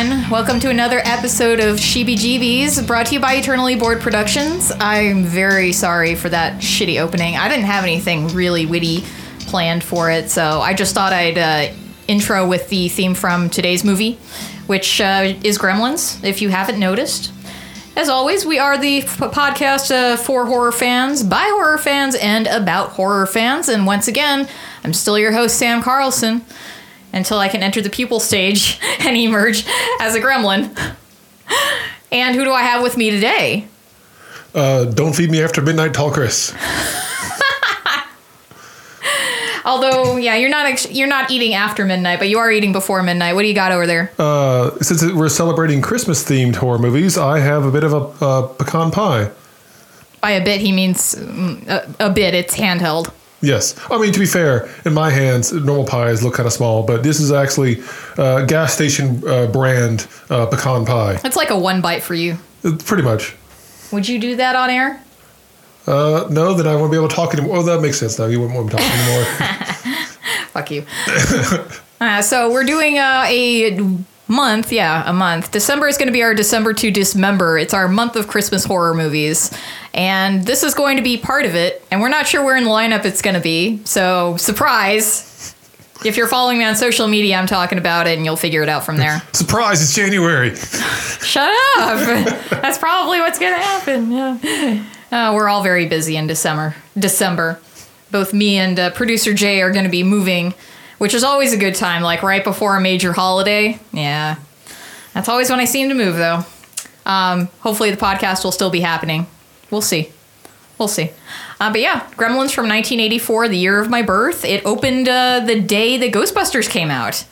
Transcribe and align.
everyone. 0.00 0.30
Welcome 0.30 0.60
to 0.60 0.70
another 0.70 1.00
episode 1.04 1.60
of 1.60 1.76
Sheeby 1.76 2.14
Jeebies, 2.14 2.86
brought 2.86 3.06
to 3.06 3.14
you 3.14 3.20
by 3.20 3.34
Eternally 3.34 3.76
Bored 3.76 4.00
Productions. 4.00 4.72
I'm 4.80 5.24
very 5.24 5.72
sorry 5.72 6.14
for 6.14 6.30
that 6.30 6.60
shitty 6.60 7.00
opening. 7.00 7.36
I 7.36 7.48
didn't 7.48 7.66
have 7.66 7.84
anything 7.84 8.28
really 8.28 8.64
witty 8.64 9.04
planned 9.40 9.84
for 9.84 10.10
it, 10.10 10.30
so 10.30 10.60
I 10.60 10.72
just 10.72 10.94
thought 10.94 11.12
I'd 11.12 11.36
uh, 11.36 11.74
intro 12.08 12.48
with 12.48 12.68
the 12.70 12.88
theme 12.88 13.14
from 13.14 13.50
today's 13.50 13.84
movie, 13.84 14.14
which 14.66 15.02
uh, 15.02 15.34
is 15.44 15.58
Gremlins, 15.58 16.22
if 16.24 16.40
you 16.40 16.48
haven't 16.48 16.78
noticed. 16.78 17.32
As 17.96 18.08
always, 18.08 18.46
we 18.46 18.58
are 18.58 18.78
the 18.78 19.02
f- 19.02 19.18
podcast 19.18 19.90
uh, 19.90 20.16
for 20.16 20.46
horror 20.46 20.72
fans, 20.72 21.22
by 21.22 21.42
horror 21.42 21.78
fans, 21.78 22.14
and 22.14 22.46
about 22.46 22.90
horror 22.90 23.26
fans. 23.26 23.68
And 23.68 23.84
once 23.84 24.08
again, 24.08 24.48
I'm 24.82 24.94
still 24.94 25.18
your 25.18 25.32
host, 25.32 25.58
Sam 25.58 25.82
Carlson, 25.82 26.42
until 27.12 27.38
I 27.38 27.48
can 27.48 27.62
enter 27.62 27.80
the 27.80 27.90
pupal 27.90 28.20
stage 28.20 28.78
and 29.00 29.16
emerge 29.16 29.64
as 30.00 30.14
a 30.14 30.20
gremlin. 30.20 30.74
And 32.12 32.34
who 32.34 32.44
do 32.44 32.52
I 32.52 32.62
have 32.62 32.82
with 32.82 32.96
me 32.96 33.10
today? 33.10 33.66
Uh, 34.54 34.84
don't 34.84 35.14
feed 35.14 35.30
me 35.30 35.42
after 35.42 35.62
midnight, 35.62 35.94
tall 35.94 36.10
Chris. 36.10 36.54
Although, 39.64 40.16
yeah, 40.16 40.34
you're 40.36 40.50
not 40.50 40.66
ex- 40.66 40.90
you're 40.90 41.06
not 41.06 41.30
eating 41.30 41.54
after 41.54 41.84
midnight, 41.84 42.18
but 42.18 42.28
you 42.28 42.38
are 42.38 42.50
eating 42.50 42.72
before 42.72 43.02
midnight. 43.02 43.34
What 43.34 43.42
do 43.42 43.48
you 43.48 43.54
got 43.54 43.72
over 43.72 43.86
there? 43.86 44.10
Uh, 44.18 44.70
since 44.80 45.04
we're 45.12 45.28
celebrating 45.28 45.82
Christmas 45.82 46.24
themed 46.24 46.56
horror 46.56 46.78
movies, 46.78 47.18
I 47.18 47.38
have 47.40 47.64
a 47.64 47.70
bit 47.70 47.84
of 47.84 47.92
a 47.92 48.24
uh, 48.24 48.42
pecan 48.48 48.90
pie. 48.90 49.30
By 50.20 50.32
a 50.32 50.44
bit, 50.44 50.60
he 50.60 50.72
means 50.72 51.14
mm, 51.14 51.66
a, 51.68 52.06
a 52.06 52.10
bit. 52.10 52.34
It's 52.34 52.56
handheld. 52.56 53.12
Yes. 53.42 53.74
I 53.90 53.98
mean, 53.98 54.12
to 54.12 54.18
be 54.18 54.26
fair, 54.26 54.68
in 54.84 54.92
my 54.92 55.10
hands, 55.10 55.52
normal 55.52 55.86
pies 55.86 56.22
look 56.22 56.34
kind 56.34 56.46
of 56.46 56.52
small, 56.52 56.82
but 56.82 57.02
this 57.02 57.20
is 57.20 57.32
actually 57.32 57.82
uh, 58.18 58.44
gas 58.44 58.74
station 58.74 59.26
uh, 59.26 59.46
brand 59.46 60.06
uh, 60.28 60.46
pecan 60.46 60.84
pie. 60.84 61.18
It's 61.24 61.36
like 61.36 61.50
a 61.50 61.58
one 61.58 61.80
bite 61.80 62.02
for 62.02 62.14
you. 62.14 62.36
Uh, 62.64 62.72
Pretty 62.84 63.02
much. 63.02 63.34
Would 63.92 64.08
you 64.08 64.18
do 64.18 64.36
that 64.36 64.56
on 64.56 64.70
air? 64.70 65.02
Uh, 65.86 66.28
no, 66.30 66.54
then 66.54 66.66
I 66.66 66.76
won't 66.76 66.92
be 66.92 66.98
able 66.98 67.08
to 67.08 67.14
talk 67.14 67.34
anymore. 67.34 67.56
Oh, 67.56 67.62
that 67.62 67.80
makes 67.80 67.98
sense 67.98 68.18
now. 68.18 68.26
You 68.26 68.40
wouldn't 68.40 68.56
want 68.56 68.72
me 68.72 68.78
talking 68.78 68.86
anymore. 68.86 69.24
Fuck 70.52 70.70
you. 70.70 70.84
uh, 72.00 72.22
so 72.22 72.52
we're 72.52 72.64
doing 72.64 72.98
uh, 72.98 73.24
a 73.26 73.96
month, 74.30 74.72
yeah, 74.72 75.02
a 75.08 75.12
month. 75.12 75.50
December 75.50 75.88
is 75.88 75.98
going 75.98 76.06
to 76.06 76.12
be 76.12 76.22
our 76.22 76.34
December 76.34 76.72
to 76.74 76.90
Dismember. 76.90 77.58
It's 77.58 77.74
our 77.74 77.88
month 77.88 78.16
of 78.16 78.28
Christmas 78.28 78.64
horror 78.64 78.94
movies, 78.94 79.50
and 79.92 80.44
this 80.46 80.62
is 80.62 80.72
going 80.74 80.96
to 80.96 81.02
be 81.02 81.18
part 81.18 81.44
of 81.44 81.54
it. 81.54 81.84
And 81.90 82.00
we're 82.00 82.08
not 82.08 82.26
sure 82.26 82.44
where 82.44 82.56
in 82.56 82.64
the 82.64 82.70
lineup 82.70 83.04
it's 83.04 83.20
going 83.20 83.34
to 83.34 83.40
be. 83.40 83.80
So 83.84 84.36
surprise! 84.36 85.54
If 86.02 86.16
you're 86.16 86.28
following 86.28 86.58
me 86.58 86.64
on 86.64 86.76
social 86.76 87.08
media, 87.08 87.36
I'm 87.36 87.46
talking 87.46 87.76
about 87.76 88.06
it, 88.06 88.16
and 88.16 88.24
you'll 88.24 88.36
figure 88.36 88.62
it 88.62 88.70
out 88.70 88.86
from 88.86 88.96
there. 88.96 89.20
Surprise, 89.32 89.82
it's 89.82 89.94
January. 89.94 90.54
Shut 90.54 91.50
up! 91.76 92.48
That's 92.50 92.78
probably 92.78 93.20
what's 93.20 93.38
going 93.38 93.52
to 93.52 93.60
happen. 93.60 94.10
Yeah. 94.10 94.84
Uh, 95.12 95.34
we're 95.34 95.48
all 95.48 95.62
very 95.62 95.86
busy 95.86 96.16
in 96.16 96.26
December. 96.26 96.74
December. 96.98 97.60
Both 98.10 98.32
me 98.32 98.56
and 98.56 98.78
uh, 98.78 98.90
producer 98.90 99.34
Jay 99.34 99.60
are 99.60 99.70
going 99.70 99.84
to 99.84 99.90
be 99.90 100.02
moving, 100.02 100.54
which 101.00 101.14
is 101.14 101.24
always 101.24 101.54
a 101.54 101.56
good 101.56 101.74
time, 101.74 102.02
like 102.02 102.22
right 102.22 102.44
before 102.44 102.76
a 102.76 102.80
major 102.80 103.14
holiday. 103.14 103.80
Yeah. 103.90 104.36
That's 105.14 105.30
always 105.30 105.48
when 105.48 105.58
I 105.58 105.64
seem 105.64 105.88
to 105.88 105.94
move, 105.94 106.16
though. 106.16 106.44
Um, 107.06 107.48
hopefully, 107.60 107.90
the 107.90 107.96
podcast 107.96 108.44
will 108.44 108.52
still 108.52 108.68
be 108.68 108.80
happening. 108.80 109.26
We'll 109.70 109.80
see. 109.80 110.12
We'll 110.78 110.88
see. 110.88 111.10
Uh, 111.58 111.72
but 111.72 111.80
yeah, 111.80 112.00
Gremlins 112.16 112.52
from 112.52 112.68
1984, 112.68 113.48
the 113.48 113.56
year 113.56 113.80
of 113.80 113.88
my 113.88 114.02
birth. 114.02 114.44
It 114.44 114.62
opened 114.66 115.08
uh, 115.08 115.40
the 115.40 115.58
day 115.58 115.96
the 115.96 116.10
Ghostbusters 116.10 116.68
came 116.68 116.90
out. 116.90 117.24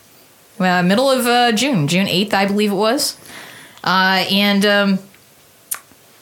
Uh, 0.58 0.82
middle 0.82 1.10
of 1.10 1.26
uh, 1.26 1.52
June, 1.52 1.88
June 1.88 2.06
8th, 2.06 2.32
I 2.32 2.46
believe 2.46 2.72
it 2.72 2.76
was. 2.76 3.18
Uh, 3.84 4.24
and 4.30 4.64
um, 4.64 4.98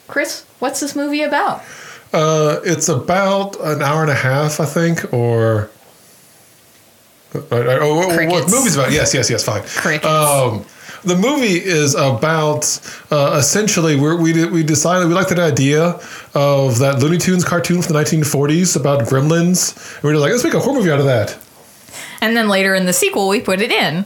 Chris, 0.08 0.44
what's 0.58 0.80
this 0.80 0.96
movie 0.96 1.22
about? 1.22 1.62
Uh, 2.12 2.58
it's 2.64 2.88
about 2.88 3.54
an 3.60 3.82
hour 3.82 4.02
and 4.02 4.10
a 4.10 4.16
half, 4.16 4.58
I 4.58 4.66
think, 4.66 5.14
or. 5.14 5.70
Uh, 7.34 7.38
uh, 7.38 7.78
oh, 7.82 7.94
what- 7.96 8.28
what 8.28 8.50
movie's 8.50 8.76
about? 8.76 8.92
Yes, 8.92 9.12
yes, 9.14 9.28
yes. 9.30 9.44
Fine. 9.44 9.62
Crickets. 9.64 10.06
Um, 10.06 10.64
the 11.04 11.14
movie 11.16 11.62
is 11.62 11.94
about 11.94 12.64
uh, 13.12 13.36
essentially 13.38 13.94
we 13.96 14.46
we 14.46 14.62
decided 14.64 15.06
we 15.06 15.14
liked 15.14 15.28
that 15.28 15.38
idea 15.38 16.00
of 16.34 16.78
that 16.78 16.98
Looney 17.00 17.18
Tunes 17.18 17.44
cartoon 17.44 17.80
from 17.82 17.92
the 17.92 17.98
1940s 18.00 18.74
about 18.76 19.06
gremlins. 19.06 19.76
And 19.96 20.04
we 20.04 20.12
were 20.12 20.18
like, 20.18 20.32
let's 20.32 20.42
make 20.42 20.54
a 20.54 20.58
horror 20.58 20.78
movie 20.78 20.90
out 20.90 20.98
of 20.98 21.04
that. 21.06 21.36
And 22.20 22.36
then 22.36 22.48
later 22.48 22.74
in 22.74 22.86
the 22.86 22.92
sequel, 22.92 23.28
we 23.28 23.40
put 23.40 23.60
it 23.60 23.70
in. 23.70 24.04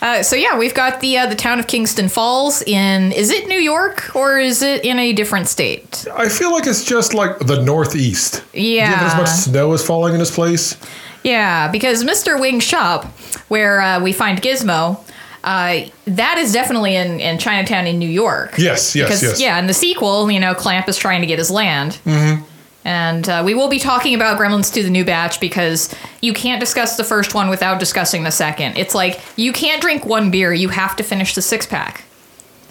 Uh, 0.00 0.22
so 0.22 0.36
yeah, 0.36 0.56
we've 0.58 0.74
got 0.74 1.00
the 1.00 1.18
uh, 1.18 1.26
the 1.26 1.34
town 1.34 1.58
of 1.58 1.66
Kingston 1.66 2.08
Falls 2.08 2.62
in. 2.62 3.12
Is 3.12 3.30
it 3.30 3.48
New 3.48 3.58
York 3.60 4.14
or 4.14 4.38
is 4.38 4.62
it 4.62 4.84
in 4.84 4.98
a 4.98 5.12
different 5.12 5.48
state? 5.48 6.06
I 6.16 6.28
feel 6.28 6.52
like 6.52 6.66
it's 6.66 6.84
just 6.84 7.12
like 7.14 7.38
the 7.40 7.62
Northeast. 7.62 8.42
Yeah. 8.54 9.10
As 9.12 9.16
much 9.16 9.28
snow 9.28 9.72
is 9.72 9.84
falling 9.84 10.14
in 10.14 10.20
this 10.20 10.34
place. 10.34 10.76
Yeah, 11.26 11.68
because 11.68 12.04
Mr. 12.04 12.40
Wing 12.40 12.60
shop, 12.60 13.04
where 13.48 13.80
uh, 13.80 14.00
we 14.00 14.12
find 14.12 14.40
Gizmo, 14.40 15.00
uh, 15.42 15.88
that 16.06 16.38
is 16.38 16.52
definitely 16.52 16.94
in, 16.94 17.18
in 17.18 17.38
Chinatown 17.38 17.88
in 17.88 17.98
New 17.98 18.08
York. 18.08 18.54
Yes, 18.58 18.94
yes, 18.94 19.08
because, 19.08 19.22
yes. 19.22 19.40
Yeah, 19.40 19.58
in 19.58 19.66
the 19.66 19.74
sequel, 19.74 20.30
you 20.30 20.38
know, 20.38 20.54
Clamp 20.54 20.88
is 20.88 20.96
trying 20.96 21.22
to 21.22 21.26
get 21.26 21.38
his 21.38 21.50
land. 21.50 21.98
Mm-hmm. 22.04 22.44
And 22.84 23.28
uh, 23.28 23.42
we 23.44 23.54
will 23.54 23.66
be 23.66 23.80
talking 23.80 24.14
about 24.14 24.38
Gremlins 24.38 24.72
2 24.72 24.84
the 24.84 24.90
new 24.90 25.04
batch 25.04 25.40
because 25.40 25.92
you 26.20 26.32
can't 26.32 26.60
discuss 26.60 26.96
the 26.96 27.02
first 27.02 27.34
one 27.34 27.48
without 27.48 27.80
discussing 27.80 28.22
the 28.22 28.30
second. 28.30 28.78
It's 28.78 28.94
like 28.94 29.20
you 29.34 29.52
can't 29.52 29.82
drink 29.82 30.06
one 30.06 30.30
beer, 30.30 30.52
you 30.52 30.68
have 30.68 30.94
to 30.94 31.02
finish 31.02 31.34
the 31.34 31.42
six 31.42 31.66
pack 31.66 32.04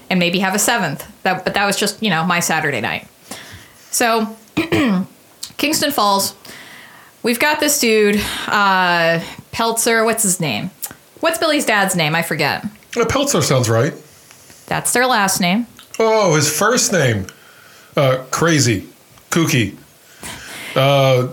and 0.10 0.18
maybe 0.18 0.40
have 0.40 0.56
a 0.56 0.60
seventh. 0.60 1.06
That, 1.24 1.44
but 1.44 1.56
that 1.56 1.66
was 1.66 1.76
just, 1.76 2.02
you 2.02 2.10
know, 2.10 2.24
my 2.24 2.40
Saturday 2.40 2.80
night. 2.80 3.06
So, 3.92 4.38
Kingston 5.58 5.92
Falls, 5.92 6.36
we've 7.26 7.40
got 7.40 7.60
this 7.60 7.80
dude, 7.80 8.22
uh, 8.48 9.20
Peltzer, 9.52 10.06
what's 10.06 10.22
his 10.22 10.40
name? 10.40 10.70
What's 11.20 11.40
Billy's 11.40 11.66
dad's 11.66 11.96
name? 11.96 12.16
I 12.16 12.22
forget. 12.22 12.64
Uh, 12.96 13.06
Peltzer 13.06 13.42
sounds 13.42 13.68
right. 13.68 13.94
That's 14.68 14.94
their 14.94 15.08
last 15.08 15.42
name. 15.42 15.66
Oh, 16.00 16.36
his 16.36 16.56
first 16.56 16.94
name. 16.94 17.26
Uh, 17.98 18.24
crazy. 18.30 18.88
Kooky. 19.32 19.76
Uh, 20.76 21.30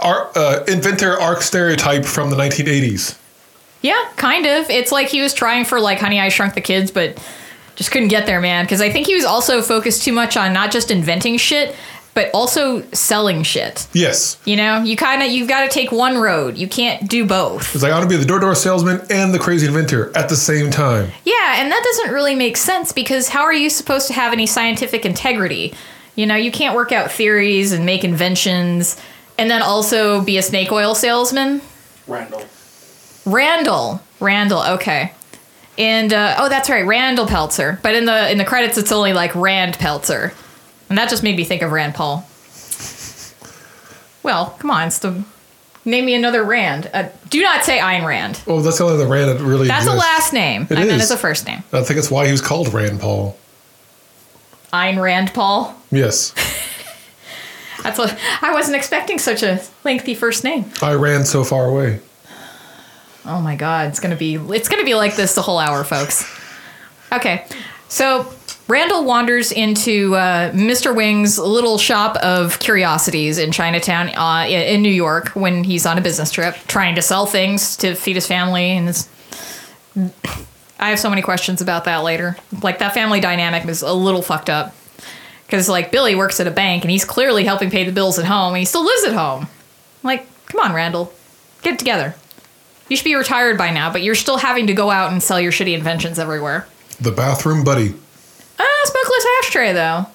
uh, 0.00 0.64
inventor 0.68 1.18
arc 1.18 1.42
stereotype 1.42 2.04
from 2.04 2.30
the 2.30 2.36
1980s. 2.36 3.18
Yeah, 3.80 4.10
kind 4.16 4.46
of. 4.46 4.70
It's 4.70 4.92
like 4.92 5.08
he 5.08 5.22
was 5.22 5.34
trying 5.34 5.64
for 5.64 5.80
like 5.80 5.98
Honey 5.98 6.20
I 6.20 6.28
Shrunk 6.28 6.54
the 6.54 6.60
Kids, 6.60 6.92
but 6.92 7.18
just 7.74 7.90
couldn't 7.90 8.08
get 8.08 8.26
there, 8.26 8.40
man. 8.40 8.64
Because 8.64 8.80
I 8.80 8.90
think 8.90 9.06
he 9.06 9.14
was 9.14 9.24
also 9.24 9.60
focused 9.60 10.04
too 10.04 10.12
much 10.12 10.36
on 10.36 10.52
not 10.52 10.70
just 10.70 10.90
inventing 10.90 11.36
shit, 11.38 11.74
but 12.14 12.30
also 12.34 12.82
selling 12.92 13.42
shit. 13.42 13.86
Yes. 13.92 14.38
You 14.44 14.56
know, 14.56 14.82
you 14.82 14.96
kind 14.96 15.22
of 15.22 15.30
you've 15.30 15.48
got 15.48 15.62
to 15.62 15.68
take 15.68 15.92
one 15.92 16.18
road. 16.18 16.56
You 16.58 16.68
can't 16.68 17.08
do 17.08 17.26
both. 17.26 17.74
It's 17.74 17.82
like 17.82 17.92
I 17.92 17.98
want 17.98 18.10
to 18.10 18.16
be 18.16 18.20
the 18.20 18.26
door-to-door 18.26 18.54
salesman 18.54 19.00
and 19.10 19.32
the 19.32 19.38
crazy 19.38 19.66
inventor 19.66 20.16
at 20.16 20.28
the 20.28 20.36
same 20.36 20.70
time. 20.70 21.10
Yeah, 21.24 21.62
and 21.62 21.70
that 21.70 21.82
doesn't 21.82 22.14
really 22.14 22.34
make 22.34 22.56
sense 22.56 22.92
because 22.92 23.28
how 23.28 23.42
are 23.42 23.54
you 23.54 23.70
supposed 23.70 24.06
to 24.08 24.12
have 24.12 24.32
any 24.32 24.46
scientific 24.46 25.04
integrity? 25.06 25.74
You 26.14 26.26
know, 26.26 26.36
you 26.36 26.52
can't 26.52 26.74
work 26.74 26.92
out 26.92 27.10
theories 27.10 27.72
and 27.72 27.86
make 27.86 28.04
inventions 28.04 29.00
and 29.38 29.50
then 29.50 29.62
also 29.62 30.22
be 30.22 30.36
a 30.36 30.42
snake 30.42 30.70
oil 30.70 30.94
salesman. 30.94 31.62
Randall. 32.06 32.44
Randall. 33.24 34.00
Randall, 34.20 34.62
okay. 34.74 35.12
And 35.78 36.12
uh, 36.12 36.36
oh, 36.38 36.48
that's 36.48 36.68
right, 36.68 36.84
Randall 36.84 37.26
Peltzer. 37.26 37.78
But 37.82 37.94
in 37.94 38.04
the 38.04 38.30
in 38.30 38.36
the 38.36 38.44
credits, 38.44 38.76
it's 38.76 38.92
only 38.92 39.14
like 39.14 39.34
Rand 39.34 39.78
Peltzer, 39.78 40.34
and 40.92 40.98
that 40.98 41.08
just 41.08 41.22
made 41.22 41.38
me 41.38 41.44
think 41.44 41.62
of 41.62 41.72
Rand 41.72 41.94
Paul. 41.94 42.28
Well, 44.22 44.54
come 44.58 44.70
on, 44.70 44.88
it's 44.88 44.98
the 44.98 45.24
name 45.86 46.04
me 46.04 46.14
another 46.14 46.44
Rand. 46.44 46.90
Uh, 46.92 47.08
do 47.30 47.40
not 47.40 47.64
say 47.64 47.78
Ayn 47.78 48.04
Rand. 48.04 48.42
Oh, 48.46 48.60
that's 48.60 48.76
the 48.76 48.84
only 48.84 48.98
the 48.98 49.06
Rand 49.06 49.30
that 49.30 49.42
really 49.42 49.68
That's 49.68 49.86
a 49.86 49.94
last 49.94 50.34
name. 50.34 50.66
It 50.68 50.72
I 50.72 50.84
meant 50.84 50.90
is. 50.90 51.04
as 51.04 51.10
a 51.12 51.16
first 51.16 51.46
name. 51.46 51.62
I 51.72 51.80
think 51.80 51.98
it's 51.98 52.10
why 52.10 52.26
he 52.26 52.30
was 52.30 52.42
called 52.42 52.74
Rand 52.74 53.00
Paul. 53.00 53.38
Ayn 54.70 55.00
Rand 55.00 55.32
Paul. 55.32 55.74
Yes. 55.90 56.34
That's 57.82 57.98
what 57.98 58.14
I 58.42 58.52
wasn't 58.52 58.76
expecting 58.76 59.18
such 59.18 59.42
a 59.42 59.62
lengthy 59.84 60.14
first 60.14 60.44
name. 60.44 60.66
I 60.82 60.92
ran 60.92 61.24
so 61.24 61.42
far 61.42 61.64
away. 61.64 62.00
Oh 63.24 63.40
my 63.40 63.56
god, 63.56 63.88
it's 63.88 63.98
gonna 63.98 64.14
be 64.14 64.34
it's 64.34 64.68
gonna 64.68 64.84
be 64.84 64.94
like 64.94 65.16
this 65.16 65.34
the 65.36 65.42
whole 65.42 65.58
hour, 65.58 65.84
folks. 65.84 66.30
Okay, 67.10 67.46
so 67.88 68.30
Randall 68.68 69.04
wanders 69.04 69.50
into 69.50 70.14
uh, 70.14 70.52
Mr. 70.52 70.94
Wing's 70.94 71.38
little 71.38 71.78
shop 71.78 72.16
of 72.16 72.58
curiosities 72.60 73.38
in 73.38 73.50
Chinatown, 73.50 74.08
uh, 74.10 74.46
in 74.48 74.82
New 74.82 74.92
York, 74.92 75.30
when 75.30 75.64
he's 75.64 75.84
on 75.84 75.98
a 75.98 76.00
business 76.00 76.30
trip, 76.30 76.54
trying 76.68 76.94
to 76.94 77.02
sell 77.02 77.26
things 77.26 77.76
to 77.78 77.94
feed 77.94 78.14
his 78.14 78.26
family. 78.26 78.70
And 78.70 78.88
it's, 78.88 79.08
I 80.78 80.90
have 80.90 81.00
so 81.00 81.10
many 81.10 81.22
questions 81.22 81.60
about 81.60 81.84
that 81.84 81.98
later. 81.98 82.36
Like 82.62 82.78
that 82.78 82.94
family 82.94 83.20
dynamic 83.20 83.66
is 83.66 83.82
a 83.82 83.92
little 83.92 84.22
fucked 84.22 84.48
up. 84.48 84.74
Because 85.46 85.68
like 85.68 85.90
Billy 85.90 86.14
works 86.14 86.38
at 86.40 86.46
a 86.46 86.50
bank 86.50 86.84
and 86.84 86.90
he's 86.90 87.04
clearly 87.04 87.44
helping 87.44 87.68
pay 87.68 87.84
the 87.84 87.92
bills 87.92 88.18
at 88.18 88.24
home, 88.24 88.54
and 88.54 88.58
he 88.60 88.64
still 88.64 88.84
lives 88.84 89.04
at 89.04 89.12
home. 89.12 89.48
Like, 90.04 90.26
come 90.46 90.60
on, 90.60 90.72
Randall. 90.72 91.12
Get 91.62 91.74
it 91.74 91.78
together. 91.78 92.14
You 92.88 92.96
should 92.96 93.04
be 93.04 93.14
retired 93.16 93.58
by 93.58 93.70
now, 93.70 93.92
but 93.92 94.02
you're 94.02 94.14
still 94.14 94.38
having 94.38 94.68
to 94.68 94.72
go 94.72 94.90
out 94.90 95.12
and 95.12 95.22
sell 95.22 95.40
your 95.40 95.52
shitty 95.52 95.74
inventions 95.74 96.18
everywhere. 96.18 96.66
The 97.00 97.12
bathroom 97.12 97.64
buddy 97.64 97.94
Smokeless 98.84 99.26
ashtray 99.42 99.72
though. 99.72 100.06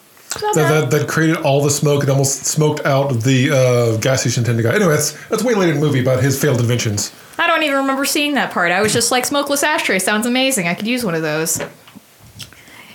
That, 0.42 0.54
that, 0.56 0.92
that 0.92 1.08
created 1.08 1.38
all 1.38 1.64
the 1.64 1.70
smoke 1.70 2.02
and 2.02 2.12
almost 2.12 2.46
smoked 2.46 2.86
out 2.86 3.22
the 3.22 3.50
uh, 3.50 3.98
gas 3.98 4.22
station 4.22 4.44
attendant 4.44 4.68
guy. 4.68 4.76
Anyway, 4.76 4.92
that's 4.92 5.14
that's 5.30 5.44
way 5.44 5.56
later 5.56 5.72
in 5.74 5.80
the 5.80 5.86
movie 5.86 6.02
about 6.02 6.22
his 6.22 6.40
failed 6.40 6.60
inventions. 6.60 7.14
I 7.40 7.48
don't 7.48 7.64
even 7.64 7.78
remember 7.78 8.06
seeing 8.06 8.34
that 8.34 8.52
part. 8.52 8.72
I 8.72 8.82
was 8.82 8.94
just 8.94 9.12
like, 9.12 9.26
smokeless 9.26 9.64
ashtray 9.64 10.00
sounds 10.00 10.26
amazing. 10.26 10.68
I 10.68 10.74
could 10.74 10.88
use 10.88 11.06
one 11.06 11.16
of 11.16 11.22
those. 11.22 11.62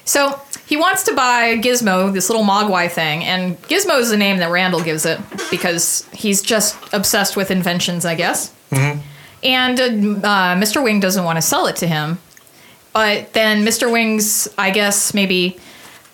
So 0.05 0.41
he 0.67 0.77
wants 0.77 1.05
to 1.05 1.15
buy 1.15 1.57
Gizmo, 1.59 2.13
this 2.13 2.29
little 2.29 2.45
Mogwai 2.45 2.91
thing, 2.91 3.25
and 3.25 3.61
Gizmo 3.63 3.99
is 4.01 4.11
the 4.11 4.17
name 4.17 4.39
that 4.39 4.51
Randall 4.51 4.83
gives 4.83 5.07
it 5.07 5.19
because 5.51 6.07
he's 6.13 6.43
just 6.43 6.77
obsessed 6.93 7.37
with 7.37 7.51
inventions, 7.51 8.05
I 8.05 8.15
guess. 8.15 8.53
And 9.43 9.81
uh, 9.81 9.85
uh, 9.85 10.57
Mr. 10.57 10.83
Wing 10.83 11.01
doesn't 11.01 11.25
want 11.25 11.37
to 11.37 11.43
sell 11.43 11.67
it 11.67 11.77
to 11.77 11.87
him. 11.87 12.19
But 12.93 13.33
then 13.33 13.65
Mr. 13.65 13.91
Wing's, 13.91 14.49
I 14.59 14.71
guess, 14.71 15.15
maybe 15.15 15.59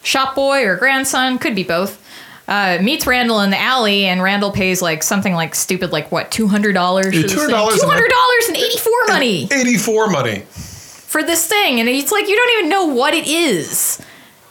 shop 0.03 0.35
boy 0.35 0.65
or 0.65 0.77
grandson, 0.77 1.39
could 1.39 1.55
be 1.55 1.65
both, 1.65 2.03
uh, 2.47 2.79
meets 2.81 3.07
Randall 3.07 3.41
in 3.41 3.51
the 3.51 3.59
alley, 3.59 4.05
and 4.05 4.23
Randall 4.23 4.53
pays 4.53 4.81
like 4.81 5.03
something 5.03 5.35
like 5.35 5.55
stupid, 5.55 5.91
like 5.93 6.11
what, 6.13 6.31
$200? 6.31 6.33
Two 6.37 6.47
hundred 6.49 6.73
dollars. 6.75 7.11
$200 7.11 8.49
and 8.49 8.57
84 8.57 8.93
money 9.09 9.49
Eighty-four 9.51 10.09
money. 10.09 10.41
for 10.51 11.23
this 11.23 11.47
thing, 11.47 11.81
and 11.81 11.89
it's 11.89 12.13
like 12.13 12.29
you 12.29 12.37
don't 12.37 12.59
even 12.59 12.71
know 12.71 12.87
what 12.87 13.13
it 13.13 13.27
is. 13.27 14.01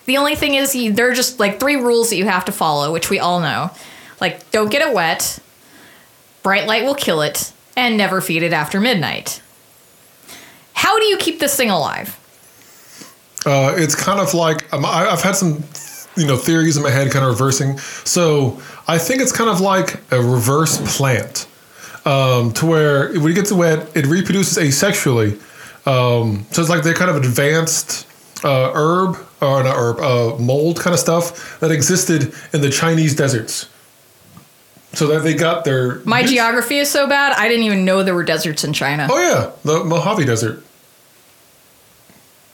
The 0.06 0.18
only 0.18 0.36
thing 0.36 0.56
is, 0.56 0.76
you, 0.76 0.92
there 0.94 1.10
are 1.10 1.14
just 1.14 1.40
like 1.40 1.60
three 1.60 1.76
rules 1.78 2.10
that 2.12 2.18
you 2.18 2.26
have 2.26 2.46
to 2.46 2.52
follow, 2.52 2.92
which 2.94 3.10
we 3.10 3.20
all 3.20 3.40
know. 3.40 3.72
Like, 4.22 4.50
don't 4.52 4.70
get 4.72 4.82
it 4.88 4.94
wet, 4.94 5.40
bright 6.44 6.68
light 6.68 6.84
will 6.84 6.96
kill 6.96 7.22
it, 7.22 7.52
and 7.76 7.98
never 7.98 8.22
feed 8.22 8.44
it 8.44 8.54
after 8.54 8.80
midnight. 8.80 9.42
How 10.78 11.00
do 11.00 11.06
you 11.06 11.18
keep 11.18 11.40
this 11.40 11.56
thing 11.58 11.72
alive? 11.72 12.16
Uh, 13.46 13.74
it's 13.76 13.96
kind 13.96 14.20
of 14.20 14.36
like 14.36 14.72
um, 14.72 14.86
I, 14.86 15.10
I've 15.10 15.24
had 15.24 15.36
some, 15.36 15.64
you 16.16 16.28
know, 16.28 16.38
theories 16.38 16.78
in 16.78 16.84
my 16.84 16.92
head, 16.92 17.12
kind 17.12 17.26
of 17.26 17.32
reversing. 17.32 17.80
So 18.06 18.62
I 18.88 19.00
think 19.00 19.22
it's 19.22 19.32
kind 19.32 19.50
of 19.50 19.60
like 19.60 20.00
a 20.12 20.22
reverse 20.22 20.96
plant, 20.96 21.48
um, 22.06 22.54
to 22.54 22.68
where 22.68 23.12
when 23.20 23.32
it 23.32 23.34
gets 23.34 23.52
wet, 23.52 23.90
it 23.98 24.06
reproduces 24.06 24.58
asexually. 24.58 25.40
Um, 25.88 26.46
so 26.52 26.62
it's 26.62 26.70
like 26.70 26.84
they're 26.84 26.94
kind 26.94 27.10
of 27.10 27.18
advanced 27.18 28.06
uh, 28.44 28.72
herb 28.74 29.18
or 29.42 29.64
not 29.64 29.76
herb, 29.76 30.00
uh, 30.00 30.38
mold 30.38 30.80
kind 30.80 30.94
of 30.94 31.00
stuff 31.00 31.60
that 31.60 31.72
existed 31.72 32.34
in 32.54 32.62
the 32.62 32.70
Chinese 32.70 33.16
deserts. 33.16 33.68
So 34.94 35.08
that 35.08 35.24
they 35.24 35.34
got 35.34 35.66
their 35.66 36.02
My 36.06 36.24
geography 36.24 36.78
is 36.78 36.90
so 36.90 37.08
bad, 37.08 37.34
I 37.34 37.48
didn't 37.48 37.64
even 37.64 37.84
know 37.84 38.04
there 38.04 38.16
were 38.16 38.24
deserts 38.24 38.64
in 38.64 38.74
China. 38.74 39.08
Oh 39.10 39.20
yeah, 39.20 39.52
the 39.64 39.84
Mojave 39.84 40.26
Desert. 40.26 40.64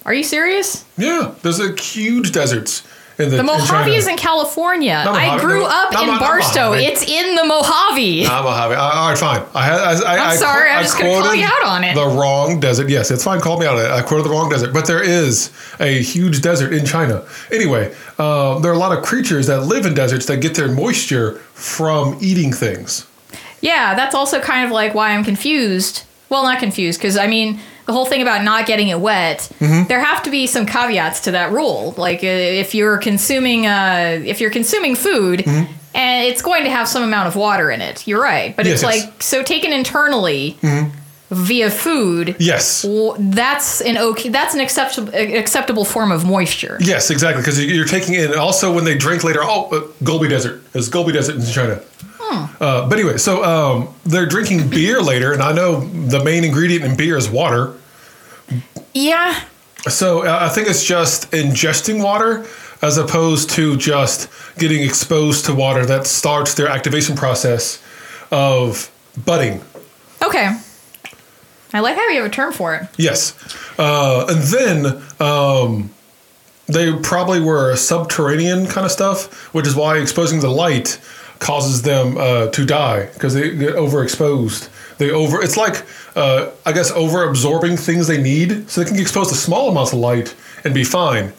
Are 0.06 0.14
you 0.14 0.24
serious? 0.24 0.86
Yeah, 0.98 1.34
there's 1.42 1.60
a 1.60 1.74
huge 1.80 2.32
deserts 2.32 2.84
in 3.18 3.30
the 3.30 3.38
The 3.38 3.44
Mojave 3.44 3.68
China. 3.68 3.92
is 3.94 4.08
in 4.08 4.18
California. 4.18 5.02
Not 5.06 5.16
I 5.16 5.28
Mojave, 5.28 5.46
grew 5.46 5.60
no, 5.62 5.66
up 5.68 5.94
not 5.94 6.02
in 6.04 6.08
not 6.10 6.20
Barstow. 6.20 6.74
It's 6.74 7.04
in 7.08 7.36
the 7.36 7.46
Mojave. 7.46 8.26
I'm 8.26 8.44
Mojave. 8.44 8.76
All 8.76 9.10
right, 9.10 9.18
fine. 9.18 9.44
I 9.54 9.64
had. 9.66 9.80
I, 9.80 10.16
I, 10.16 10.32
I'm 10.32 10.38
sorry, 10.38 10.70
I 10.70 10.78
I'm 10.78 10.84
just 10.84 10.98
gonna 10.98 11.22
call 11.22 11.34
you 11.36 11.46
out 11.46 11.64
on 11.64 11.84
it. 11.84 11.96
The 11.96 12.06
wrong 12.08 12.60
desert. 12.60 12.90
Yes, 12.90 13.12
it's 13.12 13.24
fine. 13.24 13.40
Call 13.40 13.60
me 13.60 13.66
out 13.66 13.78
on 13.78 13.86
it. 13.86 13.92
I 13.92 14.02
quoted 14.02 14.24
the 14.26 14.30
wrong 14.32 14.50
desert, 14.50 14.74
but 14.74 14.88
there 14.88 15.02
is 15.04 15.52
a 15.80 16.02
huge 16.02 16.42
desert 16.42 16.74
in 16.74 16.86
China. 16.86 17.24
Anyway, 17.52 17.96
uh, 18.20 18.60
there 18.60 18.72
are 18.72 18.76
a 18.76 18.80
lot 18.80 18.98
of 18.98 19.04
creatures 19.06 19.48
that 19.48 19.62
live 19.62 19.86
in 19.86 19.94
deserts 19.94 20.26
that 20.26 20.38
get 20.38 20.56
their 20.56 20.68
moisture 20.70 21.36
from 21.54 22.18
eating 22.20 22.52
things. 22.52 23.08
Yeah, 23.62 23.94
that's 23.96 24.16
also 24.16 24.42
kind 24.42 24.66
of 24.66 24.72
like 24.72 24.94
why 24.94 25.12
I'm 25.12 25.24
confused. 25.24 26.04
Well, 26.30 26.44
not 26.44 26.60
confused, 26.60 27.00
because 27.00 27.16
I 27.16 27.28
mean, 27.28 27.60
the 27.86 27.94
whole 27.94 28.06
thing 28.06 28.22
about 28.22 28.44
not 28.44 28.66
getting 28.66 28.88
it 28.90 29.00
wet, 29.00 29.50
Mm-hmm. 29.60 29.88
there 29.88 30.00
have 30.04 30.24
to 30.24 30.30
be 30.32 30.48
some 30.48 30.66
caveats 30.66 31.22
to 31.22 31.32
that 31.32 31.52
rule. 31.52 31.94
Like 31.98 32.24
uh, 32.24 32.28
if 32.28 32.74
you're 32.76 32.98
consuming, 32.98 33.66
uh, 33.68 34.22
if 34.26 34.40
you're 34.42 34.52
consuming 34.52 34.96
food, 34.96 35.40
Mm-hmm. 35.42 35.72
and 35.96 36.26
it's 36.28 36.42
going 36.42 36.64
to 36.64 36.70
have 36.70 36.88
some 36.88 37.04
amount 37.04 37.28
of 37.28 37.36
water 37.36 37.70
in 37.72 37.82
it. 37.82 38.08
You're 38.08 38.22
right, 38.22 38.56
but 38.56 38.66
it's 38.66 38.82
Yes, 38.82 38.96
yes. 38.96 39.06
like 39.06 39.22
so 39.24 39.44
taken 39.44 39.72
internally 39.74 40.58
Mm-hmm. 40.62 40.90
via 41.36 41.70
food. 41.72 42.36
Yes. 42.40 42.86
That's 43.20 43.82
an 43.82 43.98
okay. 43.98 44.30
That's 44.30 44.54
an 44.54 44.60
acceptable 44.62 45.14
acceptable 45.14 45.84
form 45.86 46.12
of 46.12 46.26
moisture. 46.26 46.78
Yes, 46.80 47.10
exactly. 47.10 47.42
Because 47.42 47.64
you're 47.64 47.86
taking 47.88 48.14
in. 48.16 48.34
Also, 48.38 48.72
when 48.74 48.86
they 48.86 48.96
drink 48.98 49.24
later, 49.24 49.40
oh, 49.42 49.70
uh, 49.72 49.88
Gobi 50.04 50.28
Desert. 50.30 50.62
There's 50.74 50.90
Gobi 50.90 51.12
Desert 51.12 51.36
in 51.38 51.46
China. 51.46 51.82
Hmm. 52.34 52.64
Uh, 52.64 52.88
but 52.90 52.98
anyway, 53.00 53.18
so 53.18 53.44
um, 53.44 53.94
they're 54.06 54.26
drinking 54.26 54.70
beer 54.70 55.02
later, 55.12 55.34
and 55.34 55.42
I 55.42 55.52
know 55.54 55.82
the 55.82 56.24
main 56.24 56.44
ingredient 56.44 56.84
in 56.86 56.96
beer 56.96 57.18
is 57.18 57.30
water. 57.30 57.76
Yeah, 58.94 59.40
So 59.88 60.24
uh, 60.26 60.40
I 60.42 60.50
think 60.50 60.68
it's 60.68 60.84
just 60.84 61.32
ingesting 61.32 62.04
water 62.04 62.46
as 62.82 62.98
opposed 62.98 63.50
to 63.52 63.76
just 63.78 64.30
getting 64.60 64.84
exposed 64.84 65.46
to 65.46 65.56
water 65.56 65.86
that 65.86 66.06
starts 66.06 66.54
their 66.54 66.68
activation 66.68 67.16
process 67.16 67.82
of 68.32 68.92
budding. 69.26 69.62
okay. 70.24 70.58
I 71.76 71.80
like 71.80 71.96
how 71.96 72.08
you 72.10 72.22
have 72.22 72.26
a 72.32 72.34
term 72.34 72.54
for 72.54 72.76
it. 72.76 72.88
Yes. 72.98 73.34
Uh, 73.80 74.28
and 74.30 74.42
then 74.44 75.02
um, 75.20 75.90
they 76.68 76.94
probably 77.02 77.42
were 77.42 77.76
subterranean 77.76 78.68
kind 78.68 78.86
of 78.86 78.92
stuff, 78.92 79.52
which 79.56 79.66
is 79.66 79.76
why 79.76 79.98
exposing 79.98 80.40
the 80.40 80.50
light 80.50 81.00
causes 81.40 81.82
them 81.82 82.18
uh, 82.18 82.48
to 82.48 82.66
die 82.66 83.08
because 83.14 83.34
they 83.34 83.56
get 83.56 83.76
overexposed. 83.76 84.70
They 84.98 85.12
over. 85.12 85.42
It's 85.42 85.58
like 85.58 85.84
uh, 86.16 86.52
I 86.66 86.72
guess 86.72 86.92
over 86.92 87.28
absorbing 87.28 87.78
things 87.78 88.08
they 88.08 88.22
need, 88.22 88.70
so 88.70 88.82
they 88.82 88.86
can 88.88 88.96
get 88.96 89.02
exposed 89.02 89.30
to 89.32 89.36
small 89.36 89.70
amounts 89.70 89.94
of 89.94 90.00
light 90.00 90.36
and 90.64 90.74
be 90.74 90.84
fine. 90.84 91.34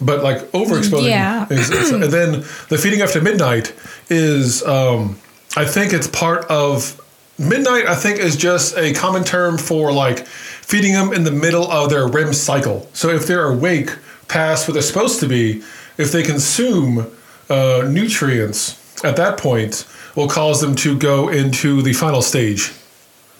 But 0.00 0.22
like 0.22 0.38
overexposing, 0.52 1.08
Yeah. 1.10 1.46
is, 1.50 1.70
and 1.90 2.02
then 2.18 2.32
the 2.68 2.78
feeding 2.78 3.00
after 3.02 3.20
midnight 3.20 3.74
is, 4.08 4.62
um, 4.64 5.18
I 5.56 5.64
think 5.64 5.92
it's 5.92 6.06
part 6.06 6.44
of 6.46 7.00
midnight. 7.36 7.86
I 7.88 7.96
think 7.96 8.20
is 8.20 8.36
just 8.36 8.76
a 8.78 8.92
common 8.94 9.24
term 9.24 9.58
for 9.58 9.92
like 9.92 10.24
feeding 10.26 10.92
them 10.92 11.12
in 11.12 11.24
the 11.24 11.32
middle 11.32 11.68
of 11.70 11.90
their 11.90 12.06
REM 12.06 12.32
cycle. 12.32 12.88
So 12.92 13.08
if 13.08 13.26
they're 13.26 13.46
awake 13.48 13.90
past 14.28 14.68
what 14.68 14.74
they're 14.74 14.82
supposed 14.82 15.18
to 15.20 15.26
be, 15.26 15.62
if 15.96 16.12
they 16.12 16.22
consume 16.22 17.10
uh, 17.50 17.88
nutrients 17.90 18.77
at 19.04 19.16
that 19.16 19.38
point, 19.38 19.86
will 20.16 20.28
cause 20.28 20.60
them 20.60 20.74
to 20.76 20.96
go 20.98 21.28
into 21.28 21.82
the 21.82 21.92
final 21.92 22.22
stage. 22.22 22.72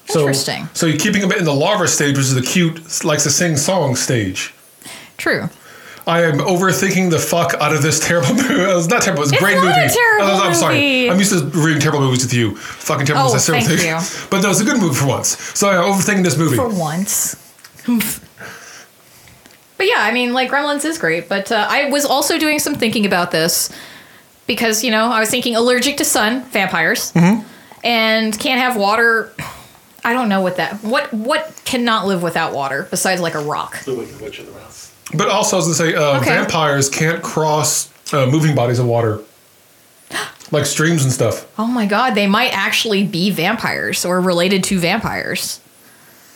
So, 0.07 0.21
Interesting. 0.21 0.69
So 0.73 0.87
you're 0.87 0.99
keeping 0.99 1.21
them 1.21 1.33
in 1.33 1.45
the 1.45 1.53
larva 1.55 1.87
stage, 1.89 2.17
which 2.17 2.27
is 2.27 2.35
the 2.35 2.43
cute, 2.43 3.05
likes 3.05 3.25
to 3.25 3.31
sing 3.31 3.57
song 3.57 3.95
stage. 3.97 4.55
True. 5.19 5.51
I 6.07 6.23
am 6.23 6.39
overthinking 6.39 7.11
the 7.11 7.19
fuck 7.19 7.53
out 7.61 7.75
of 7.75 7.83
this 7.83 8.01
terrible 8.01 8.33
movie. 8.35 8.55
It 8.55 8.75
was 8.75 8.89
not 8.89 9.03
terrible. 9.03 9.25
It 9.25 9.27
was 9.27 9.33
a 9.33 9.35
It's 9.35 9.43
great 9.45 9.57
not 9.57 9.65
a 9.67 9.81
movie. 9.83 9.95
terrible 9.95 10.27
Oh, 10.27 10.43
I'm 10.43 10.55
sorry. 10.55 10.75
movie. 10.77 11.11
I'm 11.11 11.19
used 11.19 11.33
to 11.33 11.45
reading 11.61 11.81
terrible 11.83 12.01
movies 12.01 12.23
with 12.25 12.33
you. 12.33 12.57
Fucking 12.57 13.05
terrible. 13.05 13.29
Oh, 13.31 13.35
a 13.35 13.39
thank 13.39 13.67
thing. 13.67 13.87
you. 13.87 13.99
But 14.31 14.41
no, 14.43 14.51
it's 14.51 14.61
a 14.61 14.65
good 14.65 14.81
movie 14.81 14.95
for 14.95 15.07
once. 15.07 15.37
So 15.59 15.69
I'm 15.69 15.93
overthinking 15.93 16.25
this 16.25 16.39
movie. 16.39 16.57
for 16.57 16.69
once. 16.71 17.37
but 19.77 19.87
yeah, 19.87 19.97
I 19.99 20.13
mean, 20.13 20.33
like 20.33 20.51
Gremlins 20.51 20.85
is 20.87 20.97
great, 20.99 21.29
but 21.29 21.53
uh, 21.53 21.67
I 21.69 21.91
was 21.91 22.05
also 22.05 22.39
doing 22.39 22.59
some 22.59 22.75
thinking 22.75 23.05
about 23.05 23.31
this 23.31 23.71
because 24.49 24.83
you 24.83 24.91
know 24.91 25.05
I 25.13 25.21
was 25.21 25.31
thinking 25.31 25.55
allergic 25.55 25.99
to 25.99 26.05
sun, 26.05 26.43
vampires, 26.47 27.13
and 27.85 28.37
can't 28.37 28.61
have 28.61 28.77
water. 28.77 29.33
I 30.05 30.13
don't 30.13 30.29
know 30.29 30.41
what 30.41 30.57
that 30.57 30.83
what 30.83 31.13
what 31.15 31.61
cannot 31.65 32.07
live 32.09 32.23
without 32.23 32.53
water 32.53 32.89
besides 32.91 33.21
like 33.21 33.35
a 33.35 33.41
rock. 33.41 33.79
The 33.85 33.95
Wicked 33.95 34.21
Witch 34.21 34.41
of 34.41 34.47
the 34.47 34.53
West. 34.53 34.93
But 35.15 35.29
also, 35.29 35.57
I 35.57 35.59
was 35.65 35.79
going 35.79 35.93
to 35.93 35.97
say, 35.99 36.05
uh, 36.05 36.19
Okay. 36.21 36.31
vampires 36.35 36.91
can't 36.91 37.23
cross 37.23 37.91
uh, 38.13 38.27
moving 38.27 38.55
bodies 38.55 38.79
of 38.79 38.85
water, 38.87 39.21
like 40.51 40.67
streams 40.67 41.03
and 41.05 41.13
stuff. 41.13 41.47
Oh 41.59 41.67
my 41.67 41.87
god, 41.87 42.15
they 42.15 42.27
might 42.27 42.51
actually 42.57 43.05
be 43.07 43.31
vampires 43.31 44.05
or 44.05 44.21
related 44.21 44.65
to 44.65 44.79
vampires. 44.79 45.61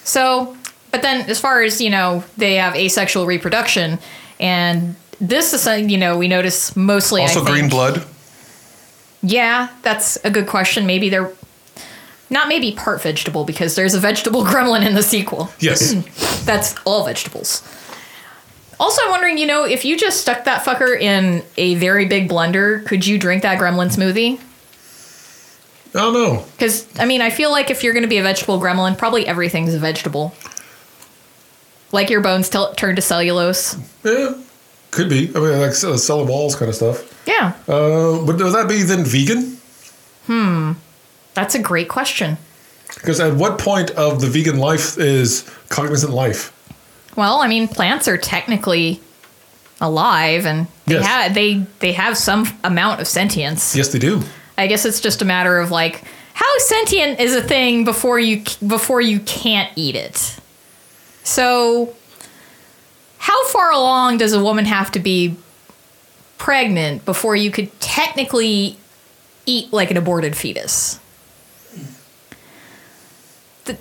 So, 0.04 0.56
but 0.90 1.02
then 1.02 1.28
as 1.30 1.38
far 1.38 1.62
as, 1.62 1.80
you 1.80 1.90
know, 1.90 2.24
they 2.36 2.54
have 2.56 2.74
asexual 2.74 3.26
reproduction 3.26 3.98
and 4.40 4.96
this 5.22 5.54
is 5.54 5.62
something, 5.62 5.88
you 5.88 5.98
know, 5.98 6.18
we 6.18 6.28
notice 6.28 6.76
mostly 6.76 7.22
I 7.22 7.24
Also, 7.24 7.44
green 7.44 7.68
blood. 7.68 8.04
Yeah, 9.22 9.68
that's 9.82 10.16
a 10.24 10.30
good 10.30 10.48
question. 10.48 10.84
Maybe 10.84 11.08
they're 11.08 11.32
not 12.28 12.48
maybe 12.48 12.72
part 12.72 13.00
vegetable 13.00 13.44
because 13.44 13.76
there's 13.76 13.94
a 13.94 14.00
vegetable 14.00 14.42
gremlin 14.52 14.84
in 14.84 14.94
the 14.94 15.02
sequel. 15.02 15.50
Yes. 15.60 15.94
That's 16.44 16.74
all 16.84 17.04
vegetables. 17.04 17.62
Also, 18.80 19.00
I'm 19.04 19.10
wondering, 19.10 19.38
you 19.38 19.46
know, 19.46 19.64
if 19.64 19.84
you 19.84 19.96
just 19.96 20.20
stuck 20.22 20.42
that 20.44 20.64
fucker 20.64 20.98
in 21.00 21.44
a 21.56 21.76
very 21.76 22.06
big 22.06 22.28
blender, 22.28 22.84
could 22.84 23.06
you 23.06 23.16
drink 23.16 23.42
that 23.42 23.60
gremlin 23.60 23.94
smoothie? 23.94 24.40
I 25.94 25.98
don't 26.00 26.14
know. 26.14 26.44
Because, 26.56 26.88
I 26.98 27.04
mean, 27.04 27.20
I 27.20 27.30
feel 27.30 27.52
like 27.52 27.70
if 27.70 27.84
you're 27.84 27.92
going 27.92 28.02
to 28.02 28.08
be 28.08 28.16
a 28.16 28.22
vegetable 28.24 28.58
gremlin, 28.58 28.98
probably 28.98 29.24
everything's 29.26 29.74
a 29.74 29.78
vegetable. 29.78 30.34
Like 31.92 32.10
your 32.10 32.22
bones 32.22 32.48
tel- 32.48 32.74
turn 32.74 32.96
to 32.96 33.02
cellulose. 33.02 33.76
Yeah, 34.02 34.32
could 34.92 35.08
be. 35.08 35.30
I 35.34 35.40
mean, 35.40 35.58
like 35.60 35.70
uh, 35.70 35.96
cellar 35.96 36.24
walls 36.24 36.54
kind 36.54 36.68
of 36.68 36.74
stuff. 36.76 37.08
Yeah, 37.26 37.52
Uh, 37.68 38.24
but 38.24 38.36
would 38.38 38.52
that 38.54 38.66
be 38.68 38.82
then 38.82 39.04
vegan? 39.04 39.58
Hmm. 40.26 40.72
That's 41.34 41.54
a 41.54 41.58
great 41.58 41.88
question. 41.88 42.36
Because 42.94 43.18
at 43.20 43.34
what 43.34 43.58
point 43.58 43.90
of 43.92 44.20
the 44.20 44.26
vegan 44.28 44.58
life 44.58 44.98
is 44.98 45.44
cognizant 45.68 46.12
life? 46.12 46.52
Well, 47.16 47.40
I 47.40 47.48
mean, 47.48 47.66
plants 47.68 48.06
are 48.08 48.16
technically 48.18 49.00
alive, 49.80 50.46
and 50.46 50.66
they 50.86 50.94
Yes. 50.94 51.06
have 51.06 51.34
they 51.34 51.64
they 51.80 51.92
have 51.92 52.16
some 52.16 52.46
amount 52.64 53.00
of 53.00 53.06
sentience. 53.08 53.74
Yes, 53.76 53.88
they 53.88 53.98
do. 53.98 54.22
I 54.58 54.66
guess 54.66 54.84
it's 54.84 55.00
just 55.00 55.22
a 55.22 55.24
matter 55.24 55.58
of 55.58 55.70
like 55.70 56.04
how 56.34 56.58
sentient 56.58 57.18
is 57.20 57.34
a 57.34 57.42
thing 57.42 57.84
before 57.84 58.18
you 58.20 58.42
before 58.66 59.00
you 59.00 59.20
can't 59.20 59.70
eat 59.76 59.96
it. 59.96 60.36
So, 61.24 61.94
how 63.22 63.46
far 63.48 63.70
along 63.70 64.18
does 64.18 64.32
a 64.32 64.42
woman 64.42 64.64
have 64.64 64.90
to 64.92 64.98
be 64.98 65.36
pregnant 66.38 67.04
before 67.04 67.36
you 67.36 67.52
could 67.52 67.70
technically 67.80 68.76
eat 69.46 69.72
like 69.72 69.92
an 69.92 69.96
aborted 69.96 70.36
fetus? 70.36 70.98
The- 73.64 73.76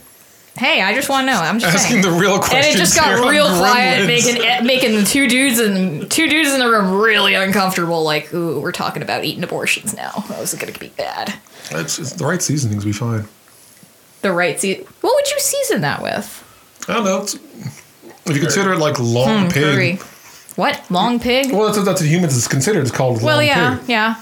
hey, 0.57 0.81
I 0.83 0.93
just 0.93 1.09
want 1.09 1.25
to 1.27 1.33
know. 1.33 1.39
I'm 1.39 1.57
just 1.59 1.73
Asking 1.75 2.03
saying. 2.03 2.13
the 2.15 2.21
real 2.21 2.37
questions. 2.37 2.65
and 2.67 2.75
it 2.75 2.77
just 2.77 2.95
got 2.95 3.27
real 3.29 3.47
quiet, 3.57 4.05
making 4.05 4.65
making 4.65 4.95
the 4.95 5.03
two 5.03 5.27
dudes 5.27 5.57
and 5.59 6.09
two 6.11 6.29
dudes 6.29 6.51
in 6.53 6.59
the 6.59 6.69
room 6.69 6.99
really 7.01 7.33
uncomfortable. 7.33 8.03
Like, 8.03 8.31
ooh, 8.33 8.59
we're 8.59 8.71
talking 8.71 9.01
about 9.01 9.23
eating 9.25 9.43
abortions 9.43 9.95
now. 9.95 10.11
That 10.29 10.39
was 10.39 10.53
gonna 10.53 10.71
be 10.77 10.89
bad. 10.89 11.33
It's, 11.71 11.97
it's 11.97 12.13
the 12.13 12.25
right 12.25 12.41
seasonings. 12.41 12.85
We 12.85 12.93
fine. 12.93 13.27
The 14.21 14.31
right 14.31 14.59
se- 14.59 14.85
What 15.01 15.15
would 15.15 15.31
you 15.31 15.39
season 15.39 15.81
that 15.81 16.03
with? 16.03 16.43
I 16.87 16.93
don't 16.93 17.05
know. 17.05 17.25
If 18.31 18.37
you 18.37 18.41
consider 18.41 18.73
it 18.73 18.79
like 18.79 18.99
long 18.99 19.49
pig, 19.49 19.63
Curry. 19.63 19.99
What 20.55 20.83
long 20.89 21.19
pig? 21.19 21.51
well, 21.51 21.65
that's 21.65 21.77
what, 21.77 21.85
that's 21.85 22.01
what 22.01 22.09
humans 22.09 22.35
is 22.35 22.47
considered. 22.47 22.81
It's 22.81 22.91
called 22.91 23.17
long. 23.17 23.25
Well, 23.25 23.37
long 23.37 23.45
yeah, 23.45 23.77
pig. 23.77 23.89
yeah, 23.89 24.15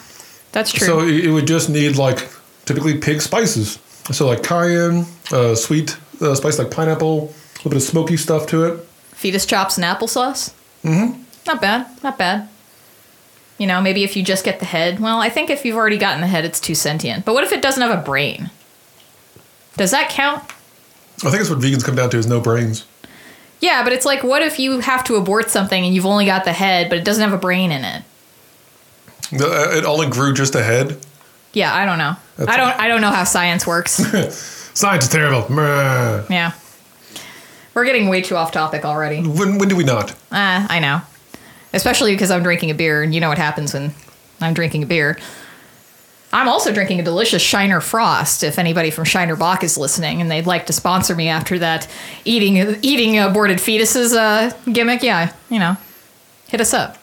that's 0.52 0.72
true. 0.72 0.88
So 0.88 1.00
it, 1.02 1.26
it 1.26 1.32
would 1.32 1.48
just 1.48 1.70
need 1.70 1.96
like 1.96 2.30
typically 2.66 2.98
pig 2.98 3.22
spices. 3.22 3.80
So 4.12 4.28
like 4.28 4.44
cayenne, 4.44 5.06
uh, 5.32 5.56
sweet 5.56 5.98
uh, 6.22 6.36
spice 6.36 6.60
like 6.60 6.72
pineapple, 6.72 7.18
a 7.18 7.58
little 7.58 7.72
bit 7.72 7.76
of 7.76 7.84
smoky 7.84 8.18
stuff 8.18 8.48
to 8.48 8.66
it. 8.66 8.86
Fetus 9.12 9.46
chops 9.46 9.78
and 9.78 9.86
applesauce. 9.86 10.54
Mm-hmm. 10.84 11.22
Not 11.46 11.62
bad. 11.62 12.04
Not 12.04 12.18
bad. 12.18 12.48
You 13.58 13.68
know, 13.68 13.82
maybe 13.82 14.04
if 14.04 14.16
you 14.16 14.24
just 14.24 14.46
get 14.46 14.60
the 14.60 14.66
head. 14.66 15.00
Well, 15.00 15.20
I 15.20 15.30
think 15.30 15.50
if 15.50 15.66
you've 15.66 15.76
already 15.76 15.98
gotten 15.98 16.22
the 16.22 16.28
head, 16.28 16.46
it's 16.46 16.60
too 16.60 16.76
sentient. 16.76 17.26
But 17.26 17.34
what 17.34 17.44
if 17.44 17.52
it 17.52 17.62
doesn't 17.62 17.82
have 17.82 17.98
a 17.98 18.02
brain? 18.02 18.50
Does 19.76 19.92
that 19.92 20.10
count? 20.10 20.44
I 21.26 21.30
think 21.30 21.42
it's 21.42 21.50
what 21.50 21.60
vegans 21.60 21.84
come 21.84 21.96
down 21.96 22.10
to 22.12 22.18
is 22.18 22.28
no 22.28 22.40
brains. 22.40 22.86
Yeah, 23.62 23.84
but 23.84 23.92
it's 23.94 24.06
like, 24.06 24.24
what 24.24 24.42
if 24.42 24.58
you 24.60 24.80
have 24.80 25.04
to 25.06 25.16
abort 25.16 25.50
something 25.50 25.84
and 25.86 25.94
you've 25.94 26.06
only 26.06 26.26
got 26.26 26.46
the 26.46 26.54
head, 26.54 26.90
but 26.90 26.98
it 26.98 27.04
doesn't 27.04 27.22
have 27.24 27.34
a 27.34 27.38
brain 27.38 27.72
in 27.72 27.84
it? 27.84 28.04
The- 29.32 29.48
uh, 29.48 29.78
It 29.78 29.86
only 29.86 30.08
grew 30.08 30.34
just 30.34 30.56
a 30.56 30.64
head. 30.64 30.98
Yeah, 31.54 31.74
I 31.76 31.86
don't 31.86 31.98
know. 31.98 32.16
That's- 32.38 32.56
I 32.56 32.58
don't. 32.58 32.80
I 32.80 32.88
don't 32.88 33.02
know 33.02 33.10
how 33.12 33.24
science 33.26 33.66
works. 33.68 33.94
Science 34.76 35.04
is 35.06 35.10
terrible. 35.10 35.52
Meh. 35.52 36.24
yeah, 36.30 36.52
we're 37.74 37.84
getting 37.86 38.08
way 38.08 38.22
too 38.22 38.36
off 38.38 38.52
topic 38.54 38.86
already. 38.86 39.22
When, 39.28 39.58
when 39.58 39.68
do 39.68 39.76
we 39.76 39.84
not? 39.84 40.12
Uh, 40.32 40.66
I 40.70 40.80
know. 40.80 41.02
Especially 41.74 42.14
because 42.14 42.32
I'm 42.32 42.44
drinking 42.44 42.72
a 42.72 42.74
beer, 42.76 43.04
and 43.04 43.14
you 43.14 43.20
know 43.20 43.28
what 43.30 43.38
happens 43.40 43.74
when 43.74 43.94
I'm 44.40 44.54
drinking 44.54 44.84
a 44.84 44.86
beer. 44.86 45.18
I'm 46.32 46.48
also 46.48 46.72
drinking 46.72 47.00
a 47.00 47.04
delicious 47.04 47.42
Shiner 47.42 47.82
Frost. 47.82 48.44
If 48.44 48.60
anybody 48.60 48.92
from 48.92 49.06
Shiner 49.06 49.36
Bock 49.36 49.64
is 49.64 49.78
listening 49.78 50.22
and 50.22 50.30
they'd 50.30 50.46
like 50.46 50.68
to 50.68 50.74
sponsor 50.74 51.16
me 51.16 51.28
after 51.28 51.58
that 51.60 51.88
eating 52.24 52.58
eating 52.84 53.18
aborted 53.18 53.58
fetuses 53.58 54.16
uh, 54.16 54.56
gimmick, 54.72 55.02
yeah, 55.02 55.34
you 55.50 55.60
know, 55.60 55.76
hit 56.48 56.62
us 56.62 56.74
up. 56.74 56.98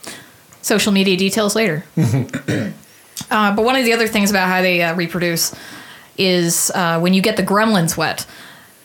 Social 0.63 0.93
media 0.93 1.17
details 1.17 1.57
later. 1.57 1.85
uh, 1.97 3.55
but 3.55 3.65
one 3.65 3.77
of 3.77 3.85
the 3.85 3.93
other 3.93 4.09
things 4.09 4.31
about 4.31 4.49
how 4.49 4.63
they 4.63 4.83
uh, 4.83 4.95
reproduce 4.95 5.55
is 6.19 6.71
uh, 6.75 7.01
when 7.01 7.15
you 7.15 7.23
get 7.23 7.37
the 7.37 7.43
gremlins 7.43 7.97
wet, 7.97 8.27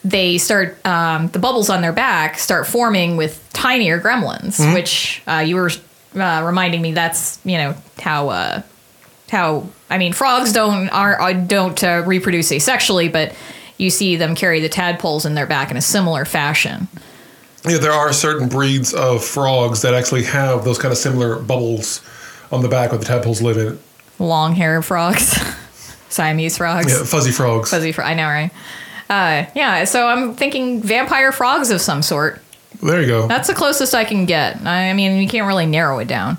they 0.04 0.38
start 0.38 0.84
um, 0.86 1.28
the 1.30 1.40
bubbles 1.40 1.70
on 1.70 1.82
their 1.82 1.94
back 1.94 2.40
start 2.40 2.66
forming 2.66 3.18
with 3.18 3.48
tinier 3.54 4.00
gremlins, 4.00 4.74
which 4.74 5.22
uh, 5.28 5.38
you 5.38 5.56
were 5.56 5.70
uh, 6.16 6.44
reminding 6.46 6.82
me 6.82 6.92
that's 6.94 7.40
you 7.46 7.58
know 7.58 7.76
how 8.00 8.30
uh, 8.30 8.62
how 9.30 9.68
I 9.92 9.98
mean 9.98 10.14
frogs 10.14 10.54
don't 10.54 10.90
are, 10.90 11.16
are 11.20 11.34
don't 11.34 11.84
uh, 11.84 12.04
reproduce 12.06 12.50
asexually, 12.52 13.12
but 13.12 13.36
you 13.78 13.90
see 13.90 14.16
them 14.16 14.36
carry 14.36 14.60
the 14.60 14.70
tadpoles 14.70 15.26
in 15.26 15.36
their 15.36 15.46
back 15.46 15.72
in 15.72 15.78
a 15.78 15.82
similar 15.82 16.26
fashion. 16.26 16.88
Yeah, 17.68 17.78
there 17.78 17.92
are 17.92 18.12
certain 18.12 18.50
breeds 18.50 18.94
of 18.94 19.24
frogs 19.24 19.84
that 19.84 19.94
actually 19.94 20.24
have 20.24 20.64
those 20.64 20.80
kind 20.80 20.92
of 20.92 20.98
similar 20.98 21.40
bubbles 21.40 22.02
on 22.52 22.62
the 22.62 22.68
back 22.68 22.92
where 22.92 22.98
the 22.98 23.06
tadpoles 23.06 23.42
live 23.42 23.58
in. 23.58 23.80
Long 24.18 24.56
hair 24.56 24.82
frogs, 24.82 25.38
Siamese 26.10 26.58
frogs. 26.58 26.92
Yeah, 26.92 27.04
fuzzy 27.04 27.32
frogs. 27.32 27.70
Fuzzy 27.70 27.92
fro- 27.92 28.06
I 28.06 28.14
know, 28.14 28.26
right? 28.26 28.52
Uh, 29.10 29.46
yeah, 29.56 29.84
so 29.84 30.08
I'm 30.08 30.36
thinking 30.36 30.82
vampire 30.82 31.32
frogs 31.32 31.70
of 31.70 31.82
some 31.82 32.02
sort. 32.02 32.42
There 32.82 33.02
you 33.02 33.08
go. 33.08 33.28
That's 33.28 33.48
the 33.48 33.54
closest 33.54 33.94
I 33.94 34.06
can 34.06 34.26
get. 34.26 34.62
I 34.66 34.94
mean, 34.94 35.22
you 35.22 35.28
can't 35.28 35.46
really 35.46 35.66
narrow 35.66 36.00
it 36.00 36.08
down. 36.08 36.38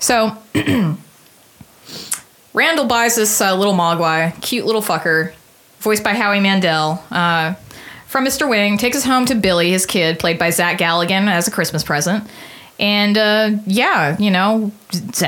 So, 0.00 0.36
Randall 2.56 2.86
buys 2.86 3.16
this 3.16 3.38
uh, 3.42 3.54
little 3.54 3.74
mogwai, 3.74 4.40
cute 4.40 4.64
little 4.64 4.80
fucker, 4.80 5.34
voiced 5.80 6.02
by 6.02 6.14
Howie 6.14 6.40
Mandel, 6.40 7.04
uh, 7.10 7.52
from 8.06 8.24
Mr. 8.24 8.48
Wing, 8.48 8.78
takes 8.78 8.96
us 8.96 9.04
home 9.04 9.26
to 9.26 9.34
Billy, 9.34 9.70
his 9.70 9.84
kid, 9.84 10.18
played 10.18 10.38
by 10.38 10.48
Zach 10.48 10.78
Galligan, 10.78 11.28
as 11.28 11.46
a 11.46 11.50
Christmas 11.50 11.84
present. 11.84 12.26
And 12.80 13.18
uh, 13.18 13.50
yeah, 13.66 14.16
you 14.18 14.30
know, 14.30 14.72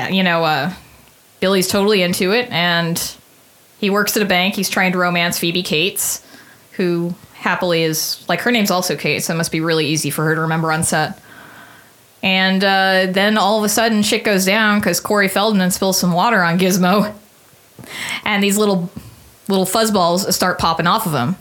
you 0.09 0.23
know, 0.23 0.43
uh, 0.43 0.73
Billy's 1.39 1.67
totally 1.67 2.01
into 2.01 2.31
it, 2.31 2.49
and 2.49 2.99
he 3.77 3.91
works 3.91 4.17
at 4.17 4.23
a 4.23 4.25
bank. 4.25 4.55
He's 4.55 4.69
trying 4.69 4.93
to 4.93 4.97
romance 4.97 5.37
Phoebe 5.37 5.61
Cates, 5.61 6.25
who 6.71 7.13
happily 7.35 7.83
is 7.83 8.25
like 8.27 8.41
her 8.41 8.51
name's 8.51 8.71
also 8.71 8.95
Kate, 8.95 9.19
so 9.19 9.35
it 9.35 9.37
must 9.37 9.51
be 9.51 9.61
really 9.61 9.85
easy 9.85 10.09
for 10.09 10.25
her 10.25 10.33
to 10.33 10.41
remember 10.41 10.71
on 10.71 10.81
set. 10.81 11.21
And 12.21 12.63
uh, 12.63 13.07
then 13.11 13.37
all 13.37 13.57
of 13.57 13.63
a 13.63 13.69
sudden, 13.69 14.03
shit 14.03 14.23
goes 14.23 14.45
down 14.45 14.79
because 14.79 14.99
Corey 14.99 15.29
Feldman 15.29 15.71
spills 15.71 15.99
some 15.99 16.11
water 16.11 16.43
on 16.43 16.59
Gizmo, 16.59 17.13
and 18.25 18.43
these 18.43 18.57
little 18.57 18.89
little 19.47 19.65
fuzzballs 19.65 20.31
start 20.33 20.59
popping 20.59 20.85
off 20.87 21.05
of 21.05 21.13
him, 21.13 21.37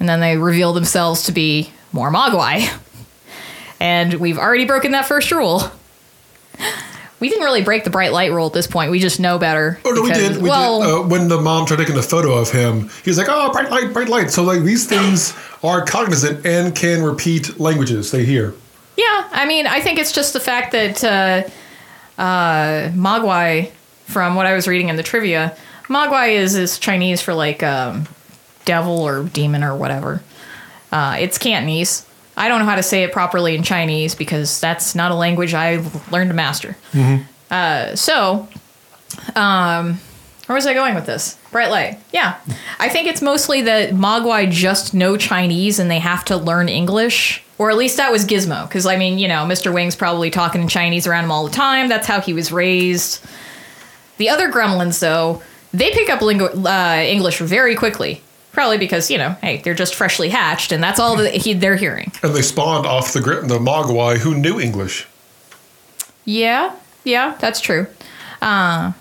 and 0.00 0.08
then 0.08 0.20
they 0.20 0.36
reveal 0.36 0.72
themselves 0.72 1.24
to 1.24 1.32
be 1.32 1.70
more 1.92 2.10
Mogwai. 2.10 2.78
And 3.78 4.14
we've 4.14 4.38
already 4.38 4.64
broken 4.64 4.92
that 4.92 5.06
first 5.06 5.32
rule. 5.32 5.62
We 7.18 7.28
didn't 7.28 7.44
really 7.44 7.62
break 7.62 7.84
the 7.84 7.90
bright 7.90 8.12
light 8.12 8.32
rule 8.32 8.46
at 8.46 8.52
this 8.52 8.66
point. 8.66 8.90
We 8.90 8.98
just 8.98 9.20
know 9.20 9.38
better. 9.38 9.78
Oh 9.84 9.90
no, 9.90 10.02
we 10.02 10.10
did. 10.10 10.42
We 10.42 10.48
well, 10.48 10.80
did. 10.80 11.06
Uh, 11.06 11.08
when 11.08 11.28
the 11.28 11.40
mom 11.40 11.66
tried 11.66 11.78
taking 11.78 11.96
a 11.96 12.02
photo 12.02 12.32
of 12.32 12.50
him, 12.50 12.90
he 13.04 13.10
was 13.10 13.18
like, 13.18 13.28
"Oh, 13.30 13.52
bright 13.52 13.70
light, 13.70 13.92
bright 13.92 14.08
light." 14.08 14.30
So 14.30 14.42
like 14.42 14.62
these 14.62 14.86
things 14.86 15.32
are 15.62 15.84
cognizant 15.84 16.44
and 16.44 16.74
can 16.74 17.02
repeat 17.02 17.60
languages 17.60 18.10
they 18.10 18.24
hear. 18.24 18.54
Yeah, 18.96 19.28
I 19.32 19.46
mean, 19.46 19.66
I 19.66 19.80
think 19.80 19.98
it's 19.98 20.12
just 20.12 20.32
the 20.32 20.40
fact 20.40 20.72
that 20.72 21.02
uh, 21.02 22.20
uh, 22.20 22.90
Mogwai, 22.90 23.70
from 24.04 24.34
what 24.34 24.46
I 24.46 24.54
was 24.54 24.68
reading 24.68 24.88
in 24.88 24.96
the 24.96 25.02
trivia, 25.02 25.56
Mogwai 25.88 26.34
is 26.34 26.54
is 26.54 26.78
Chinese 26.78 27.20
for 27.22 27.32
like 27.34 27.62
um, 27.62 28.06
devil 28.64 29.00
or 29.00 29.24
demon 29.24 29.62
or 29.64 29.76
whatever. 29.76 30.22
Uh, 30.90 31.16
it's 31.18 31.38
Cantonese. 31.38 32.06
I 32.36 32.48
don't 32.48 32.60
know 32.60 32.66
how 32.66 32.76
to 32.76 32.82
say 32.82 33.02
it 33.02 33.12
properly 33.12 33.54
in 33.54 33.62
Chinese 33.62 34.14
because 34.14 34.60
that's 34.60 34.94
not 34.94 35.10
a 35.10 35.14
language 35.14 35.54
I 35.54 35.76
learned 36.10 36.30
to 36.30 36.34
master. 36.34 36.76
Uh, 37.50 37.94
so, 37.96 38.48
um, 39.36 39.98
where 40.52 40.56
was 40.58 40.66
I 40.66 40.74
going 40.74 40.94
with 40.94 41.06
this? 41.06 41.38
Bright 41.50 41.70
light. 41.70 41.98
Yeah. 42.12 42.38
I 42.78 42.90
think 42.90 43.08
it's 43.08 43.22
mostly 43.22 43.62
that 43.62 43.92
Mogwai 43.94 44.50
just 44.50 44.92
know 44.92 45.16
Chinese 45.16 45.78
and 45.78 45.90
they 45.90 45.98
have 45.98 46.26
to 46.26 46.36
learn 46.36 46.68
English. 46.68 47.42
Or 47.56 47.70
at 47.70 47.78
least 47.78 47.96
that 47.96 48.12
was 48.12 48.26
Gizmo. 48.26 48.68
Because, 48.68 48.84
I 48.84 48.96
mean, 48.98 49.18
you 49.18 49.28
know, 49.28 49.46
Mr. 49.46 49.72
Wing's 49.72 49.96
probably 49.96 50.28
talking 50.30 50.60
in 50.60 50.68
Chinese 50.68 51.06
around 51.06 51.24
him 51.24 51.32
all 51.32 51.46
the 51.46 51.52
time. 51.54 51.88
That's 51.88 52.06
how 52.06 52.20
he 52.20 52.34
was 52.34 52.52
raised. 52.52 53.24
The 54.18 54.28
other 54.28 54.52
gremlins, 54.52 55.00
though, 55.00 55.42
they 55.72 55.90
pick 55.92 56.10
up 56.10 56.20
lingu- 56.20 56.66
uh, 56.66 57.02
English 57.02 57.38
very 57.38 57.74
quickly. 57.74 58.20
Probably 58.52 58.76
because, 58.76 59.10
you 59.10 59.16
know, 59.16 59.30
hey, 59.40 59.62
they're 59.62 59.72
just 59.72 59.94
freshly 59.94 60.28
hatched 60.28 60.70
and 60.72 60.82
that's 60.84 61.00
all 61.00 61.16
that 61.16 61.34
he, 61.34 61.54
they're 61.54 61.76
hearing. 61.76 62.12
And 62.22 62.34
they 62.34 62.42
spawned 62.42 62.84
off 62.86 63.14
the 63.14 63.22
gri- 63.22 63.46
the 63.46 63.58
Mogwai 63.58 64.18
who 64.18 64.34
knew 64.34 64.60
English. 64.60 65.08
Yeah. 66.26 66.76
Yeah, 67.04 67.36
that's 67.40 67.60
true. 67.60 67.86
Uh, 68.42 68.92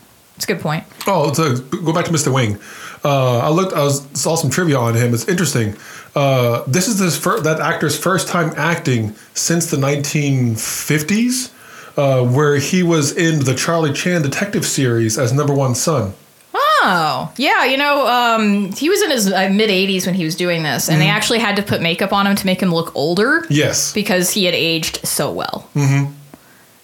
it's 0.41 0.49
a 0.49 0.53
good 0.55 0.61
point. 0.61 0.83
Oh, 1.05 1.31
go 1.31 1.93
back 1.93 2.05
to 2.05 2.11
Mr. 2.11 2.33
Wing. 2.33 2.57
Uh, 3.05 3.39
I 3.39 3.49
looked. 3.49 3.73
I 3.73 3.83
was, 3.83 4.01
saw 4.19 4.35
some 4.35 4.49
trivia 4.49 4.77
on 4.79 4.95
him. 4.95 5.13
It's 5.13 5.27
interesting. 5.27 5.75
Uh, 6.15 6.63
this 6.67 6.87
is 6.87 6.97
his 6.99 7.15
fir- 7.17 7.39
that 7.41 7.59
actor's 7.59 7.97
first 7.97 8.27
time 8.27 8.51
acting 8.57 9.13
since 9.35 9.69
the 9.69 9.77
1950s, 9.77 11.51
uh, 11.97 12.23
where 12.25 12.55
he 12.57 12.83
was 12.83 13.15
in 13.15 13.43
the 13.45 13.53
Charlie 13.55 13.93
Chan 13.93 14.21
detective 14.23 14.65
series 14.65 15.17
as 15.17 15.31
number 15.33 15.53
one 15.53 15.75
son. 15.75 16.13
Oh, 16.53 17.31
yeah. 17.37 17.63
You 17.65 17.77
know, 17.77 18.07
um, 18.07 18.71
he 18.71 18.89
was 18.89 19.01
in 19.03 19.11
his 19.11 19.31
uh, 19.31 19.49
mid 19.51 19.69
80s 19.69 20.05
when 20.07 20.15
he 20.15 20.23
was 20.25 20.35
doing 20.35 20.63
this, 20.63 20.89
and 20.89 20.99
they 20.99 21.07
actually 21.09 21.37
had 21.39 21.55
to 21.57 21.61
put 21.63 21.81
makeup 21.81 22.11
on 22.11 22.25
him 22.25 22.35
to 22.35 22.45
make 22.47 22.59
him 22.61 22.73
look 22.73 22.95
older 22.95 23.45
Yes. 23.51 23.93
because 23.93 24.31
he 24.31 24.45
had 24.45 24.55
aged 24.55 25.05
so 25.07 25.31
well. 25.31 25.69
Mm-hmm. 25.75 26.11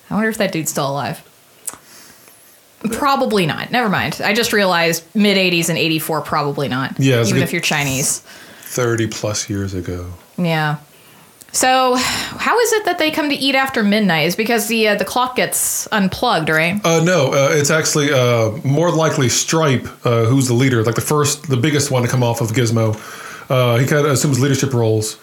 I 0.09 0.13
wonder 0.13 0.29
if 0.29 0.37
that 0.37 0.51
dude's 0.51 0.69
still 0.69 0.89
alive. 0.89 1.26
Probably 2.91 3.45
not. 3.45 3.71
Never 3.71 3.89
mind. 3.89 4.21
I 4.23 4.33
just 4.33 4.53
realized 4.53 5.03
mid 5.15 5.37
80s 5.37 5.69
and 5.69 5.77
84, 5.77 6.21
probably 6.21 6.67
not. 6.67 6.99
Yeah, 6.99 7.23
Even 7.25 7.41
a 7.41 7.43
if 7.43 7.51
you're 7.51 7.61
Chinese. 7.61 8.19
Thirty 8.61 9.07
plus 9.07 9.49
years 9.49 9.73
ago. 9.73 10.11
Yeah. 10.37 10.77
So, 11.53 11.95
how 11.95 12.59
is 12.59 12.73
it 12.73 12.85
that 12.85 12.99
they 12.99 13.09
come 13.09 13.29
to 13.29 13.35
eat 13.35 13.55
after 13.55 13.81
midnight? 13.81 14.27
Is 14.27 14.35
because 14.35 14.67
the 14.67 14.89
uh, 14.89 14.95
the 14.95 15.05
clock 15.05 15.35
gets 15.37 15.87
unplugged, 15.91 16.49
right? 16.49 16.79
Uh, 16.85 17.03
no, 17.03 17.31
uh, 17.31 17.49
it's 17.53 17.71
actually 17.71 18.11
uh, 18.11 18.51
more 18.63 18.91
likely 18.91 19.29
Stripe, 19.29 19.87
uh, 20.05 20.25
who's 20.25 20.47
the 20.47 20.53
leader, 20.53 20.83
like 20.83 20.95
the 20.95 21.01
first, 21.01 21.49
the 21.49 21.57
biggest 21.57 21.89
one 21.89 22.03
to 22.03 22.07
come 22.09 22.21
off 22.21 22.41
of 22.41 22.49
Gizmo. 22.49 22.93
Uh, 23.49 23.77
he 23.77 23.87
kind 23.87 24.05
of 24.05 24.11
assumes 24.11 24.39
leadership 24.39 24.73
roles. 24.73 25.17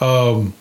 Um, 0.00 0.52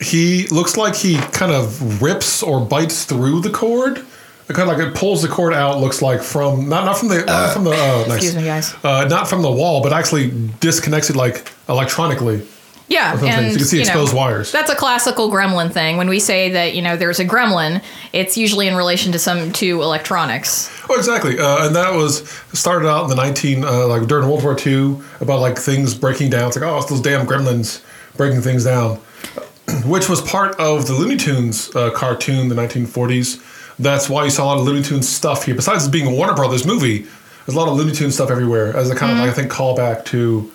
he 0.00 0.46
looks 0.48 0.76
like 0.76 0.96
he 0.96 1.18
kind 1.18 1.52
of 1.52 2.02
rips 2.02 2.42
or 2.42 2.64
bites 2.64 3.04
through 3.04 3.42
the 3.42 3.50
cord. 3.50 4.04
It 4.48 4.54
kind 4.54 4.70
of 4.70 4.78
like 4.78 4.86
it 4.86 4.94
pulls 4.94 5.22
the 5.22 5.28
cord 5.28 5.52
out. 5.52 5.80
Looks 5.80 6.02
like 6.02 6.22
from 6.22 6.68
not 6.68 6.84
not 6.84 6.98
from 6.98 7.08
the 7.08 7.24
not 7.24 7.52
from 7.52 7.64
the 7.64 7.72
uh, 7.72 8.04
nice. 8.06 8.16
Excuse 8.16 8.36
me, 8.36 8.44
guys. 8.44 8.74
Uh, 8.84 9.04
not 9.08 9.28
from 9.28 9.42
the 9.42 9.50
wall, 9.50 9.82
but 9.82 9.92
actually 9.92 10.30
disconnects 10.60 11.10
it 11.10 11.16
like 11.16 11.50
electronically. 11.68 12.46
Yeah, 12.88 13.18
and 13.24 13.50
you 13.50 13.56
can 13.56 13.66
see 13.66 13.78
know, 13.78 13.82
exposed 13.82 14.14
wires. 14.14 14.52
That's 14.52 14.70
a 14.70 14.76
classical 14.76 15.28
gremlin 15.28 15.72
thing. 15.72 15.96
When 15.96 16.08
we 16.08 16.20
say 16.20 16.50
that 16.50 16.74
you 16.74 16.82
know 16.82 16.96
there's 16.96 17.18
a 17.18 17.24
gremlin, 17.24 17.82
it's 18.12 18.36
usually 18.36 18.68
in 18.68 18.76
relation 18.76 19.10
to 19.12 19.18
some 19.18 19.52
to 19.54 19.82
electronics. 19.82 20.70
Oh, 20.88 20.96
exactly. 20.96 21.38
Uh, 21.38 21.66
and 21.66 21.74
that 21.74 21.92
was 21.94 22.28
started 22.52 22.88
out 22.88 23.02
in 23.02 23.10
the 23.10 23.16
19, 23.16 23.64
uh, 23.64 23.88
like 23.88 24.06
during 24.06 24.28
World 24.28 24.44
War 24.44 24.56
II, 24.64 24.98
about 25.20 25.40
like 25.40 25.58
things 25.58 25.94
breaking 25.94 26.30
down. 26.30 26.46
It's 26.46 26.56
like, 26.56 26.64
oh, 26.64 26.78
it's 26.78 26.86
those 26.88 27.00
damn 27.00 27.26
gremlins 27.26 27.82
breaking 28.16 28.42
things 28.42 28.62
down, 28.62 28.96
which 29.84 30.08
was 30.08 30.20
part 30.22 30.54
of 30.60 30.86
the 30.86 30.92
Looney 30.92 31.16
Tunes 31.16 31.74
uh, 31.74 31.90
cartoon, 31.90 32.48
the 32.48 32.54
1940s. 32.54 33.42
That's 33.78 34.08
why 34.08 34.24
you 34.24 34.30
saw 34.30 34.44
a 34.44 34.46
lot 34.46 34.58
of 34.58 34.64
Looney 34.64 34.82
Tunes 34.82 35.08
stuff 35.08 35.44
here. 35.44 35.54
Besides 35.54 35.86
it 35.86 35.90
being 35.90 36.06
a 36.06 36.10
Warner 36.10 36.34
Brothers 36.34 36.66
movie, 36.66 37.00
there's 37.00 37.54
a 37.54 37.58
lot 37.58 37.68
of 37.68 37.76
Looney 37.76 37.92
Tunes 37.92 38.14
stuff 38.14 38.30
everywhere 38.30 38.74
as 38.76 38.90
a 38.90 38.94
kind 38.94 39.12
of, 39.12 39.18
like, 39.18 39.30
I 39.30 39.32
think, 39.32 39.52
callback 39.52 40.04
to 40.06 40.50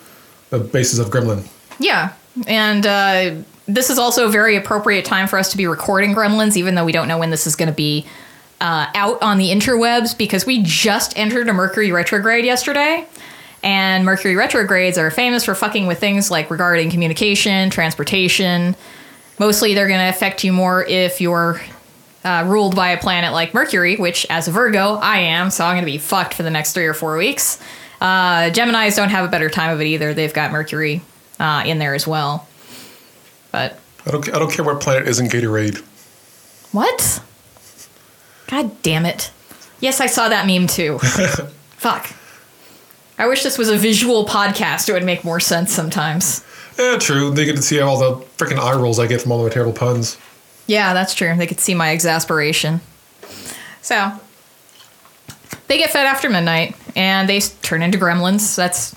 the 0.50 0.58
basis 0.58 0.98
of 0.98 1.08
Gremlin. 1.08 1.46
Yeah, 1.78 2.12
and 2.46 2.86
uh, 2.86 3.34
this 3.66 3.90
is 3.90 3.98
also 3.98 4.26
a 4.26 4.30
very 4.30 4.56
appropriate 4.56 5.04
time 5.04 5.28
for 5.28 5.38
us 5.38 5.50
to 5.52 5.56
be 5.56 5.66
recording 5.66 6.14
Gremlins, 6.14 6.56
even 6.56 6.74
though 6.74 6.84
we 6.84 6.92
don't 6.92 7.08
know 7.08 7.18
when 7.18 7.30
this 7.30 7.46
is 7.46 7.56
going 7.56 7.68
to 7.68 7.74
be 7.74 8.06
uh, 8.60 8.86
out 8.94 9.22
on 9.22 9.38
the 9.38 9.50
interwebs, 9.50 10.18
because 10.18 10.44
we 10.44 10.62
just 10.62 11.16
entered 11.16 11.48
a 11.48 11.52
Mercury 11.52 11.92
retrograde 11.92 12.44
yesterday. 12.44 13.06
And 13.62 14.04
Mercury 14.04 14.34
retrogrades 14.34 14.98
are 14.98 15.10
famous 15.12 15.44
for 15.44 15.54
fucking 15.54 15.86
with 15.86 16.00
things 16.00 16.30
like 16.30 16.50
regarding 16.50 16.90
communication, 16.90 17.70
transportation. 17.70 18.74
Mostly, 19.38 19.74
they're 19.74 19.86
going 19.86 20.00
to 20.00 20.08
affect 20.08 20.42
you 20.42 20.52
more 20.52 20.84
if 20.84 21.20
you're 21.20 21.60
uh, 22.24 22.44
ruled 22.46 22.76
by 22.76 22.90
a 22.90 22.98
planet 22.98 23.32
like 23.32 23.52
Mercury, 23.54 23.96
which, 23.96 24.26
as 24.30 24.48
a 24.48 24.50
Virgo, 24.50 24.94
I 24.94 25.18
am, 25.18 25.50
so 25.50 25.64
I'm 25.64 25.74
going 25.74 25.84
to 25.84 25.90
be 25.90 25.98
fucked 25.98 26.34
for 26.34 26.42
the 26.42 26.50
next 26.50 26.72
three 26.72 26.86
or 26.86 26.94
four 26.94 27.16
weeks. 27.16 27.60
Uh, 28.00 28.50
Geminis 28.50 28.96
don't 28.96 29.10
have 29.10 29.24
a 29.24 29.28
better 29.28 29.48
time 29.50 29.72
of 29.72 29.80
it 29.80 29.86
either. 29.86 30.14
They've 30.14 30.32
got 30.32 30.52
Mercury 30.52 31.02
uh, 31.38 31.62
in 31.66 31.78
there 31.78 31.94
as 31.94 32.06
well. 32.06 32.46
But 33.50 33.78
I 34.06 34.10
don't, 34.10 34.28
I 34.34 34.38
don't 34.38 34.50
care 34.52 34.64
what 34.64 34.80
planet 34.80 35.08
is 35.08 35.20
in 35.20 35.26
Gatorade. 35.26 35.78
what? 36.72 37.22
God 38.48 38.82
damn 38.82 39.06
it! 39.06 39.30
Yes, 39.80 40.00
I 40.00 40.06
saw 40.06 40.28
that 40.28 40.46
meme 40.46 40.66
too. 40.66 40.98
Fuck. 41.76 42.12
I 43.18 43.26
wish 43.26 43.42
this 43.42 43.56
was 43.56 43.68
a 43.68 43.76
visual 43.76 44.26
podcast. 44.26 44.88
It 44.88 44.92
would 44.92 45.04
make 45.04 45.24
more 45.24 45.40
sense 45.40 45.72
sometimes. 45.72 46.44
Yeah, 46.78 46.96
true. 46.98 47.30
They 47.30 47.44
get 47.44 47.56
to 47.56 47.62
see 47.62 47.80
all 47.80 47.98
the 47.98 48.24
freaking 48.36 48.58
eye 48.58 48.74
rolls 48.74 48.98
I 48.98 49.06
get 49.06 49.20
from 49.22 49.32
all 49.32 49.44
the 49.44 49.50
terrible 49.50 49.72
puns. 49.72 50.16
Yeah, 50.66 50.94
that's 50.94 51.14
true. 51.14 51.34
They 51.36 51.46
could 51.46 51.60
see 51.60 51.74
my 51.74 51.90
exasperation. 51.90 52.80
So 53.82 54.12
they 55.68 55.78
get 55.78 55.90
fed 55.90 56.06
after 56.06 56.28
midnight, 56.30 56.76
and 56.96 57.28
they 57.28 57.40
turn 57.40 57.82
into 57.82 57.98
gremlins. 57.98 58.54
That's 58.56 58.94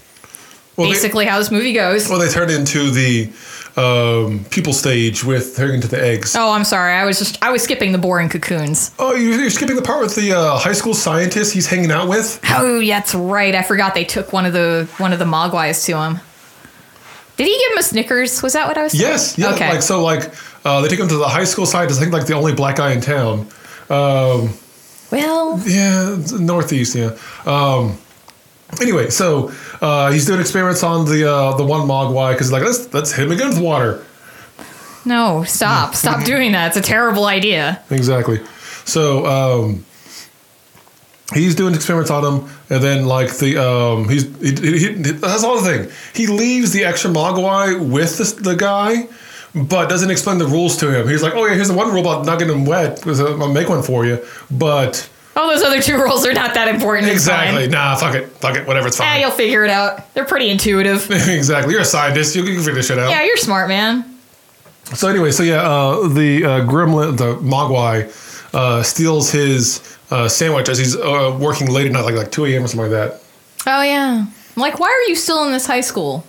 Well, 0.76 0.88
they- 0.88 0.94
basically 0.94 1.26
how 1.26 1.40
this 1.40 1.52
movie 1.52 1.74
goes. 1.74 2.08
Well, 2.10 2.20
they 2.20 2.30
turn 2.30 2.50
into 2.50 2.92
the 2.92 3.30
um, 3.78 4.46
people 4.52 4.72
stage 4.74 5.24
with 5.24 5.56
turning 5.58 5.76
into 5.76 5.88
the 5.90 6.02
eggs. 6.02 6.36
Oh, 6.36 6.52
I'm 6.52 6.64
sorry. 6.64 6.94
I 6.94 7.04
was 7.06 7.18
just 7.20 7.42
I 7.44 7.52
was 7.52 7.62
skipping 7.64 7.92
the 7.92 7.98
boring 7.98 8.30
cocoons. 8.30 8.92
Oh, 9.00 9.14
you're, 9.16 9.40
you're 9.40 9.50
skipping 9.50 9.76
the 9.76 9.82
part 9.82 10.02
with 10.02 10.16
the 10.16 10.32
uh, 10.34 10.58
high 10.58 10.72
school 10.74 10.94
scientist 10.94 11.54
he's 11.54 11.68
hanging 11.68 11.92
out 11.92 12.08
with. 12.08 12.40
Oh, 12.52 12.80
yeah, 12.80 13.00
that's 13.00 13.14
right. 13.16 13.54
I 13.54 13.64
forgot 13.64 13.94
they 13.94 14.06
took 14.06 14.32
one 14.32 14.46
of 14.46 14.54
the 14.54 14.88
one 14.98 15.12
of 15.14 15.20
the 15.20 15.26
mogwais 15.26 15.86
to 15.88 15.98
him. 16.02 16.20
Did 17.38 17.48
he 17.48 17.58
give 17.58 17.72
him 17.74 17.78
a 17.80 17.84
Snickers? 17.84 18.42
Was 18.42 18.54
that 18.54 18.68
what 18.68 18.78
I 18.78 18.84
was? 18.84 18.92
saying? 18.94 19.02
Yes, 19.12 19.38
yeah. 19.38 19.54
Okay. 19.54 19.70
Like 19.70 19.82
so, 19.82 20.04
like 20.04 20.34
uh, 20.66 20.82
they 20.82 20.88
take 20.88 21.00
him 21.00 21.08
to 21.10 21.18
the 21.18 21.28
high 21.28 21.44
school 21.44 21.66
scientist. 21.66 22.00
I 22.00 22.04
think 22.04 22.14
like 22.14 22.28
the 22.28 22.34
only 22.34 22.54
black 22.54 22.78
guy 22.78 22.92
in 22.94 23.02
town. 23.02 23.48
Um, 23.90 24.50
well, 25.12 25.60
yeah, 25.66 26.18
northeast. 26.40 26.96
Yeah. 26.96 27.18
Um, 27.46 27.98
anyway, 28.82 29.10
so 29.10 29.52
uh, 29.82 30.12
he's 30.12 30.26
doing 30.26 30.40
experiments 30.40 30.82
on 30.84 31.06
the 31.06 31.30
uh, 31.32 31.56
the 31.58 31.66
one 31.66 31.82
mogwai 31.88 32.34
because 32.34 32.52
like 32.52 32.64
let's 32.64 32.94
let's 32.94 33.12
hit 33.12 33.26
him 33.26 33.32
again 33.32 33.50
with 33.50 33.60
water. 33.62 34.04
no, 35.06 35.44
stop, 35.44 35.94
stop 35.96 36.24
doing 36.34 36.54
that. 36.54 36.68
It's 36.70 36.78
a 36.78 36.82
terrible 36.82 37.26
idea. 37.26 37.82
Exactly. 37.92 38.40
So 38.86 39.26
um, 39.26 39.86
he's 41.34 41.56
doing 41.56 41.74
experiments 41.74 42.12
on 42.12 42.24
him, 42.24 42.50
and 42.70 42.84
then 42.84 43.06
like 43.06 43.36
the 43.38 43.58
um, 43.62 44.08
he's 44.10 44.24
he, 44.40 44.54
he, 44.56 44.78
he, 44.80 44.88
that's 45.12 45.44
all 45.44 45.60
the 45.62 45.70
thing. 45.70 45.92
He 46.14 46.28
leaves 46.28 46.72
the 46.72 46.84
extra 46.86 47.10
Mogwai 47.12 47.80
with 47.90 48.18
the, 48.18 48.42
the 48.42 48.56
guy, 48.56 49.08
but 49.54 49.88
doesn't 49.90 50.12
explain 50.12 50.38
the 50.38 50.48
rules 50.48 50.78
to 50.78 50.92
him. 51.00 51.08
He's 51.08 51.24
like, 51.24 51.34
"Oh 51.36 51.46
yeah, 51.46 51.56
here's 51.56 51.68
the 51.70 51.74
one 51.74 51.92
rule 51.92 52.02
about 52.02 52.26
not 52.26 52.40
getting 52.40 52.56
him 52.56 52.66
wet. 52.66 53.06
I'll 53.08 53.52
make 53.52 53.70
one 53.70 53.82
for 53.84 54.06
you." 54.06 54.24
But 54.52 55.10
All 55.36 55.48
those 55.50 55.64
other 55.64 55.82
two 55.82 55.98
rules 56.02 56.26
are 56.26 56.34
not 56.34 56.54
that 56.54 56.68
important. 56.68 57.10
Exactly, 57.12 57.68
nah, 57.68 57.96
fuck 57.96 58.16
it, 58.16 58.28
fuck 58.30 58.56
it, 58.56 58.66
whatever, 58.68 58.88
it's 58.88 59.00
Ah, 59.00 59.04
fine. 59.04 59.22
you'll 59.22 59.32
figure 59.32 59.64
it 59.66 59.70
out. 59.72 60.14
They're 60.14 60.26
pretty 60.26 60.50
intuitive. 60.50 61.10
exactly, 61.12 61.74
you're 61.74 61.82
a 61.82 61.86
scientist. 61.86 62.36
You 62.36 62.44
can 62.44 62.58
figure 62.58 62.76
this 62.76 62.88
shit 62.88 63.00
out. 63.00 63.10
Yeah, 63.10 63.24
you're 63.24 63.38
smart, 63.38 63.68
man. 63.68 64.06
So 64.94 65.08
anyway, 65.08 65.32
so 65.32 65.42
yeah, 65.42 65.64
uh, 65.64 66.08
the 66.08 66.44
uh, 66.46 66.50
gremlin, 66.62 67.18
the 67.18 67.36
Mogwai, 67.38 68.54
uh, 68.54 68.84
steals 68.84 69.32
his 69.32 69.95
uh, 70.12 70.28
sandwich 70.28 70.70
as 70.70 70.78
he's 70.78 70.96
uh, 70.96 71.38
working 71.40 71.72
late 71.72 71.86
at 71.88 71.92
night, 71.92 72.02
like 72.06 72.16
like 72.16 72.32
two 72.32 72.46
a.m. 72.46 72.64
or 72.64 72.68
something 72.68 72.92
like 72.92 73.12
that. 73.12 73.22
Oh 73.68 73.82
yeah. 73.82 74.26
Like, 74.56 74.80
why 74.80 74.88
are 74.88 75.10
you 75.10 75.16
still 75.16 75.44
in 75.46 75.52
this 75.52 75.66
high 75.66 75.82
school? 75.82 76.24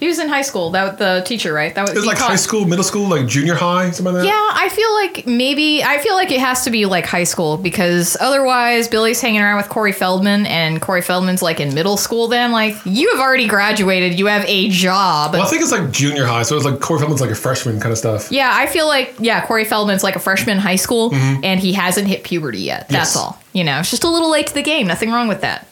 He 0.00 0.06
was 0.06 0.18
in 0.18 0.28
high 0.28 0.42
school. 0.42 0.70
That 0.70 0.98
the 0.98 1.22
teacher, 1.26 1.52
right? 1.52 1.74
That 1.74 1.82
was 1.82 1.90
It's 1.90 2.00
he 2.02 2.06
like 2.06 2.18
taught- 2.18 2.30
high 2.30 2.36
school, 2.36 2.64
middle 2.66 2.84
school, 2.84 3.08
like 3.08 3.26
junior 3.26 3.54
high, 3.54 3.90
something 3.90 4.14
like 4.14 4.22
that. 4.22 4.28
Yeah, 4.28 4.48
I 4.52 4.68
feel 4.68 4.92
like 4.94 5.26
maybe 5.26 5.82
I 5.82 5.98
feel 5.98 6.14
like 6.14 6.30
it 6.30 6.40
has 6.40 6.62
to 6.64 6.70
be 6.70 6.86
like 6.86 7.04
high 7.06 7.24
school 7.24 7.56
because 7.56 8.16
otherwise 8.20 8.86
Billy's 8.88 9.20
hanging 9.20 9.40
around 9.40 9.56
with 9.56 9.68
Corey 9.68 9.92
Feldman 9.92 10.46
and 10.46 10.80
Corey 10.80 11.02
Feldman's 11.02 11.42
like 11.42 11.58
in 11.60 11.74
middle 11.74 11.96
school. 11.96 12.28
Then 12.28 12.52
like 12.52 12.76
you 12.84 13.10
have 13.12 13.20
already 13.20 13.48
graduated, 13.48 14.18
you 14.18 14.26
have 14.26 14.44
a 14.46 14.68
job. 14.68 15.32
Well, 15.32 15.42
I 15.42 15.46
think 15.46 15.62
it's 15.62 15.72
like 15.72 15.90
junior 15.90 16.24
high, 16.26 16.42
so 16.42 16.54
it's 16.56 16.64
like 16.64 16.80
Corey 16.80 16.98
Feldman's 17.00 17.20
like 17.20 17.30
a 17.30 17.34
freshman 17.34 17.80
kind 17.80 17.90
of 17.92 17.98
stuff. 17.98 18.30
yeah, 18.30 18.50
I 18.54 18.66
feel 18.66 18.86
like 18.86 19.16
yeah, 19.18 19.44
Corey 19.46 19.64
Feldman's 19.64 20.04
like 20.04 20.14
a 20.16 20.20
freshman 20.20 20.56
in 20.58 20.62
high 20.62 20.76
school 20.76 21.12
and 21.14 21.58
he 21.60 21.72
hasn't 21.72 22.06
hit 22.06 22.22
puberty 22.24 22.60
yet. 22.60 22.88
That's 22.88 22.90
Mm-hmm. 22.90 22.94
Yes. 22.98 23.16
all. 23.16 23.42
You 23.52 23.64
know, 23.64 23.80
it's 23.80 23.90
just 23.90 24.04
a 24.04 24.08
little 24.08 24.30
late 24.30 24.46
to 24.48 24.54
the 24.54 24.62
game. 24.62 24.86
Nothing 24.86 25.10
wrong 25.10 25.26
with 25.26 25.40
that. 25.40 25.66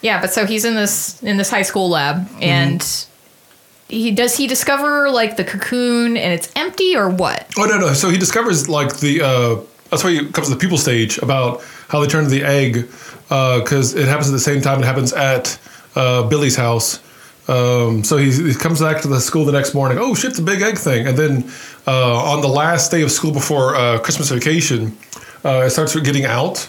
Yeah, 0.00 0.20
but 0.20 0.32
so 0.32 0.46
he's 0.46 0.64
in 0.64 0.74
this 0.74 1.22
in 1.22 1.36
this 1.36 1.50
high 1.50 1.62
school 1.62 1.88
lab 1.88 2.26
Mm-hmm. 2.28 2.42
and. 2.42 3.04
He 3.90 4.10
does 4.10 4.36
he 4.36 4.46
discover 4.46 5.08
like 5.08 5.38
the 5.38 5.44
cocoon 5.44 6.18
and 6.18 6.34
it's 6.34 6.52
empty 6.54 6.94
or 6.94 7.08
what? 7.08 7.50
Oh 7.56 7.64
no, 7.64 7.78
no. 7.78 7.94
So 7.94 8.10
he 8.10 8.18
discovers 8.18 8.68
like 8.68 8.98
the 8.98 9.22
uh, 9.22 9.60
that's 9.90 10.04
why 10.04 10.10
he 10.10 10.30
comes 10.30 10.48
to 10.48 10.52
the 10.54 10.60
people 10.60 10.76
stage 10.76 11.16
about 11.18 11.62
how 11.88 12.00
they 12.00 12.06
turn 12.06 12.28
the 12.28 12.44
egg 12.44 12.86
because 13.28 13.94
it 13.94 14.06
happens 14.06 14.28
at 14.28 14.32
the 14.32 14.38
same 14.40 14.60
time 14.60 14.80
it 14.80 14.84
happens 14.84 15.14
at 15.14 15.58
uh, 15.96 16.22
Billy's 16.28 16.54
house. 16.54 17.00
Um, 17.48 18.04
so 18.04 18.18
he, 18.18 18.30
he 18.30 18.54
comes 18.54 18.80
back 18.82 19.00
to 19.00 19.08
the 19.08 19.20
school 19.20 19.46
the 19.46 19.52
next 19.52 19.72
morning. 19.72 19.96
Oh 19.98 20.14
shit, 20.14 20.34
the 20.34 20.42
big 20.42 20.60
egg 20.60 20.76
thing! 20.76 21.06
And 21.06 21.16
then 21.16 21.50
uh, 21.86 22.30
on 22.30 22.42
the 22.42 22.48
last 22.48 22.90
day 22.90 23.00
of 23.00 23.10
school 23.10 23.32
before 23.32 23.74
uh, 23.74 23.98
Christmas 24.00 24.28
vacation, 24.28 24.98
uh, 25.46 25.62
it 25.64 25.70
starts 25.70 25.98
getting 26.00 26.26
out, 26.26 26.68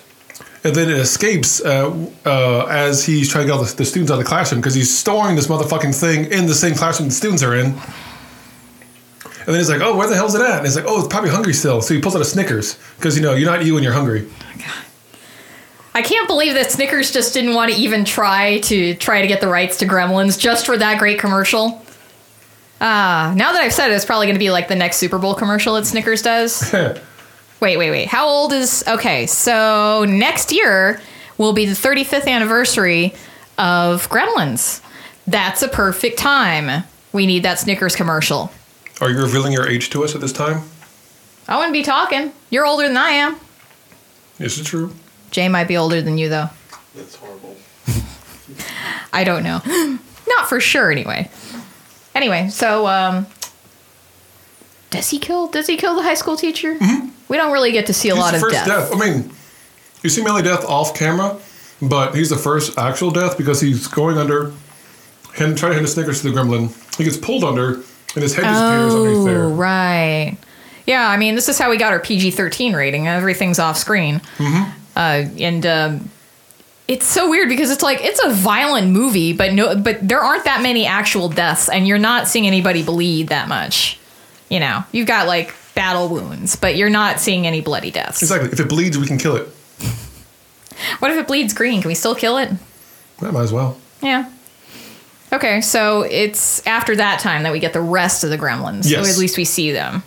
and 0.63 0.75
then 0.75 0.89
it 0.89 0.97
escapes 0.97 1.63
uh, 1.63 2.07
uh, 2.25 2.65
as 2.65 3.05
he's 3.05 3.29
trying 3.29 3.45
to 3.45 3.51
get 3.51 3.57
all 3.57 3.63
the, 3.63 3.73
the 3.75 3.85
students 3.85 4.11
out 4.11 4.15
of 4.15 4.23
the 4.23 4.27
classroom 4.27 4.59
because 4.61 4.75
he's 4.75 4.95
storing 4.95 5.35
this 5.35 5.47
motherfucking 5.47 5.97
thing 5.97 6.31
in 6.31 6.47
the 6.47 6.55
same 6.55 6.75
classroom 6.75 7.09
the 7.09 7.15
students 7.15 7.43
are 7.43 7.55
in. 7.55 7.67
And 7.67 9.55
then 9.55 9.55
he's 9.55 9.69
like, 9.69 9.81
"Oh, 9.81 9.97
where 9.97 10.07
the 10.07 10.15
hell's 10.15 10.35
it 10.35 10.41
at?" 10.41 10.57
And 10.57 10.65
he's 10.65 10.75
like, 10.75 10.85
"Oh, 10.87 10.99
it's 10.99 11.07
probably 11.07 11.31
hungry 11.31 11.53
still." 11.53 11.81
So 11.81 11.93
he 11.93 12.01
pulls 12.01 12.15
out 12.15 12.21
a 12.21 12.25
Snickers 12.25 12.77
because 12.97 13.15
you 13.17 13.23
know 13.23 13.33
you're 13.33 13.49
not 13.49 13.65
you 13.65 13.73
when 13.73 13.83
you're 13.83 13.93
hungry. 13.93 14.27
I 15.95 16.01
can't 16.01 16.27
believe 16.27 16.53
that 16.53 16.71
Snickers 16.71 17.11
just 17.11 17.33
didn't 17.33 17.55
want 17.55 17.73
to 17.73 17.77
even 17.77 18.05
try 18.05 18.59
to 18.59 18.93
try 18.95 19.21
to 19.21 19.27
get 19.27 19.41
the 19.41 19.47
rights 19.47 19.77
to 19.79 19.87
Gremlins 19.87 20.39
just 20.39 20.65
for 20.65 20.77
that 20.77 20.99
great 20.99 21.19
commercial. 21.19 21.83
Ah, 22.79 23.33
now 23.35 23.51
that 23.51 23.61
I've 23.61 23.73
said 23.73 23.91
it, 23.91 23.95
it's 23.95 24.05
probably 24.05 24.27
going 24.27 24.35
to 24.35 24.39
be 24.39 24.51
like 24.51 24.67
the 24.67 24.75
next 24.75 24.97
Super 24.97 25.17
Bowl 25.17 25.35
commercial 25.35 25.75
that 25.75 25.85
Snickers 25.85 26.21
does. 26.21 26.73
wait, 27.59 27.77
wait, 27.77 27.91
wait. 27.91 28.07
How 28.07 28.27
old 28.27 28.53
is? 28.53 28.83
Okay, 28.87 29.25
so 29.27 30.05
next 30.05 30.51
year 30.51 31.01
will 31.37 31.53
be 31.53 31.65
the 31.65 31.73
35th 31.73 32.27
anniversary 32.27 33.13
of 33.57 34.09
Gremlins. 34.09 34.81
That's 35.27 35.61
a 35.61 35.67
perfect 35.67 36.17
time. 36.17 36.83
We 37.13 37.25
need 37.25 37.43
that 37.43 37.59
Snickers 37.59 37.95
commercial. 37.95 38.51
Are 39.01 39.09
you 39.09 39.21
revealing 39.21 39.53
your 39.53 39.67
age 39.67 39.89
to 39.91 40.03
us 40.03 40.15
at 40.15 40.21
this 40.21 40.33
time? 40.33 40.63
I 41.47 41.55
wouldn't 41.55 41.73
be 41.73 41.83
talking. 41.83 42.33
You're 42.49 42.65
older 42.65 42.87
than 42.87 42.97
I 42.97 43.09
am. 43.11 43.37
Is 44.39 44.59
it 44.59 44.65
true? 44.65 44.93
Jay 45.31 45.47
might 45.47 45.67
be 45.67 45.77
older 45.77 46.01
than 46.01 46.17
you, 46.17 46.29
though. 46.29 46.49
That's 46.95 47.15
horrible. 47.15 47.55
I 49.13 49.23
don't 49.23 49.43
know. 49.43 49.61
Not 50.27 50.47
for 50.47 50.59
sure, 50.59 50.91
anyway. 50.91 51.29
Anyway, 52.13 52.49
so 52.49 52.87
um, 52.87 53.27
does 54.89 55.09
he 55.09 55.19
kill? 55.19 55.47
Does 55.47 55.67
he 55.67 55.77
kill 55.77 55.95
the 55.95 56.03
high 56.03 56.13
school 56.15 56.35
teacher? 56.35 56.77
We 57.29 57.37
don't 57.37 57.51
really 57.53 57.71
get 57.71 57.85
to 57.87 57.93
see 57.93 58.09
a 58.09 58.15
He's 58.15 58.21
lot 58.21 58.31
the 58.31 58.37
of 58.37 58.41
first 58.41 58.53
death. 58.55 58.67
death. 58.67 58.93
I 58.93 58.97
mean, 58.97 59.31
you 60.03 60.09
see 60.09 60.23
Melly 60.23 60.41
death 60.41 60.65
off 60.65 60.93
camera, 60.95 61.37
but 61.81 62.15
he's 62.15 62.29
the 62.29 62.37
first 62.37 62.77
actual 62.77 63.11
death 63.11 63.37
because 63.37 63.61
he's 63.61 63.87
going 63.87 64.17
under, 64.17 64.51
him 65.35 65.55
trying 65.55 65.71
to 65.71 65.73
hand 65.75 65.85
a 65.85 65.87
Snickers 65.87 66.21
to 66.21 66.31
the 66.31 66.37
gremlin. 66.37 66.73
He 66.97 67.03
gets 67.03 67.17
pulled 67.17 67.43
under, 67.43 67.75
and 67.75 68.23
his 68.23 68.35
head 68.35 68.43
disappears 68.43 68.93
underneath 68.93 69.17
Oh, 69.19 69.23
there. 69.25 69.47
right. 69.47 70.37
Yeah, 70.85 71.07
I 71.07 71.17
mean, 71.17 71.35
this 71.35 71.47
is 71.47 71.59
how 71.59 71.69
we 71.69 71.77
got 71.77 71.93
our 71.93 71.99
PG 71.99 72.31
thirteen 72.31 72.73
rating. 72.73 73.07
Everything's 73.07 73.59
off 73.59 73.77
screen, 73.77 74.21
mm-hmm. 74.37 74.71
uh, 74.95 75.29
and 75.39 75.65
um, 75.67 76.09
it's 76.87 77.05
so 77.05 77.29
weird 77.29 77.47
because 77.47 77.69
it's 77.69 77.83
like 77.83 77.99
it's 78.01 78.19
a 78.25 78.31
violent 78.31 78.89
movie, 78.91 79.31
but 79.33 79.53
no, 79.53 79.75
but 79.75 79.99
there 80.01 80.19
aren't 80.21 80.45
that 80.45 80.63
many 80.63 80.87
actual 80.87 81.29
deaths, 81.29 81.69
and 81.69 81.87
you're 81.87 81.99
not 81.99 82.27
seeing 82.27 82.47
anybody 82.47 82.81
bleed 82.81 83.27
that 83.27 83.47
much. 83.47 83.99
You 84.49 84.59
know, 84.59 84.83
you've 84.91 85.05
got 85.07 85.27
like 85.27 85.53
battle 85.79 86.09
wounds, 86.09 86.57
but 86.57 86.75
you're 86.75 86.89
not 86.89 87.21
seeing 87.21 87.47
any 87.47 87.61
bloody 87.61 87.89
deaths. 87.89 88.21
Exactly. 88.21 88.49
If 88.51 88.59
it 88.59 88.67
bleeds, 88.67 88.97
we 88.97 89.07
can 89.07 89.17
kill 89.17 89.37
it. 89.37 89.47
What 90.99 91.11
if 91.11 91.17
it 91.17 91.27
bleeds 91.27 91.53
green? 91.53 91.81
Can 91.81 91.89
we 91.89 91.95
still 91.95 92.15
kill 92.15 92.37
it? 92.37 92.49
That 93.19 93.33
might 93.33 93.41
as 93.43 93.51
well. 93.51 93.77
Yeah. 94.01 94.29
Okay, 95.33 95.59
so 95.59 96.03
it's 96.03 96.65
after 96.65 96.95
that 96.95 97.19
time 97.19 97.43
that 97.43 97.51
we 97.51 97.59
get 97.59 97.73
the 97.73 97.81
rest 97.81 98.23
of 98.23 98.29
the 98.29 98.37
gremlins. 98.37 98.85
So 98.85 98.91
Yes. 98.91 99.13
at 99.13 99.17
least 99.19 99.37
we 99.37 99.43
see 99.43 99.71
them. 99.73 100.03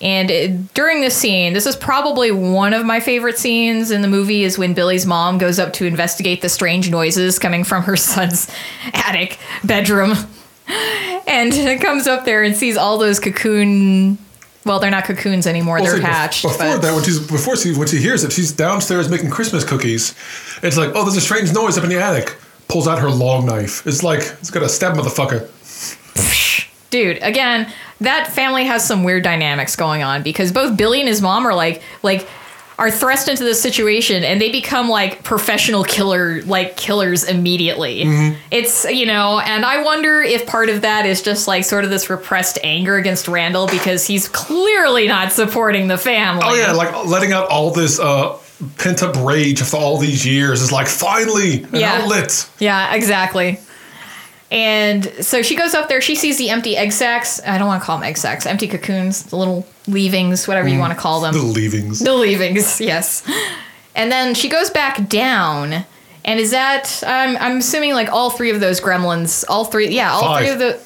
And 0.00 0.30
it, 0.30 0.74
during 0.74 1.00
this 1.00 1.16
scene, 1.16 1.54
this 1.54 1.66
is 1.66 1.74
probably 1.74 2.30
one 2.30 2.72
of 2.72 2.84
my 2.86 3.00
favorite 3.00 3.36
scenes 3.38 3.90
in 3.90 4.02
the 4.02 4.08
movie 4.08 4.44
is 4.44 4.56
when 4.58 4.74
Billy's 4.74 5.06
mom 5.06 5.38
goes 5.38 5.58
up 5.58 5.72
to 5.74 5.86
investigate 5.86 6.40
the 6.40 6.48
strange 6.48 6.88
noises 6.90 7.38
coming 7.38 7.64
from 7.64 7.82
her 7.84 7.96
son's 8.10 8.48
attic 8.92 9.38
bedroom. 9.64 10.14
And 11.28 11.80
comes 11.80 12.06
up 12.06 12.24
there 12.24 12.42
and 12.44 12.56
sees 12.56 12.76
all 12.76 12.98
those 12.98 13.18
cocoon 13.20 14.16
well, 14.66 14.78
they're 14.80 14.90
not 14.90 15.04
cocoons 15.04 15.46
anymore, 15.46 15.76
Well, 15.76 15.84
they're 15.84 15.96
see, 15.96 16.02
hatched. 16.02 16.42
Before 16.42 16.58
but- 16.58 16.82
that, 16.82 16.94
when 16.94 17.04
she's 17.04 17.18
before 17.18 17.56
she 17.56 17.72
when 17.74 17.88
she 17.88 17.98
hears 17.98 18.24
it, 18.24 18.32
she's 18.32 18.52
downstairs 18.52 19.08
making 19.08 19.30
Christmas 19.30 19.64
cookies. 19.64 20.14
It's 20.62 20.76
like, 20.76 20.90
oh, 20.94 21.04
there's 21.04 21.16
a 21.16 21.20
strange 21.20 21.52
noise 21.54 21.78
up 21.78 21.84
in 21.84 21.90
the 21.90 22.00
attic. 22.02 22.36
Pulls 22.68 22.86
out 22.88 22.98
her 22.98 23.10
long 23.10 23.46
knife. 23.46 23.86
It's 23.86 24.02
like 24.02 24.20
it's 24.40 24.50
gonna 24.50 24.68
stab 24.68 24.94
motherfucker. 24.96 25.48
dude 26.90 27.18
again 27.22 27.70
that 28.00 28.28
family 28.32 28.64
has 28.64 28.86
some 28.86 29.02
weird 29.02 29.24
dynamics 29.24 29.74
going 29.74 30.02
on 30.04 30.22
because 30.22 30.52
both 30.52 30.76
billy 30.76 31.00
and 31.00 31.08
his 31.08 31.20
mom 31.20 31.44
are 31.46 31.54
like 31.54 31.82
like 32.02 32.26
are 32.78 32.90
thrust 32.90 33.28
into 33.28 33.42
this 33.42 33.60
situation 33.60 34.22
and 34.22 34.40
they 34.40 34.50
become 34.52 34.88
like 34.88 35.22
professional 35.22 35.82
killer 35.84 36.42
like 36.42 36.76
killers 36.76 37.24
immediately 37.24 38.02
it's 38.50 38.84
you 38.90 39.06
know 39.06 39.40
and 39.40 39.64
i 39.64 39.82
wonder 39.82 40.20
if 40.22 40.46
part 40.46 40.68
of 40.68 40.82
that 40.82 41.06
is 41.06 41.22
just 41.22 41.48
like 41.48 41.64
sort 41.64 41.84
of 41.84 41.90
this 41.90 42.10
repressed 42.10 42.58
anger 42.62 42.96
against 42.96 43.28
randall 43.28 43.66
because 43.68 44.06
he's 44.06 44.28
clearly 44.28 45.06
not 45.08 45.32
supporting 45.32 45.88
the 45.88 45.96
family 45.96 46.42
Oh 46.44 46.54
yeah, 46.54 46.72
like 46.72 47.06
letting 47.06 47.32
out 47.32 47.48
all 47.48 47.70
this 47.70 47.98
uh, 47.98 48.36
pent 48.78 49.02
up 49.02 49.16
rage 49.24 49.60
after 49.62 49.76
all 49.76 49.98
these 49.98 50.26
years 50.26 50.60
is 50.62 50.70
like 50.70 50.86
finally 50.86 51.62
an 51.64 51.68
Yeah. 51.74 52.02
outlet. 52.02 52.48
Yeah, 52.58 52.94
exactly. 52.94 53.58
And 54.50 55.04
so 55.20 55.42
she 55.42 55.56
goes 55.56 55.74
up 55.74 55.88
there. 55.88 56.00
She 56.00 56.14
sees 56.14 56.38
the 56.38 56.50
empty 56.50 56.76
egg 56.76 56.92
sacs. 56.92 57.40
I 57.44 57.58
don't 57.58 57.66
want 57.66 57.82
to 57.82 57.86
call 57.86 57.98
them 57.98 58.04
egg 58.04 58.16
sacs. 58.16 58.46
Empty 58.46 58.68
cocoons, 58.68 59.24
the 59.24 59.36
little 59.36 59.66
leavings, 59.88 60.46
whatever 60.46 60.68
you 60.68 60.76
mm. 60.76 60.80
want 60.80 60.92
to 60.92 60.98
call 60.98 61.20
them. 61.20 61.34
The 61.34 61.42
leavings. 61.42 61.98
The 61.98 62.14
leavings, 62.14 62.80
yes. 62.80 63.28
And 63.94 64.12
then 64.12 64.34
she 64.34 64.48
goes 64.48 64.70
back 64.70 65.08
down. 65.08 65.84
And 66.24 66.40
is 66.40 66.50
that 66.50 67.02
I'm 67.06 67.36
I'm 67.36 67.58
assuming 67.58 67.94
like 67.94 68.08
all 68.08 68.30
three 68.30 68.50
of 68.50 68.60
those 68.60 68.80
gremlins, 68.80 69.44
all 69.48 69.64
three, 69.64 69.88
yeah, 69.88 70.12
all 70.12 70.22
Five. 70.22 70.44
three 70.44 70.52
of 70.52 70.58
the. 70.58 70.80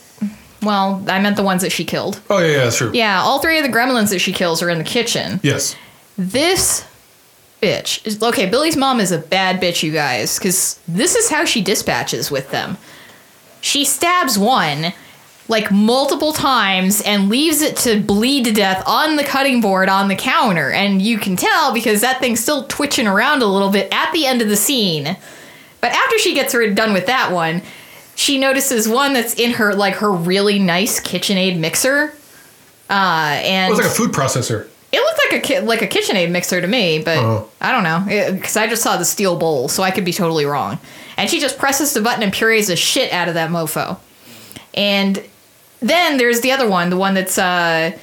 Well, 0.62 1.02
I 1.08 1.18
meant 1.20 1.36
the 1.36 1.42
ones 1.42 1.62
that 1.62 1.72
she 1.72 1.84
killed. 1.86 2.20
Oh 2.28 2.38
yeah, 2.38 2.46
yeah, 2.46 2.64
that's 2.64 2.76
true. 2.76 2.90
Yeah, 2.92 3.22
all 3.22 3.40
three 3.40 3.58
of 3.58 3.64
the 3.64 3.72
gremlins 3.72 4.10
that 4.10 4.18
she 4.18 4.32
kills 4.32 4.62
are 4.62 4.68
in 4.68 4.76
the 4.76 4.84
kitchen. 4.84 5.40
Yes. 5.42 5.74
This 6.18 6.84
bitch 7.62 8.06
is 8.06 8.22
okay. 8.22 8.48
Billy's 8.48 8.76
mom 8.76 9.00
is 9.00 9.12
a 9.12 9.18
bad 9.18 9.60
bitch, 9.60 9.82
you 9.82 9.92
guys, 9.92 10.38
because 10.38 10.78
this 10.86 11.14
is 11.14 11.30
how 11.30 11.46
she 11.46 11.62
dispatches 11.62 12.30
with 12.30 12.50
them. 12.50 12.76
She 13.60 13.84
stabs 13.84 14.38
one 14.38 14.92
like 15.48 15.70
multiple 15.72 16.32
times 16.32 17.00
and 17.02 17.28
leaves 17.28 17.60
it 17.60 17.76
to 17.78 18.00
bleed 18.00 18.44
to 18.44 18.52
death 18.52 18.82
on 18.86 19.16
the 19.16 19.24
cutting 19.24 19.60
board 19.60 19.88
on 19.88 20.06
the 20.08 20.14
counter. 20.14 20.70
And 20.70 21.02
you 21.02 21.18
can 21.18 21.34
tell 21.36 21.72
because 21.74 22.00
that 22.02 22.20
thing's 22.20 22.38
still 22.40 22.64
twitching 22.68 23.08
around 23.08 23.42
a 23.42 23.46
little 23.46 23.70
bit 23.70 23.88
at 23.92 24.12
the 24.12 24.26
end 24.26 24.42
of 24.42 24.48
the 24.48 24.56
scene. 24.56 25.16
But 25.80 25.92
after 25.92 26.18
she 26.18 26.34
gets 26.34 26.52
her 26.52 26.72
done 26.72 26.92
with 26.92 27.06
that 27.06 27.32
one, 27.32 27.62
she 28.14 28.38
notices 28.38 28.86
one 28.88 29.12
that's 29.12 29.34
in 29.34 29.52
her 29.52 29.74
like 29.74 29.94
her 29.96 30.12
really 30.12 30.58
nice 30.60 31.00
KitchenAid 31.00 31.58
mixer. 31.58 32.14
Uh, 32.88 33.40
It 33.42 33.70
was 33.70 33.78
like 33.78 33.88
a 33.88 33.90
food 33.90 34.10
processor. 34.12 34.66
it 34.92 34.98
looked 35.00 35.20
like 35.32 35.42
a 35.44 35.46
ki- 35.46 35.60
like 35.60 35.82
a 35.82 35.86
KitchenAid 35.88 36.30
mixer 36.30 36.60
to 36.60 36.66
me, 36.66 37.00
but 37.00 37.18
Oh. 37.18 37.48
I 37.60 37.72
don't 37.72 37.82
know 37.84 38.04
because 38.32 38.56
I 38.56 38.66
just 38.68 38.82
saw 38.82 38.96
the 38.96 39.04
steel 39.04 39.36
bowl, 39.36 39.68
so 39.68 39.82
I 39.82 39.90
could 39.90 40.04
be 40.04 40.12
totally 40.12 40.44
wrong. 40.44 40.78
And 41.20 41.30
she 41.30 41.38
just 41.40 41.58
presses 41.58 41.92
the 41.92 42.00
button 42.00 42.22
and 42.22 42.32
purees 42.32 42.68
the 42.68 42.76
shit 42.76 43.12
out 43.12 43.28
of 43.28 43.34
that 43.34 43.50
mofo. 43.50 43.98
And 44.74 45.22
then 45.80 46.16
there's 46.16 46.40
the 46.40 46.52
other 46.52 46.68
one, 46.68 46.90
the 46.90 46.96
one 46.96 47.14
that's 47.14 47.38
uh, 47.38 47.96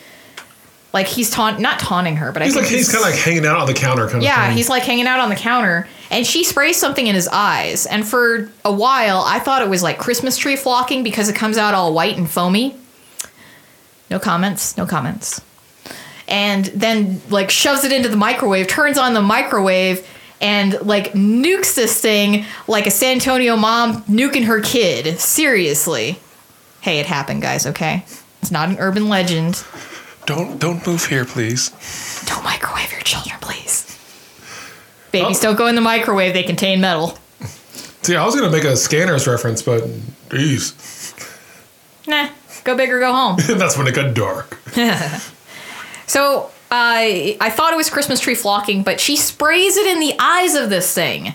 like 0.93 1.07
he's 1.07 1.29
taunt 1.29 1.59
not 1.59 1.79
taunting 1.79 2.15
her, 2.17 2.31
but 2.31 2.41
I 2.41 2.45
He's 2.45 2.53
think 2.53 2.65
like 2.65 2.75
he's 2.75 2.91
kind 2.91 3.03
of 3.03 3.11
like 3.11 3.19
hanging 3.19 3.45
out 3.45 3.57
on 3.57 3.67
the 3.67 3.73
counter, 3.73 4.07
kind 4.07 4.23
yeah, 4.23 4.41
of. 4.43 4.47
thing. 4.49 4.57
he's 4.57 4.69
like 4.69 4.83
hanging 4.83 5.07
out 5.07 5.19
on 5.19 5.29
the 5.29 5.35
counter, 5.35 5.87
and 6.09 6.25
she 6.25 6.43
sprays 6.43 6.77
something 6.77 7.05
in 7.05 7.15
his 7.15 7.27
eyes. 7.27 7.85
And 7.85 8.07
for 8.07 8.51
a 8.65 8.71
while, 8.71 9.19
I 9.25 9.39
thought 9.39 9.61
it 9.61 9.69
was 9.69 9.83
like 9.83 9.97
Christmas 9.97 10.37
tree 10.37 10.55
flocking 10.55 11.03
because 11.03 11.29
it 11.29 11.35
comes 11.35 11.57
out 11.57 11.73
all 11.73 11.93
white 11.93 12.17
and 12.17 12.29
foamy. 12.29 12.75
No 14.09 14.19
comments. 14.19 14.77
No 14.77 14.85
comments. 14.85 15.41
And 16.27 16.65
then 16.65 17.21
like 17.29 17.49
shoves 17.51 17.83
it 17.83 17.91
into 17.91 18.09
the 18.09 18.17
microwave, 18.17 18.67
turns 18.67 18.97
on 18.97 19.13
the 19.13 19.21
microwave, 19.21 20.05
and 20.41 20.79
like 20.81 21.13
nukes 21.13 21.75
this 21.75 21.99
thing 21.99 22.45
like 22.67 22.87
a 22.87 22.91
San 22.91 23.13
Antonio 23.13 23.55
mom 23.55 24.03
nuking 24.03 24.45
her 24.45 24.61
kid. 24.61 25.19
Seriously. 25.19 26.19
Hey, 26.81 26.99
it 26.99 27.05
happened, 27.05 27.41
guys. 27.41 27.65
Okay, 27.65 28.05
it's 28.41 28.51
not 28.51 28.69
an 28.69 28.77
urban 28.79 29.09
legend. 29.09 29.63
Don't 30.25 30.59
don't 30.59 30.85
move 30.85 31.05
here, 31.05 31.25
please. 31.25 31.71
Don't 32.25 32.43
microwave 32.43 32.91
your 32.91 33.01
children, 33.01 33.37
please. 33.41 33.85
Oh. 33.89 35.11
Babies 35.11 35.39
don't 35.39 35.57
go 35.57 35.67
in 35.67 35.75
the 35.75 35.81
microwave, 35.81 36.33
they 36.33 36.43
contain 36.43 36.81
metal. 36.81 37.17
See, 38.01 38.15
I 38.15 38.25
was 38.25 38.35
gonna 38.35 38.51
make 38.51 38.63
a 38.63 38.75
scanners 38.75 39.27
reference, 39.27 39.61
but 39.61 39.83
geez, 40.29 40.73
Nah, 42.07 42.29
go 42.63 42.75
big 42.75 42.89
or 42.89 42.99
go 42.99 43.11
home. 43.11 43.37
that's 43.57 43.77
when 43.77 43.87
it 43.87 43.93
got 43.95 44.13
dark. 44.13 44.57
so 46.07 46.51
uh, 46.69 47.39
I 47.39 47.49
thought 47.51 47.73
it 47.73 47.77
was 47.77 47.89
Christmas 47.89 48.19
tree 48.19 48.35
flocking, 48.35 48.83
but 48.83 48.99
she 48.99 49.15
sprays 49.15 49.77
it 49.77 49.87
in 49.87 49.99
the 49.99 50.13
eyes 50.19 50.55
of 50.55 50.69
this 50.69 50.93
thing. 50.93 51.33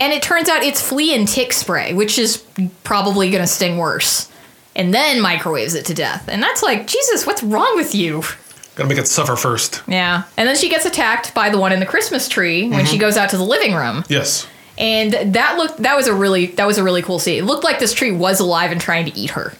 And 0.00 0.12
it 0.12 0.22
turns 0.22 0.48
out 0.48 0.64
it's 0.64 0.80
flea 0.80 1.14
and 1.14 1.28
tick 1.28 1.52
spray, 1.52 1.94
which 1.94 2.18
is 2.18 2.44
probably 2.82 3.30
going 3.30 3.42
to 3.42 3.46
sting 3.46 3.78
worse. 3.78 4.28
And 4.74 4.92
then 4.92 5.20
microwaves 5.20 5.74
it 5.74 5.84
to 5.86 5.94
death. 5.94 6.28
And 6.28 6.42
that's 6.42 6.62
like, 6.62 6.86
Jesus, 6.86 7.26
what's 7.26 7.42
wrong 7.42 7.76
with 7.76 7.94
you? 7.94 8.22
Gotta 8.74 8.88
make 8.88 8.98
it 8.98 9.06
suffer 9.06 9.36
first. 9.36 9.82
Yeah. 9.86 10.22
And 10.36 10.48
then 10.48 10.56
she 10.56 10.70
gets 10.70 10.86
attacked 10.86 11.34
by 11.34 11.50
the 11.50 11.58
one 11.58 11.72
in 11.72 11.78
the 11.78 11.86
Christmas 11.86 12.26
tree 12.26 12.68
when 12.70 12.86
she 12.86 12.96
goes 12.98 13.16
out 13.18 13.28
to 13.30 13.36
the 13.36 13.44
living 13.44 13.74
room. 13.74 14.02
Yes. 14.08 14.46
and 14.78 15.12
that 15.34 15.58
looked 15.58 15.76
that 15.82 15.94
was 15.94 16.06
a 16.06 16.14
really 16.14 16.46
that 16.46 16.66
was 16.66 16.78
a 16.78 16.82
really 16.82 17.02
cool 17.02 17.18
scene. 17.18 17.38
It 17.38 17.44
looked 17.44 17.64
like 17.64 17.78
this 17.78 17.92
tree 17.92 18.12
was 18.12 18.40
alive 18.40 18.72
and 18.72 18.80
trying 18.80 19.04
to 19.04 19.16
eat 19.16 19.30
her. 19.32 19.52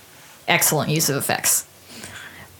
Excellent 0.48 0.88
use 0.90 1.10
of 1.10 1.16
effects. 1.16 1.66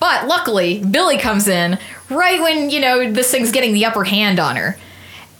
But 0.03 0.27
luckily, 0.27 0.81
Billy 0.81 1.17
comes 1.17 1.47
in 1.47 1.79
right 2.11 2.41
when, 2.41 2.71
you 2.71 2.81
know, 2.81 3.13
this 3.13 3.31
thing's 3.31 3.53
getting 3.53 3.73
the 3.73 3.85
upper 3.85 4.03
hand 4.03 4.41
on 4.41 4.57
her. 4.57 4.77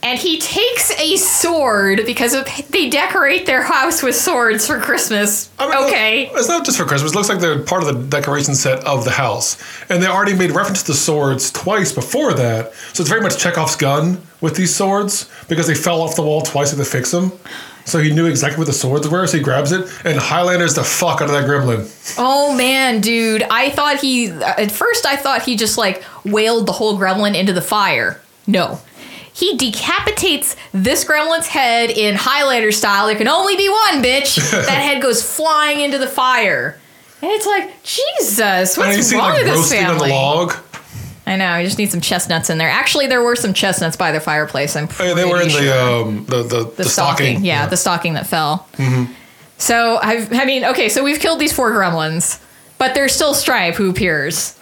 And 0.01 0.17
he 0.17 0.39
takes 0.39 0.89
a 0.97 1.17
sword 1.17 2.03
because 2.05 2.31
they 2.69 2.89
decorate 2.89 3.45
their 3.45 3.61
house 3.61 4.01
with 4.01 4.15
swords 4.15 4.65
for 4.65 4.79
Christmas. 4.79 5.51
I 5.59 5.67
mean, 5.67 5.89
okay. 5.89 6.27
It's 6.27 6.47
not 6.47 6.63
just 6.63 6.77
for 6.77 6.85
Christmas. 6.85 7.11
It 7.11 7.15
looks 7.15 7.27
like 7.27 7.39
they're 7.39 7.59
part 7.59 7.83
of 7.83 7.93
the 7.93 8.07
decoration 8.07 8.55
set 8.55 8.81
of 8.85 9.03
the 9.03 9.11
house. 9.11 9.61
And 9.89 10.01
they 10.01 10.07
already 10.07 10.33
made 10.33 10.51
reference 10.51 10.81
to 10.83 10.93
the 10.93 10.97
swords 10.97 11.51
twice 11.51 11.91
before 11.91 12.33
that. 12.33 12.73
So 12.93 13.01
it's 13.01 13.09
very 13.09 13.19
much 13.19 13.37
Chekhov's 13.37 13.75
gun 13.75 14.21
with 14.39 14.55
these 14.55 14.73
swords 14.73 15.29
because 15.49 15.67
they 15.67 15.75
fell 15.75 16.01
off 16.01 16.15
the 16.15 16.23
wall 16.23 16.41
twice 16.41 16.71
and 16.71 16.79
they 16.79 16.85
fix 16.85 17.11
them. 17.11 17.33
So 17.85 17.99
he 17.99 18.13
knew 18.13 18.27
exactly 18.27 18.59
what 18.59 18.67
the 18.67 18.73
swords 18.73 19.07
were, 19.07 19.27
so 19.27 19.37
he 19.37 19.43
grabs 19.43 19.71
it 19.71 19.81
and 20.05 20.17
Highlanders 20.17 20.75
the 20.75 20.83
fuck 20.83 21.21
out 21.21 21.29
of 21.29 21.31
that 21.31 21.45
gremlin. 21.45 22.15
Oh 22.17 22.55
man, 22.55 23.01
dude. 23.01 23.43
I 23.43 23.69
thought 23.71 23.99
he, 23.99 24.29
at 24.29 24.71
first, 24.71 25.05
I 25.05 25.15
thought 25.15 25.43
he 25.43 25.55
just 25.55 25.77
like 25.77 26.03
wailed 26.23 26.65
the 26.65 26.71
whole 26.71 26.97
gremlin 26.97 27.35
into 27.35 27.53
the 27.53 27.61
fire. 27.61 28.21
No. 28.47 28.79
He 29.33 29.57
decapitates 29.57 30.55
this 30.73 31.03
gremlin's 31.03 31.47
head 31.47 31.89
in 31.89 32.15
Highlander 32.15 32.71
style. 32.71 33.07
There 33.07 33.15
can 33.15 33.27
only 33.27 33.57
be 33.57 33.67
one, 33.67 34.03
bitch. 34.03 34.35
that 34.51 34.69
head 34.69 35.01
goes 35.01 35.23
flying 35.23 35.79
into 35.79 35.97
the 35.97 36.07
fire. 36.07 36.79
And 37.21 37.31
it's 37.31 37.45
like, 37.45 37.81
Jesus, 37.83 38.77
what's 38.77 39.07
see 39.07 39.15
wrong 39.15 39.29
like 39.29 39.37
with 39.39 39.47
this 39.47 39.55
roasting 39.55 39.85
on 39.85 39.93
the 39.93 39.99
family? 40.01 40.11
log. 40.11 40.55
I 41.25 41.35
know. 41.37 41.57
You 41.57 41.65
just 41.65 41.77
need 41.77 41.89
some 41.91 42.01
chestnuts 42.01 42.49
in 42.49 42.57
there. 42.57 42.69
Actually, 42.69 43.07
there 43.07 43.23
were 43.23 43.35
some 43.35 43.53
chestnuts 43.53 43.95
by 43.95 44.11
the 44.11 44.19
fireplace. 44.19 44.75
I'm 44.75 44.85
Oh, 44.85 44.87
pretty 44.87 45.09
yeah, 45.09 45.15
they 45.15 45.25
were 45.25 45.41
in 45.41 45.49
sure. 45.49 45.61
the 45.61 45.83
um 45.85 46.25
the 46.25 46.43
the, 46.43 46.63
the, 46.77 46.83
stocking. 46.83 47.45
Yeah, 47.45 47.65
the 47.67 47.77
stocking 47.77 48.13
that 48.15 48.27
fell. 48.27 48.67
Mm-hmm. 48.73 49.11
So 49.57 49.97
I've, 50.01 50.33
I 50.33 50.43
mean, 50.45 50.65
okay, 50.65 50.89
so 50.89 51.03
we've 51.03 51.19
killed 51.19 51.39
these 51.39 51.53
four 51.53 51.71
gremlins, 51.71 52.41
but 52.77 52.93
there's 52.93 53.13
still 53.13 53.33
Stripe 53.33 53.75
who 53.75 53.89
appears, 53.89 54.59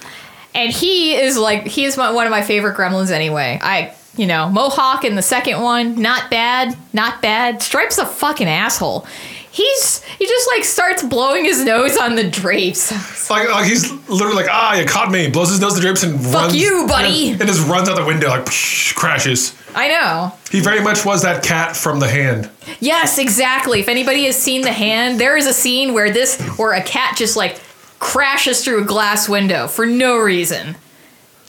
and 0.53 0.71
he 0.71 1.15
is 1.15 1.37
like 1.37 1.65
he 1.65 1.85
is 1.85 1.97
my, 1.97 2.11
one 2.11 2.27
of 2.27 2.31
my 2.31 2.43
favorite 2.43 2.77
gremlins 2.77 3.09
anyway. 3.09 3.57
I, 3.63 3.95
you 4.15 4.27
know, 4.27 4.47
Mohawk 4.49 5.03
in 5.03 5.15
the 5.15 5.21
second 5.23 5.61
one, 5.61 5.99
not 5.99 6.29
bad, 6.29 6.77
not 6.93 7.21
bad. 7.23 7.63
Stripe's 7.63 7.97
a 7.97 8.05
fucking 8.05 8.47
asshole. 8.47 9.07
He's 9.51 10.01
he 10.03 10.25
just 10.25 10.49
like 10.53 10.63
starts 10.63 11.03
blowing 11.03 11.43
his 11.43 11.63
nose 11.63 11.97
on 11.97 12.15
the 12.15 12.29
drapes. 12.29 12.91
Like, 13.31 13.47
like 13.49 13.65
he's 13.65 13.89
literally 14.09 14.35
like, 14.35 14.49
ah, 14.51 14.75
you 14.75 14.85
caught 14.85 15.09
me. 15.09 15.29
Blows 15.29 15.51
his 15.51 15.61
nose 15.61 15.73
the 15.73 15.79
drapes 15.79 16.03
and 16.03 16.19
runs. 16.33 16.53
you, 16.53 16.85
buddy. 16.85 17.31
And, 17.31 17.39
and 17.39 17.49
just 17.49 17.65
runs 17.65 17.87
out 17.87 17.95
the 17.95 18.03
window, 18.03 18.27
like, 18.27 18.43
psh, 18.43 18.93
crashes. 18.95 19.55
I 19.73 19.87
know. 19.87 20.33
He 20.51 20.59
very 20.59 20.81
much 20.81 21.05
was 21.05 21.21
that 21.21 21.41
cat 21.41 21.77
from 21.77 22.01
the 22.01 22.09
hand. 22.09 22.49
Yes, 22.81 23.17
exactly. 23.17 23.79
If 23.79 23.87
anybody 23.87 24.25
has 24.25 24.35
seen 24.35 24.63
The 24.63 24.73
Hand, 24.73 25.17
there 25.17 25.37
is 25.37 25.47
a 25.47 25.53
scene 25.53 25.93
where 25.93 26.11
this 26.11 26.41
where 26.57 26.73
a 26.73 26.83
cat 26.83 27.15
just 27.15 27.37
like 27.37 27.57
crashes 27.99 28.65
through 28.65 28.81
a 28.83 28.85
glass 28.85 29.29
window 29.29 29.67
for 29.67 29.85
no 29.85 30.17
reason. 30.17 30.75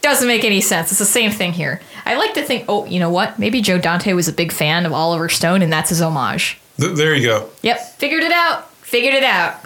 Doesn't 0.02 0.28
make 0.28 0.44
any 0.44 0.60
sense. 0.60 0.92
It's 0.92 1.00
the 1.00 1.04
same 1.04 1.32
thing 1.32 1.52
here. 1.52 1.80
I 2.04 2.16
like 2.16 2.34
to 2.34 2.42
think, 2.42 2.66
oh, 2.68 2.84
you 2.86 3.00
know 3.00 3.10
what? 3.10 3.40
Maybe 3.40 3.60
Joe 3.60 3.78
Dante 3.78 4.12
was 4.12 4.28
a 4.28 4.32
big 4.32 4.52
fan 4.52 4.86
of 4.86 4.92
Oliver 4.92 5.28
Stone 5.28 5.62
and 5.62 5.72
that's 5.72 5.88
his 5.90 6.00
homage. 6.00 6.60
Th- 6.82 6.96
there 6.96 7.14
you 7.14 7.26
go. 7.26 7.48
Yep, 7.62 7.94
figured 7.94 8.22
it 8.22 8.32
out. 8.32 8.70
Figured 8.76 9.14
it 9.14 9.22
out. 9.22 9.64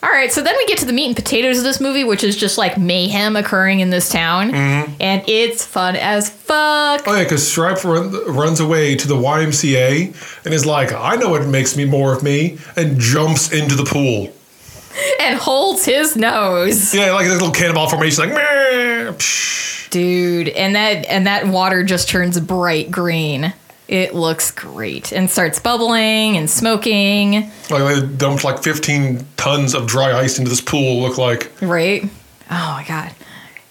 All 0.00 0.10
right, 0.10 0.30
so 0.32 0.42
then 0.42 0.54
we 0.56 0.66
get 0.66 0.78
to 0.78 0.84
the 0.84 0.92
meat 0.92 1.06
and 1.06 1.16
potatoes 1.16 1.58
of 1.58 1.64
this 1.64 1.80
movie, 1.80 2.04
which 2.04 2.22
is 2.22 2.36
just 2.36 2.56
like 2.56 2.78
mayhem 2.78 3.34
occurring 3.34 3.80
in 3.80 3.90
this 3.90 4.08
town, 4.08 4.52
mm-hmm. 4.52 4.92
and 5.00 5.24
it's 5.28 5.64
fun 5.64 5.96
as 5.96 6.30
fuck. 6.30 7.02
Oh 7.06 7.14
yeah, 7.14 7.24
because 7.24 7.48
Stripe 7.48 7.82
run, 7.84 8.12
runs 8.32 8.60
away 8.60 8.94
to 8.94 9.08
the 9.08 9.16
YMCA 9.16 10.44
and 10.44 10.54
is 10.54 10.64
like, 10.64 10.92
I 10.92 11.16
know 11.16 11.30
what 11.30 11.46
makes 11.48 11.76
me 11.76 11.84
more 11.84 12.12
of 12.12 12.22
me, 12.22 12.58
and 12.76 13.00
jumps 13.00 13.52
into 13.52 13.74
the 13.74 13.84
pool. 13.84 14.32
and 15.20 15.36
holds 15.36 15.84
his 15.84 16.16
nose. 16.16 16.94
Yeah, 16.94 17.12
like 17.12 17.26
this 17.26 17.34
little 17.34 17.52
cannonball 17.52 17.88
formation, 17.88 18.30
like, 18.30 19.18
dude 19.90 20.48
and 20.50 20.74
that 20.74 21.06
and 21.06 21.26
that 21.26 21.46
water 21.46 21.82
just 21.82 22.08
turns 22.08 22.38
bright 22.40 22.90
green 22.90 23.52
it 23.88 24.14
looks 24.14 24.50
great 24.50 25.12
and 25.12 25.30
starts 25.30 25.58
bubbling 25.58 26.36
and 26.36 26.48
smoking 26.48 27.50
like 27.70 28.00
they 28.00 28.06
dumped 28.16 28.44
like 28.44 28.62
15 28.62 29.24
tons 29.36 29.74
of 29.74 29.86
dry 29.86 30.12
ice 30.18 30.38
into 30.38 30.50
this 30.50 30.60
pool. 30.60 31.00
Look 31.00 31.18
like 31.18 31.50
right 31.62 32.04
oh 32.50 32.74
my 32.76 32.84
god 32.86 33.12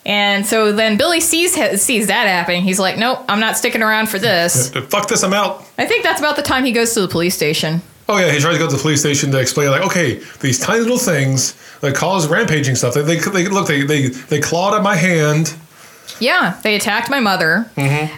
and 0.06 0.46
so 0.46 0.72
then 0.72 0.98
billy 0.98 1.20
sees 1.20 1.54
sees 1.82 2.08
that 2.08 2.28
happening 2.28 2.64
he's 2.64 2.80
like 2.80 2.98
nope 2.98 3.20
i'm 3.30 3.40
not 3.40 3.58
sticking 3.58 3.84
around 3.84 4.10
for 4.10 4.20
this 4.20 4.70
fuck 4.90 5.08
this, 5.08 5.24
I'm 5.24 5.34
out. 5.34 5.64
i 5.78 5.86
think 5.86 6.04
that's 6.04 6.20
about 6.20 6.36
the 6.36 6.42
time 6.42 6.66
he 6.66 6.72
goes 6.72 6.94
to 6.96 7.02
the 7.02 7.08
police 7.08 7.36
station 7.36 7.82
Oh 8.10 8.18
yeah, 8.18 8.32
he 8.32 8.40
tries 8.40 8.54
to 8.54 8.60
go 8.60 8.70
to 8.70 8.76
the 8.76 8.82
police 8.82 9.02
station 9.02 9.32
to 9.32 9.40
explain 9.40 9.70
like, 9.70 9.86
okay, 9.86 10.22
these 10.40 10.60
tiny 10.60 10.80
little 10.80 10.98
things 10.98 11.56
that 11.82 11.94
cause 11.94 12.26
rampaging 12.28 12.76
stuff. 12.76 12.94
They, 12.94 13.02
they, 13.02 13.18
they 13.18 13.48
look, 13.50 13.68
they, 13.68 13.84
they, 13.84 14.08
they 14.08 14.40
clawed 14.40 14.74
at 14.74 14.82
my 14.82 14.96
hand. 14.96 15.54
Yeah 16.20 16.60
they 16.64 16.76
attacked 16.76 17.10
my 17.10 17.20
mother. 17.20 17.70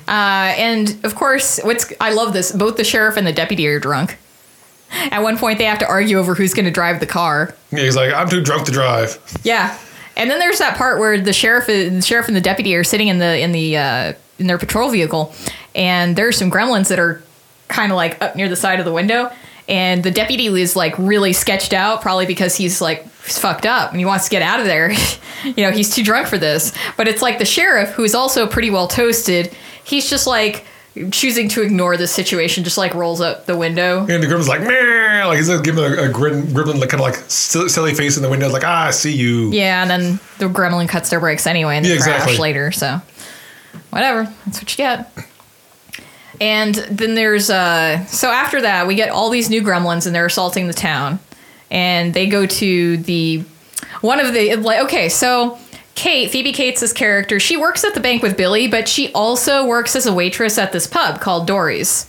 Uh, 0.08 0.54
and 0.58 0.98
of 1.04 1.16
course 1.16 1.60
what's 1.64 1.92
i 2.00 2.12
love 2.12 2.34
this 2.34 2.52
both 2.52 2.78
the 2.78 2.84
sheriff 2.84 3.18
and 3.18 3.26
the 3.28 3.34
deputy 3.34 3.68
are 3.68 3.80
drunk. 3.80 4.18
At 4.92 5.22
one 5.22 5.38
point 5.38 5.60
they 5.60 5.66
have 5.66 5.80
to 5.80 5.88
argue 5.88 6.18
over 6.18 6.34
who's 6.34 6.54
going 6.54 6.66
to 6.66 6.72
drive 6.72 7.00
the 7.00 7.06
car. 7.06 7.54
Yeah, 7.72 7.84
he's 7.84 7.96
like, 7.96 8.12
I'm 8.12 8.28
too 8.28 8.42
drunk 8.42 8.66
to 8.66 8.72
drive. 8.72 9.20
Yeah, 9.44 9.78
and 10.18 10.30
then 10.30 10.40
there's 10.40 10.60
that 10.60 10.78
part 10.78 11.00
where 11.00 11.20
the 11.22 11.32
sheriff, 11.34 11.68
the 11.68 12.02
sheriff 12.02 12.28
and 12.28 12.36
the 12.36 12.42
deputy 12.42 12.76
are 12.76 12.84
sitting 12.84 13.08
in 13.08 13.20
the 13.20 13.40
in 13.40 13.52
the 13.52 13.78
uh, 13.78 14.14
in 14.40 14.48
their 14.48 14.58
patrol 14.58 14.90
vehicle, 14.90 15.34
and 15.76 16.16
there's 16.16 16.38
some 16.38 16.50
gremlins 16.50 16.90
that 16.90 17.00
are 17.00 17.24
kind 17.68 17.92
of 17.92 17.96
like 17.96 18.22
up 18.22 18.36
near 18.36 18.50
the 18.50 18.56
side 18.56 18.80
of 18.80 18.86
the 18.86 18.92
window, 18.92 19.32
and 19.68 20.04
the 20.04 20.12
deputy 20.12 20.48
is 20.48 20.76
like 20.76 20.98
really 20.98 21.34
sketched 21.34 21.72
out, 21.74 22.02
probably 22.02 22.26
because 22.26 22.56
he's 22.56 22.82
like 22.82 23.06
he's 23.30 23.38
fucked 23.38 23.66
up 23.66 23.92
and 23.92 24.00
he 24.00 24.06
wants 24.06 24.26
to 24.26 24.32
get 24.32 24.42
out 24.42 24.60
of 24.60 24.66
there. 24.66 24.92
you 25.46 25.54
know, 25.64 25.72
he's 25.72 25.94
too 25.94 26.04
drunk 26.04 26.28
for 26.28 26.38
this. 26.38 26.74
But 26.98 27.08
it's 27.08 27.22
like 27.22 27.38
the 27.40 27.46
sheriff, 27.46 27.90
who's 27.92 28.16
also 28.16 28.48
pretty 28.48 28.70
well 28.72 28.88
toasted. 28.88 29.56
He's 29.84 30.10
just 30.10 30.26
like 30.28 30.66
choosing 31.12 31.48
to 31.50 31.62
ignore 31.62 31.96
this 31.98 32.12
situation, 32.12 32.64
just 32.64 32.78
like 32.78 32.94
rolls 32.96 33.22
up 33.22 33.46
the 33.46 33.56
window. 33.56 34.00
And 34.08 34.22
the 34.24 34.28
gremlin's 34.28 34.48
like, 34.48 34.62
meh, 34.62 35.24
like 35.26 35.38
he's 35.38 35.48
like 35.50 35.64
giving 35.64 35.84
a, 35.84 36.04
a 36.04 36.10
grin, 36.10 36.44
gremlin 36.48 36.80
like 36.80 36.90
kind 36.90 37.02
of 37.02 37.02
like 37.02 37.16
silly, 37.30 37.70
silly 37.70 37.94
face 37.94 38.18
in 38.18 38.24
the 38.24 38.30
window, 38.30 38.50
like, 38.50 38.64
ah, 38.66 38.88
I 38.88 38.92
see 38.92 39.14
you. 39.16 39.52
Yeah, 39.52 39.82
and 39.84 39.90
then 39.90 40.20
the 40.40 40.46
gremlin 40.50 40.90
cuts 40.90 41.10
their 41.12 41.20
brakes 41.20 41.46
anyway 41.48 41.78
and 41.78 41.86
they 41.86 41.90
Yeah, 41.92 41.98
crash 42.02 42.16
exactly. 42.24 42.38
later. 42.38 42.72
So, 42.72 43.02
whatever. 43.92 44.24
That's 44.46 44.60
what 44.62 44.72
you 44.72 44.78
get. 44.78 45.12
And 46.42 46.76
then 46.76 47.16
there's 47.16 47.50
uh 47.50 48.06
so 48.06 48.30
after 48.30 48.62
that 48.62 48.88
we 48.88 48.96
get 48.96 49.10
all 49.10 49.30
these 49.30 49.50
new 49.50 49.62
gremlins 49.62 50.06
and 50.06 50.16
they're 50.16 50.26
assaulting 50.28 50.68
the 50.68 50.74
town, 50.74 51.20
and 51.72 52.14
they 52.14 52.28
go 52.28 52.46
to 52.46 52.98
the 52.98 53.44
one 54.02 54.20
of 54.20 54.34
the 54.34 54.56
like 54.58 54.84
okay 54.86 55.10
so. 55.10 55.58
Kate, 55.96 56.32
Phoebe 56.32 56.54
Cates' 56.54 56.94
character, 56.94 57.42
she 57.42 57.58
works 57.58 57.84
at 57.84 57.94
the 57.94 58.00
bank 58.00 58.24
with 58.24 58.38
Billy, 58.38 58.70
but 58.70 58.88
she 58.88 59.12
also 59.12 59.68
works 59.68 59.98
as 59.98 60.06
a 60.06 60.14
waitress 60.14 60.58
at 60.58 60.72
this 60.72 60.88
pub 60.88 61.20
called 61.20 61.46
Dory's. 61.46 62.08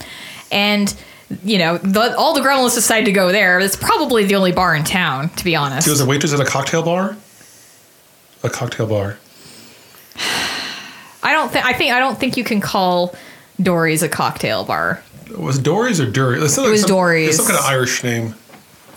And, 0.52 0.94
you 1.42 1.58
know, 1.58 1.76
the, 1.78 2.16
all 2.16 2.32
the 2.32 2.40
gremlins 2.40 2.76
decide 2.76 3.06
to 3.06 3.12
go 3.12 3.32
there. 3.32 3.58
It's 3.58 3.74
probably 3.74 4.26
the 4.26 4.36
only 4.36 4.52
bar 4.52 4.76
in 4.76 4.84
town, 4.84 5.30
to 5.30 5.44
be 5.44 5.56
honest. 5.56 5.86
She 5.86 5.90
was 5.90 6.00
a 6.00 6.06
waitress 6.06 6.32
at 6.32 6.38
a 6.38 6.44
cocktail 6.44 6.84
bar. 6.84 7.16
A 8.44 8.48
cocktail 8.48 8.86
bar. 8.86 9.18
I 11.22 11.32
don't 11.32 11.50
think 11.50 11.64
I 11.64 11.72
think 11.72 11.92
I 11.92 11.98
don't 11.98 12.18
think 12.18 12.36
you 12.36 12.44
can 12.44 12.60
call 12.60 13.14
Dory's 13.60 14.02
a 14.02 14.08
cocktail 14.08 14.64
bar. 14.64 15.02
Was 15.36 15.58
Dory's 15.58 16.00
or 16.00 16.06
Dury? 16.06 16.36
It 16.36 16.70
was 16.70 16.84
Dory's. 16.84 17.28
It's 17.30 17.36
some 17.38 17.46
kind 17.46 17.58
of 17.58 17.64
Irish 17.64 18.02
name. 18.02 18.34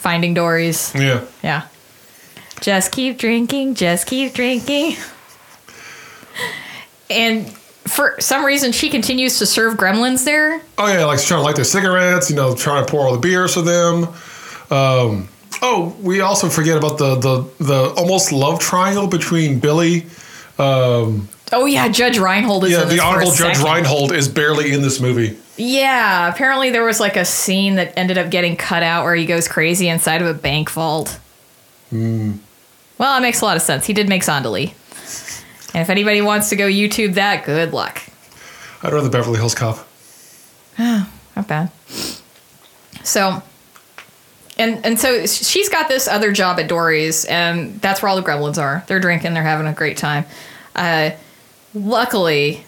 Finding 0.04 0.34
Dory's. 0.34 0.94
Yeah. 0.94 1.24
Yeah. 1.42 1.68
Just 2.60 2.92
keep 2.92 3.18
drinking, 3.18 3.76
just 3.76 4.06
keep 4.06 4.34
drinking. 4.34 4.98
And 7.10 7.50
for 7.50 8.20
some 8.20 8.44
reason 8.44 8.74
she 8.74 8.90
continues 8.90 9.40
to 9.40 9.46
serve 9.46 9.78
gremlins 9.78 10.26
there. 10.26 10.62
Oh 10.78 10.88
yeah, 10.88 11.06
like 11.06 11.20
she's 11.20 11.28
trying 11.30 11.40
to 11.40 11.44
light 11.46 11.56
their 11.56 11.64
cigarettes. 11.64 12.30
You 12.30 12.36
know, 12.36 12.54
trying 12.54 12.86
to 12.86 12.92
pour 12.92 13.06
all 13.06 13.14
the 13.14 13.20
beers 13.20 13.54
for 13.54 13.62
them. 13.62 14.04
Um, 14.70 15.30
oh, 15.62 15.96
we 16.02 16.20
also 16.20 16.50
forget 16.50 16.78
about 16.78 16.98
the 16.98 17.16
the 17.16 17.64
the 17.64 17.94
almost 17.96 18.34
love 18.34 18.60
triangle 18.60 19.08
between 19.08 19.60
Billy. 19.60 20.06
Um, 20.60 21.30
Oh 21.54 21.66
yeah, 21.66 21.88
Judge 21.88 22.18
Reinhold 22.18 22.66
is 22.66 22.72
yeah, 22.72 22.82
in 22.82 22.90
this 22.90 22.98
the 22.98 23.04
Honorable 23.06 23.32
Judge 23.32 23.56
second. 23.58 23.72
Reinhold 23.72 24.12
is 24.12 24.28
barely 24.28 24.74
in 24.74 24.82
this 24.82 25.00
movie. 25.00 25.38
Yeah, 25.56 26.30
apparently 26.34 26.72
there 26.72 26.84
was 26.84 27.00
like 27.00 27.16
a 27.16 27.26
scene 27.26 27.76
that 27.76 27.94
ended 27.98 28.18
up 28.18 28.32
getting 28.32 28.56
cut 28.56 28.82
out 28.82 29.04
where 29.04 29.16
he 29.16 29.26
goes 29.26 29.48
crazy 29.48 29.88
inside 29.88 30.22
of 30.22 30.28
a 30.28 30.34
bank 30.34 30.70
vault. 30.72 31.20
Hmm. 31.90 32.38
Well, 32.98 33.18
it 33.18 33.22
makes 33.22 33.42
a 33.42 33.46
lot 33.46 33.56
of 33.56 33.62
sense. 33.62 33.86
He 33.86 33.94
did 33.94 34.10
make 34.10 34.24
Zandalee. 34.24 34.74
And 35.74 35.82
if 35.82 35.90
anybody 35.90 36.22
wants 36.22 36.50
to 36.50 36.56
go 36.56 36.68
YouTube 36.68 37.16
that, 37.16 37.46
good 37.46 37.74
luck. 37.74 38.02
I'd 38.82 38.94
rather 38.94 39.10
Beverly 39.10 39.38
Hills 39.38 39.56
Cop. 39.56 39.88
Not 40.78 41.48
bad. 41.48 41.72
So, 43.04 43.42
and 44.58 44.86
and 44.86 45.00
so 45.00 45.26
she's 45.26 45.70
got 45.70 45.88
this 45.88 46.08
other 46.08 46.32
job 46.32 46.60
at 46.60 46.68
Dory's, 46.68 47.26
and 47.26 47.80
that's 47.82 48.02
where 48.02 48.10
all 48.10 48.16
the 48.16 48.24
gremlins 48.24 48.62
are. 48.62 48.84
They're 48.88 49.00
drinking, 49.00 49.34
they're 49.34 49.44
having 49.44 49.68
a 49.68 49.74
great 49.74 49.98
time. 49.98 50.26
Uh, 50.76 51.12
luckily, 51.74 52.66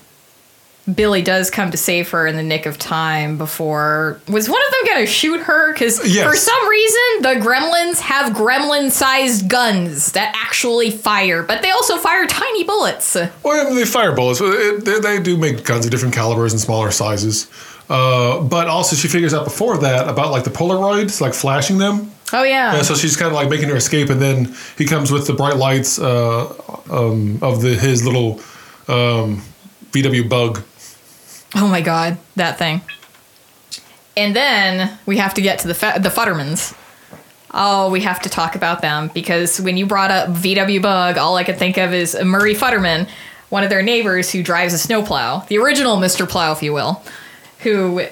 Billy 0.93 1.23
does 1.23 1.49
come 1.49 1.71
to 1.71 1.77
save 1.77 2.11
her 2.11 2.27
in 2.27 2.35
the 2.35 2.43
nick 2.43 2.65
of 2.67 2.77
time 2.77 3.37
before. 3.39 4.19
Was 4.27 4.47
one 4.47 4.61
of 4.65 4.71
them 4.71 4.93
going 4.93 5.05
to 5.05 5.11
shoot 5.11 5.39
her? 5.41 5.73
Because 5.73 5.99
Yes. 6.07 6.29
for 6.29 6.35
some 6.35 6.69
reason, 6.69 7.01
the 7.21 7.35
gremlins 7.43 7.99
have 8.01 8.33
gremlin 8.33 8.91
sized 8.91 9.49
guns 9.49 10.11
that 10.11 10.33
actually 10.39 10.91
fire, 10.91 11.41
but 11.41 11.63
they 11.63 11.71
also 11.71 11.97
fire 11.97 12.27
tiny 12.27 12.63
bullets. 12.63 13.17
Well, 13.41 13.73
they 13.73 13.85
fire 13.85 14.11
bullets. 14.13 14.39
They, 14.39 14.99
they 14.99 15.19
do 15.19 15.37
make 15.37 15.63
guns 15.63 15.85
of 15.85 15.91
different 15.91 16.13
calibers 16.13 16.51
and 16.53 16.61
smaller 16.61 16.91
sizes. 16.91 17.47
Uh, 17.89 18.41
but 18.41 18.67
also, 18.67 18.95
she 18.95 19.07
figures 19.07 19.33
out 19.33 19.43
before 19.43 19.77
that 19.79 20.07
about 20.07 20.31
like 20.31 20.43
the 20.43 20.49
Polaroids, 20.51 21.19
like 21.21 21.33
flashing 21.33 21.77
them. 21.79 22.11
Oh, 22.33 22.43
yeah. 22.43 22.75
Yeah, 22.75 22.81
so 22.81 22.95
she's 22.95 23.15
kind 23.15 23.27
of 23.27 23.33
like 23.33 23.49
making 23.49 23.69
her 23.69 23.75
escape, 23.75 24.09
and 24.09 24.19
then 24.19 24.55
he 24.77 24.85
comes 24.85 25.11
with 25.11 25.27
the 25.27 25.33
bright 25.33 25.57
lights 25.57 25.99
uh, 25.99 26.47
um, 26.89 27.37
of 27.43 27.61
the 27.61 27.75
his 27.75 28.03
little 28.05 28.39
um, 28.87 29.41
VW 29.91 30.27
Bug. 30.27 30.61
Oh 31.55 31.67
my 31.67 31.81
god, 31.81 32.17
that 32.35 32.57
thing. 32.57 32.81
And 34.17 34.35
then 34.35 34.97
we 35.05 35.17
have 35.17 35.33
to 35.35 35.41
get 35.41 35.59
to 35.59 35.67
the 35.67 35.73
fa- 35.73 35.99
the 36.01 36.09
Futtermans. 36.09 36.75
Oh, 37.53 37.89
we 37.89 38.01
have 38.01 38.21
to 38.23 38.29
talk 38.29 38.55
about 38.55 38.81
them 38.81 39.09
because 39.13 39.61
when 39.61 39.77
you 39.77 39.85
brought 39.85 40.11
up 40.11 40.29
VW 40.29 40.81
Bug, 40.81 41.17
all 41.17 41.37
I 41.37 41.43
could 41.45 41.57
think 41.57 41.77
of 41.77 41.93
is 41.93 42.15
Murray 42.23 42.53
Futterman, 42.53 43.07
one 43.49 43.63
of 43.63 43.69
their 43.69 43.81
neighbors 43.81 44.29
who 44.31 44.43
drives 44.43 44.73
a 44.73 44.77
snowplow, 44.77 45.45
the 45.47 45.57
original 45.57 45.95
Mr. 45.97 46.27
Plow, 46.27 46.51
if 46.51 46.61
you 46.61 46.73
will, 46.73 47.01
who 47.59 48.05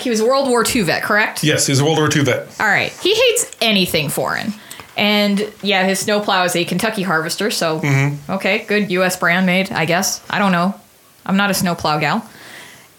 he 0.00 0.10
was 0.10 0.20
a 0.20 0.24
World 0.24 0.48
War 0.48 0.64
II 0.64 0.82
vet, 0.82 1.02
correct? 1.02 1.42
Yes, 1.42 1.66
he's 1.66 1.80
a 1.80 1.84
World 1.84 1.98
War 1.98 2.08
II 2.14 2.22
vet. 2.24 2.60
All 2.60 2.66
right. 2.66 2.92
He 3.02 3.14
hates 3.14 3.50
anything 3.60 4.08
foreign. 4.10 4.52
And 4.96 5.50
yeah, 5.62 5.84
his 5.84 5.98
snowplow 6.00 6.44
is 6.44 6.54
a 6.54 6.64
Kentucky 6.64 7.02
Harvester, 7.02 7.50
so 7.50 7.80
Mm-hmm. 7.80 8.32
okay, 8.32 8.64
good 8.66 8.90
U.S. 8.92 9.16
brand 9.16 9.46
made, 9.46 9.72
I 9.72 9.84
guess. 9.86 10.22
I 10.28 10.38
don't 10.38 10.52
know. 10.52 10.74
I'm 11.30 11.36
not 11.36 11.50
a 11.50 11.54
snowplow 11.54 12.00
gal. 12.00 12.28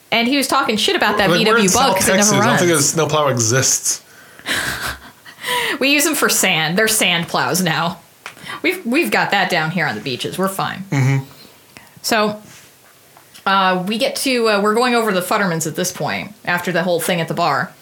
And 0.09 0.25
he 0.25 0.37
was 0.37 0.47
talking 0.47 0.77
shit 0.77 0.95
about 0.95 1.17
that 1.17 1.29
Like, 1.29 1.45
VW 1.45 1.73
Bug 1.73 1.95
because 1.95 2.07
it 2.07 2.15
never 2.15 2.43
I 2.43 2.45
don't 2.45 2.59
think 2.59 2.71
a 2.71 2.81
snowplow 2.81 3.27
exists. 3.27 4.03
We 5.79 5.91
use 5.93 6.03
them 6.03 6.15
for 6.15 6.29
sand. 6.29 6.77
They're 6.77 6.87
sand 6.87 7.27
plows 7.27 7.61
now. 7.63 7.99
We've 8.61 8.85
we've 8.85 9.09
got 9.09 9.31
that 9.31 9.49
down 9.49 9.71
here 9.71 9.87
on 9.87 9.95
the 9.95 10.01
beaches. 10.01 10.37
We're 10.37 10.47
fine. 10.47 10.83
Mm-hmm. 10.91 11.25
So 12.03 12.41
uh, 13.45 13.83
we 13.87 13.97
get 13.97 14.15
to 14.17 14.47
uh, 14.47 14.61
we're 14.61 14.75
going 14.75 14.93
over 14.93 15.11
the 15.11 15.21
Futtermans 15.21 15.65
at 15.65 15.75
this 15.75 15.91
point 15.91 16.33
after 16.45 16.71
the 16.71 16.83
whole 16.83 16.99
thing 16.99 17.19
at 17.19 17.27
the 17.27 17.33
bar, 17.33 17.73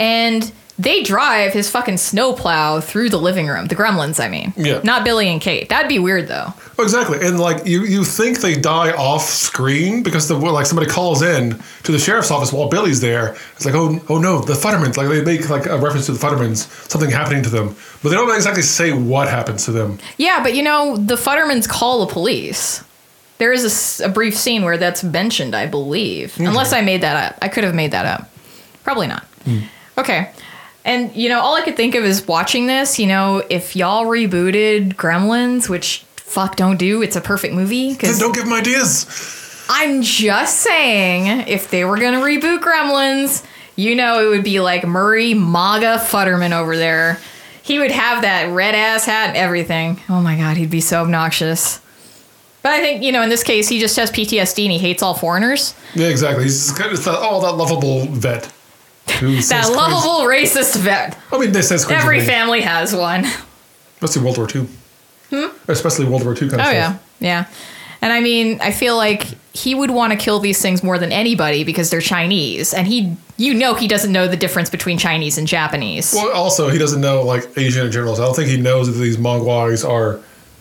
and 0.00 0.52
they 0.78 1.02
drive 1.02 1.52
his 1.52 1.68
fucking 1.68 1.96
snowplow 1.96 2.80
through 2.80 3.10
the 3.10 3.18
living 3.18 3.48
room. 3.48 3.66
The 3.66 3.74
Gremlins, 3.74 4.22
I 4.22 4.28
mean. 4.28 4.52
Yeah. 4.56 4.80
Not 4.84 5.04
Billy 5.04 5.28
and 5.28 5.40
Kate. 5.40 5.68
That'd 5.68 5.88
be 5.88 5.98
weird 5.98 6.28
though. 6.28 6.54
Oh, 6.78 6.84
exactly, 6.84 7.18
and 7.20 7.40
like 7.40 7.66
you, 7.66 7.82
you 7.82 8.04
think 8.04 8.40
they 8.40 8.54
die 8.54 8.92
off 8.92 9.22
screen 9.22 10.04
because 10.04 10.28
the 10.28 10.36
like 10.36 10.66
somebody 10.66 10.88
calls 10.88 11.22
in 11.22 11.60
to 11.82 11.92
the 11.92 11.98
sheriff's 11.98 12.30
office 12.30 12.52
while 12.52 12.68
Billy's 12.68 13.00
there. 13.00 13.36
It's 13.56 13.64
like, 13.64 13.74
oh, 13.74 14.00
oh 14.08 14.18
no, 14.18 14.40
the 14.40 14.52
Futtermans. 14.52 14.96
Like 14.96 15.08
they 15.08 15.24
make 15.24 15.50
like 15.50 15.66
a 15.66 15.76
reference 15.76 16.06
to 16.06 16.12
the 16.12 16.18
Futtermans, 16.18 16.68
something 16.88 17.10
happening 17.10 17.42
to 17.42 17.50
them, 17.50 17.74
but 18.02 18.10
they 18.10 18.14
don't 18.14 18.32
exactly 18.34 18.62
say 18.62 18.92
what 18.92 19.28
happens 19.28 19.64
to 19.64 19.72
them. 19.72 19.98
Yeah, 20.16 20.42
but 20.42 20.54
you 20.54 20.62
know 20.62 20.96
the 20.96 21.16
Futtermans 21.16 21.68
call 21.68 22.06
the 22.06 22.12
police. 22.12 22.84
There 23.38 23.52
is 23.52 24.00
a 24.00 24.08
brief 24.08 24.36
scene 24.36 24.64
where 24.64 24.76
that's 24.76 25.02
mentioned, 25.04 25.54
I 25.54 25.66
believe. 25.66 26.34
Hmm. 26.36 26.46
Unless 26.46 26.72
I 26.72 26.80
made 26.82 27.02
that 27.02 27.32
up. 27.32 27.38
I 27.42 27.48
could 27.48 27.64
have 27.64 27.74
made 27.74 27.92
that 27.92 28.04
up. 28.04 28.30
Probably 28.84 29.06
not. 29.06 29.24
Hmm. 29.44 29.60
Okay. 29.96 30.30
And, 30.88 31.14
you 31.14 31.28
know, 31.28 31.40
all 31.40 31.54
I 31.54 31.60
could 31.60 31.76
think 31.76 31.94
of 31.94 32.02
is 32.02 32.26
watching 32.26 32.66
this, 32.66 32.98
you 32.98 33.06
know, 33.06 33.44
if 33.50 33.76
y'all 33.76 34.06
rebooted 34.06 34.94
Gremlins, 34.94 35.68
which 35.68 35.98
fuck 36.16 36.56
don't 36.56 36.78
do, 36.78 37.02
it's 37.02 37.14
a 37.14 37.20
perfect 37.20 37.52
movie. 37.52 37.88
Then 37.88 37.96
Because 37.98 38.18
don't 38.18 38.34
give 38.34 38.44
them 38.44 38.54
ideas. 38.54 39.66
I'm 39.68 40.00
just 40.00 40.60
saying, 40.60 41.46
if 41.46 41.70
they 41.70 41.84
were 41.84 41.98
going 41.98 42.14
to 42.14 42.20
reboot 42.20 42.60
Gremlins, 42.60 43.44
you 43.76 43.94
know, 43.94 44.24
it 44.24 44.28
would 44.30 44.42
be 44.42 44.60
like 44.60 44.86
Murray 44.86 45.34
MAGA 45.34 45.98
Futterman 45.98 46.52
over 46.52 46.74
there. 46.74 47.20
He 47.60 47.78
would 47.78 47.90
have 47.90 48.22
that 48.22 48.50
red 48.50 48.74
ass 48.74 49.04
hat 49.04 49.28
and 49.28 49.36
everything. 49.36 50.00
Oh 50.08 50.22
my 50.22 50.38
god, 50.38 50.56
he'd 50.56 50.70
be 50.70 50.80
so 50.80 51.02
obnoxious. 51.02 51.82
But 52.62 52.72
I 52.72 52.80
think, 52.80 53.02
you 53.02 53.12
know, 53.12 53.20
in 53.20 53.28
this 53.28 53.42
case, 53.42 53.68
he 53.68 53.78
just 53.78 53.94
has 53.96 54.10
PTSD 54.10 54.64
and 54.64 54.72
he 54.72 54.78
hates 54.78 55.02
all 55.02 55.12
foreigners. 55.12 55.74
Yeah, 55.94 56.08
exactly. 56.08 56.44
He's 56.44 56.72
kind 56.72 56.90
of 56.90 57.06
oh, 57.06 57.42
that 57.42 57.56
lovable 57.56 58.06
vet. 58.06 58.50
That 59.08 59.70
lovable 59.74 60.26
racist 60.26 60.76
vet. 60.78 61.18
I 61.32 61.38
mean, 61.38 61.52
they 61.52 61.62
says 61.62 61.84
crazy 61.84 62.00
Every 62.02 62.18
things. 62.18 62.28
family 62.30 62.60
has 62.60 62.94
one. 62.94 63.24
Hmm? 63.24 64.04
Especially 64.04 64.22
World 64.24 64.38
War 64.38 64.48
II. 64.54 65.50
Especially 65.68 66.04
World 66.06 66.24
War 66.24 66.32
II 66.34 66.40
kind 66.48 66.54
of 66.54 66.60
Oh, 66.60 66.62
stuff. 66.62 66.72
yeah. 66.72 66.96
Yeah. 67.20 67.46
And 68.00 68.12
I 68.12 68.20
mean, 68.20 68.60
I 68.60 68.70
feel 68.70 68.96
like 68.96 69.26
he 69.52 69.74
would 69.74 69.90
want 69.90 70.12
to 70.12 70.16
kill 70.18 70.38
these 70.38 70.62
things 70.62 70.84
more 70.84 70.98
than 70.98 71.10
anybody 71.10 71.64
because 71.64 71.90
they're 71.90 72.00
Chinese. 72.00 72.72
And 72.72 72.86
he, 72.86 73.16
you 73.36 73.54
know, 73.54 73.74
he 73.74 73.88
doesn't 73.88 74.12
know 74.12 74.28
the 74.28 74.36
difference 74.36 74.70
between 74.70 74.98
Chinese 74.98 75.36
and 75.36 75.48
Japanese. 75.48 76.14
Well, 76.14 76.30
also, 76.32 76.68
he 76.68 76.78
doesn't 76.78 77.00
know 77.00 77.22
like 77.22 77.58
Asian 77.58 77.86
in 77.86 77.92
general. 77.92 78.14
So 78.14 78.22
I 78.22 78.26
don't 78.26 78.36
think 78.36 78.48
he 78.50 78.56
knows 78.56 78.86
that 78.86 79.02
these 79.02 79.16
Mongoloids 79.16 79.88
are 79.88 80.20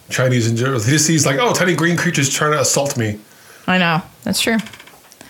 Chinese 0.10 0.50
in 0.50 0.58
general. 0.58 0.82
He 0.82 0.90
just 0.90 1.06
sees 1.06 1.28
like, 1.28 1.38
oh, 1.38 1.54
tiny 1.54 1.76
green 1.76 1.96
creatures 1.96 2.28
trying 2.34 2.54
to 2.54 2.60
assault 2.62 2.98
me. 2.98 3.20
I 3.68 3.78
know. 3.78 4.02
That's 4.24 4.42
true. 4.42 4.58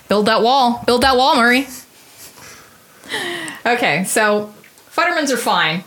Build 0.08 0.24
that 0.26 0.40
wall. 0.40 0.82
Build 0.86 1.02
that 1.02 1.14
wall, 1.16 1.36
Murray. 1.36 1.66
Okay, 3.68 4.04
so 4.04 4.52
Futtermans 4.90 5.30
are 5.32 5.36
fine. 5.36 5.84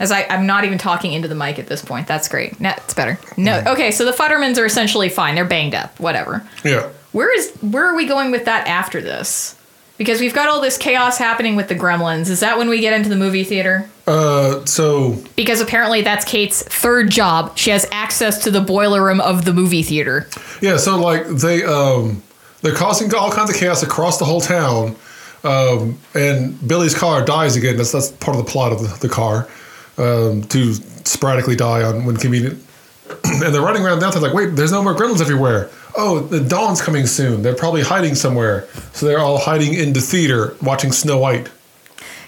As 0.00 0.10
I, 0.10 0.24
I'm 0.24 0.44
not 0.46 0.64
even 0.64 0.76
talking 0.78 1.12
into 1.12 1.28
the 1.28 1.36
mic 1.36 1.58
at 1.60 1.68
this 1.68 1.80
point. 1.82 2.08
That's 2.08 2.28
great. 2.28 2.58
No, 2.60 2.70
it's 2.76 2.94
better. 2.94 3.18
No, 3.36 3.62
okay. 3.68 3.92
So 3.92 4.04
the 4.04 4.10
Futtermans 4.10 4.58
are 4.58 4.64
essentially 4.64 5.08
fine. 5.08 5.36
They're 5.36 5.44
banged 5.44 5.74
up. 5.74 5.98
Whatever. 6.00 6.44
Yeah. 6.64 6.90
Where 7.12 7.32
is 7.36 7.52
where 7.60 7.84
are 7.86 7.94
we 7.94 8.06
going 8.06 8.32
with 8.32 8.44
that 8.46 8.66
after 8.66 9.00
this? 9.00 9.56
Because 9.96 10.20
we've 10.20 10.34
got 10.34 10.48
all 10.48 10.60
this 10.60 10.76
chaos 10.76 11.16
happening 11.18 11.54
with 11.54 11.68
the 11.68 11.76
Gremlins. 11.76 12.28
Is 12.28 12.40
that 12.40 12.58
when 12.58 12.68
we 12.68 12.80
get 12.80 12.92
into 12.92 13.08
the 13.08 13.14
movie 13.14 13.44
theater? 13.44 13.88
Uh, 14.08 14.64
so 14.64 15.16
Because 15.36 15.60
apparently 15.60 16.02
that's 16.02 16.24
Kate's 16.24 16.64
third 16.64 17.10
job. 17.12 17.56
She 17.56 17.70
has 17.70 17.86
access 17.92 18.42
to 18.42 18.50
the 18.50 18.60
boiler 18.60 19.04
room 19.04 19.20
of 19.20 19.44
the 19.44 19.52
movie 19.52 19.84
theater. 19.84 20.26
yeah, 20.60 20.76
so 20.76 20.98
like 21.00 21.24
they 21.28 21.62
um 21.62 22.20
they're 22.62 22.74
causing 22.74 23.14
all 23.14 23.30
kinds 23.30 23.50
of 23.50 23.56
chaos 23.56 23.84
across 23.84 24.18
the 24.18 24.24
whole 24.24 24.40
town. 24.40 24.96
Um, 25.44 25.98
and 26.14 26.66
Billy's 26.66 26.94
car 26.94 27.24
dies 27.24 27.54
again. 27.56 27.76
That's 27.76 27.92
that's 27.92 28.10
part 28.12 28.36
of 28.36 28.44
the 28.44 28.50
plot 28.50 28.72
of 28.72 28.80
the, 28.80 29.06
the 29.06 29.12
car. 29.12 29.48
Um, 29.96 30.42
to 30.44 30.74
sporadically 31.04 31.54
die 31.54 31.82
on 31.82 32.04
when 32.04 32.16
convenient. 32.16 32.60
and 33.24 33.54
they're 33.54 33.60
running 33.62 33.84
around 33.84 34.00
downtown 34.00 34.22
like, 34.22 34.32
wait, 34.34 34.56
there's 34.56 34.72
no 34.72 34.82
more 34.82 34.94
gremlins 34.94 35.20
everywhere. 35.20 35.70
Oh, 35.96 36.18
the 36.20 36.40
dawn's 36.40 36.80
coming 36.80 37.06
soon. 37.06 37.42
They're 37.42 37.54
probably 37.54 37.82
hiding 37.82 38.14
somewhere. 38.16 38.66
So 38.92 39.06
they're 39.06 39.20
all 39.20 39.38
hiding 39.38 39.74
in 39.74 39.92
the 39.92 40.00
theater 40.00 40.56
watching 40.62 40.90
Snow 40.90 41.18
White. 41.18 41.48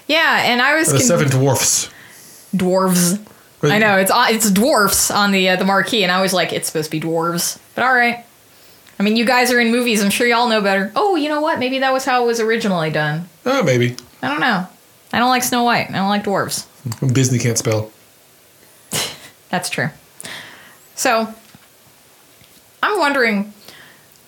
Yeah, 0.07 0.43
and 0.45 0.61
I 0.61 0.75
was 0.75 0.87
The 0.87 0.99
con- 0.99 1.07
Seven 1.07 1.29
Dwarfs. 1.29 1.89
dwarves. 2.55 3.19
I 3.63 3.79
know 3.79 3.97
it's 3.97 4.11
uh, 4.11 4.27
it's 4.29 4.49
dwarfs 4.51 5.09
on 5.11 5.31
the 5.31 5.49
uh, 5.49 5.55
the 5.55 5.65
marquee, 5.65 6.03
and 6.03 6.11
I 6.11 6.21
was 6.21 6.31
like, 6.31 6.53
it's 6.53 6.67
supposed 6.67 6.91
to 6.91 6.99
be 6.99 7.05
dwarves, 7.05 7.57
but 7.75 7.83
all 7.83 7.93
right. 7.93 8.23
I 8.99 9.03
mean, 9.03 9.15
you 9.15 9.25
guys 9.25 9.51
are 9.51 9.59
in 9.59 9.71
movies. 9.71 10.03
I'm 10.03 10.09
sure 10.09 10.25
y'all 10.25 10.49
know 10.49 10.61
better. 10.61 10.91
Oh, 10.95 11.15
you 11.15 11.29
know 11.29 11.41
what? 11.41 11.59
Maybe 11.59 11.79
that 11.79 11.93
was 11.93 12.05
how 12.05 12.23
it 12.23 12.27
was 12.27 12.39
originally 12.39 12.89
done. 12.89 13.29
Uh, 13.45 13.61
maybe. 13.63 13.95
I 14.21 14.29
don't 14.29 14.39
know. 14.41 14.67
I 15.13 15.19
don't 15.19 15.29
like 15.29 15.43
Snow 15.43 15.63
White. 15.63 15.89
I 15.89 15.93
don't 15.93 16.09
like 16.09 16.23
dwarves. 16.23 16.65
Disney 17.13 17.37
can't 17.37 17.57
spell. 17.57 17.91
That's 19.49 19.69
true. 19.69 19.89
So, 20.95 21.33
I'm 22.81 22.99
wondering, 22.99 23.53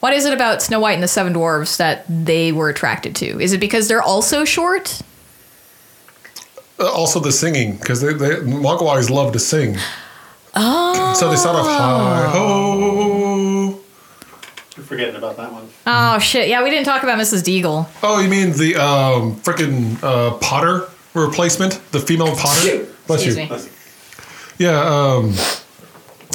what 0.01 0.13
is 0.13 0.25
it 0.25 0.33
about 0.33 0.61
Snow 0.61 0.79
White 0.79 0.93
and 0.93 1.03
the 1.03 1.07
Seven 1.07 1.33
Dwarves 1.33 1.77
that 1.77 2.05
they 2.07 2.51
were 2.51 2.69
attracted 2.69 3.15
to? 3.17 3.39
Is 3.39 3.53
it 3.53 3.59
because 3.59 3.87
they're 3.87 4.01
also 4.01 4.45
short? 4.45 5.01
Uh, 6.79 6.89
also 6.91 7.19
the 7.19 7.31
singing, 7.31 7.75
because 7.77 8.01
they, 8.01 8.13
they 8.13 8.35
Mongoloids 8.35 9.09
love 9.09 9.33
to 9.33 9.39
sing. 9.39 9.77
Oh. 10.55 11.13
So 11.13 11.29
they 11.29 11.35
start 11.35 11.55
off 11.55 11.65
high 11.65 12.29
ho. 12.31 12.88
You're 14.79 14.85
forgetting 14.85 15.15
about 15.17 15.35
that 15.35 15.51
one. 15.51 15.67
Oh 15.85 16.19
shit! 16.19 16.47
Yeah, 16.47 16.63
we 16.63 16.69
didn't 16.69 16.85
talk 16.85 17.03
about 17.03 17.19
Mrs. 17.19 17.43
Deagle. 17.43 17.85
Oh, 18.01 18.21
you 18.21 18.29
mean 18.29 18.53
the 18.53 18.77
um, 18.77 19.35
freaking 19.41 20.01
uh, 20.01 20.37
Potter 20.37 20.87
replacement, 21.13 21.81
the 21.91 21.99
female 21.99 22.33
Potter? 22.33 22.87
Bless 23.05 23.25
Excuse 23.25 23.35
you. 23.35 23.43
me. 23.43 23.49
Listen, 23.49 23.71
Yeah, 24.57 24.79
um, 24.79 25.33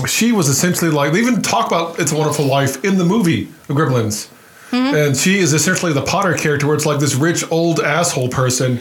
she 0.06 0.32
was 0.32 0.50
essentially 0.50 0.90
like 0.90 1.12
they 1.14 1.20
even 1.20 1.40
talk 1.40 1.68
about 1.68 1.98
It's 1.98 2.12
a 2.12 2.16
Wonderful 2.16 2.44
Life 2.44 2.84
in 2.84 2.98
the 2.98 3.04
movie 3.06 3.44
of 3.70 3.76
Gremlins, 3.76 4.28
and 4.72 5.16
she 5.16 5.38
is 5.38 5.54
essentially 5.54 5.94
the 5.94 6.02
Potter 6.02 6.34
character, 6.34 6.66
where 6.66 6.76
it's 6.76 6.84
like 6.84 7.00
this 7.00 7.14
rich 7.14 7.50
old 7.50 7.80
asshole 7.80 8.28
person 8.28 8.78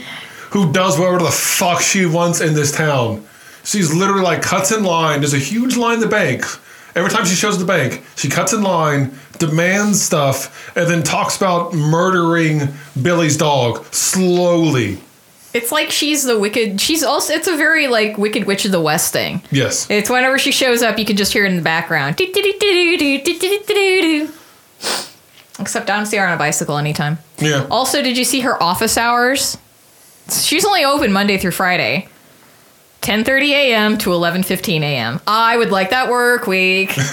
who 0.50 0.74
does 0.74 1.00
whatever 1.00 1.20
the 1.20 1.32
fuck 1.32 1.80
she 1.80 2.06
wants 2.06 2.42
in 2.42 2.54
this 2.54 2.74
town. 2.74 3.26
She's 3.64 3.94
literally 3.94 4.24
like 4.24 4.42
cuts 4.42 4.74
in 4.74 4.84
line. 4.84 5.22
There's 5.22 5.34
a 5.34 5.38
huge 5.40 5.78
line 5.78 5.94
in 5.94 6.00
the 6.02 6.08
bank. 6.08 6.44
Every 6.96 7.10
time 7.10 7.26
she 7.26 7.34
shows 7.34 7.58
the 7.58 7.66
bank, 7.66 8.04
she 8.16 8.30
cuts 8.30 8.54
in 8.54 8.62
line, 8.62 9.18
demands 9.46 10.02
stuff, 10.02 10.76
and 10.76 10.90
then 10.90 11.04
talks 11.04 11.38
about 11.38 11.74
murdering 11.74 12.70
Billy's 13.02 13.38
dog 13.38 13.86
slowly. 13.94 15.00
It's 15.54 15.72
like 15.72 15.92
she's 15.92 16.24
the 16.24 16.40
wicked. 16.40 16.82
She's 16.82 17.04
also. 17.04 17.34
It's 17.34 17.48
a 17.48 17.56
very 17.56 17.88
like 17.88 18.18
Wicked 18.18 18.46
Witch 18.46 18.66
of 18.66 18.72
the 18.72 18.82
West 18.82 19.14
thing. 19.14 19.42
Yes. 19.52 19.90
It's 19.90 20.10
whenever 20.10 20.40
she 20.40 20.52
shows 20.52 20.82
up, 20.82 20.98
you 20.98 21.06
can 21.06 21.16
just 21.16 21.32
hear 21.32 21.46
it 21.46 21.52
in 21.52 21.58
the 21.58 21.62
background. 21.62 22.16
Except 25.60 25.90
I 25.90 25.96
don't 25.96 26.08
see 26.08 26.18
her 26.18 26.26
on 26.26 26.34
a 26.34 26.38
bicycle 26.38 26.78
anytime. 26.78 27.20
Yeah. 27.38 27.68
Also, 27.70 28.02
did 28.02 28.18
you 28.18 28.26
see 28.26 28.40
her 28.40 28.62
office 28.62 28.98
hours? 28.98 29.58
She's 30.32 30.66
only 30.66 30.84
open 30.84 31.14
Monday 31.14 31.38
through 31.38 31.52
Friday. 31.52 32.08
10:30 33.02 33.50
a.m. 33.50 33.98
to 34.00 34.10
11:15 34.10 34.82
a.m. 34.82 35.22
I 35.28 35.56
would 35.58 35.72
like 35.72 35.92
that 35.92 36.10
work 36.10 36.48
week. 36.48 36.98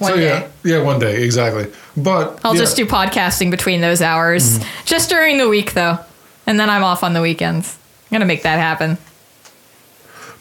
One 0.00 0.12
so 0.12 0.16
day. 0.16 0.24
yeah, 0.24 0.48
yeah, 0.78 0.82
one 0.82 0.98
day 0.98 1.22
exactly. 1.22 1.70
But 1.94 2.40
I'll 2.42 2.54
yeah. 2.54 2.60
just 2.60 2.76
do 2.76 2.86
podcasting 2.86 3.50
between 3.50 3.82
those 3.82 4.00
hours. 4.00 4.58
Just 4.86 5.10
during 5.10 5.36
the 5.36 5.48
week 5.48 5.74
though. 5.74 5.98
And 6.46 6.58
then 6.58 6.70
I'm 6.70 6.82
off 6.82 7.04
on 7.04 7.12
the 7.12 7.20
weekends. 7.20 7.78
I'm 8.06 8.16
going 8.16 8.20
to 8.20 8.26
make 8.26 8.42
that 8.42 8.58
happen. 8.58 8.96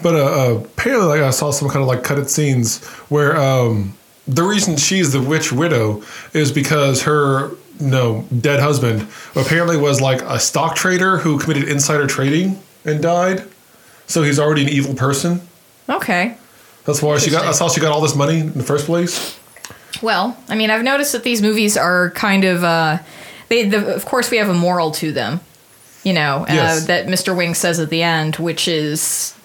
But 0.01 0.15
uh, 0.15 0.17
uh, 0.17 0.55
apparently, 0.63 1.07
like, 1.07 1.21
I 1.21 1.29
saw 1.31 1.51
some 1.51 1.67
kind 1.67 1.81
of 1.81 1.87
like 1.87 2.03
cut 2.03 2.17
it 2.17 2.29
scenes 2.29 2.83
where 3.09 3.35
um, 3.35 3.97
the 4.27 4.43
reason 4.43 4.77
she's 4.77 5.11
the 5.11 5.21
witch 5.21 5.51
widow 5.51 6.01
is 6.33 6.51
because 6.53 7.03
her 7.03 7.51
no 7.81 8.25
dead 8.39 8.59
husband 8.59 9.07
apparently 9.35 9.77
was 9.77 9.99
like 9.99 10.21
a 10.21 10.39
stock 10.39 10.75
trader 10.75 11.17
who 11.17 11.37
committed 11.37 11.67
insider 11.67 12.07
trading 12.07 12.61
and 12.85 13.01
died. 13.01 13.43
So 14.07 14.23
he's 14.23 14.39
already 14.39 14.63
an 14.63 14.69
evil 14.69 14.95
person. 14.95 15.41
Okay. 15.89 16.37
That's 16.85 17.01
why 17.01 17.17
she 17.17 17.29
got. 17.29 17.43
That's 17.43 17.59
how 17.59 17.67
she 17.67 17.81
got 17.81 17.91
all 17.91 18.01
this 18.01 18.15
money 18.15 18.39
in 18.39 18.53
the 18.53 18.63
first 18.63 18.85
place. 18.85 19.37
Well, 20.01 20.37
I 20.47 20.55
mean, 20.55 20.69
I've 20.69 20.83
noticed 20.83 21.11
that 21.11 21.23
these 21.23 21.41
movies 21.41 21.75
are 21.77 22.11
kind 22.11 22.43
of, 22.45 22.63
uh, 22.63 22.99
they, 23.49 23.67
the, 23.67 23.93
of 23.95 24.05
course, 24.05 24.31
we 24.31 24.37
have 24.37 24.49
a 24.49 24.53
moral 24.53 24.91
to 24.91 25.11
them, 25.11 25.41
you 26.03 26.13
know, 26.13 26.45
uh, 26.47 26.79
that 26.85 27.07
Mr. 27.07 27.35
Wing 27.35 27.53
says 27.53 27.79
at 27.79 27.89
the 27.89 28.01
end, 28.03 28.37
which 28.37 28.67
is 28.67 29.35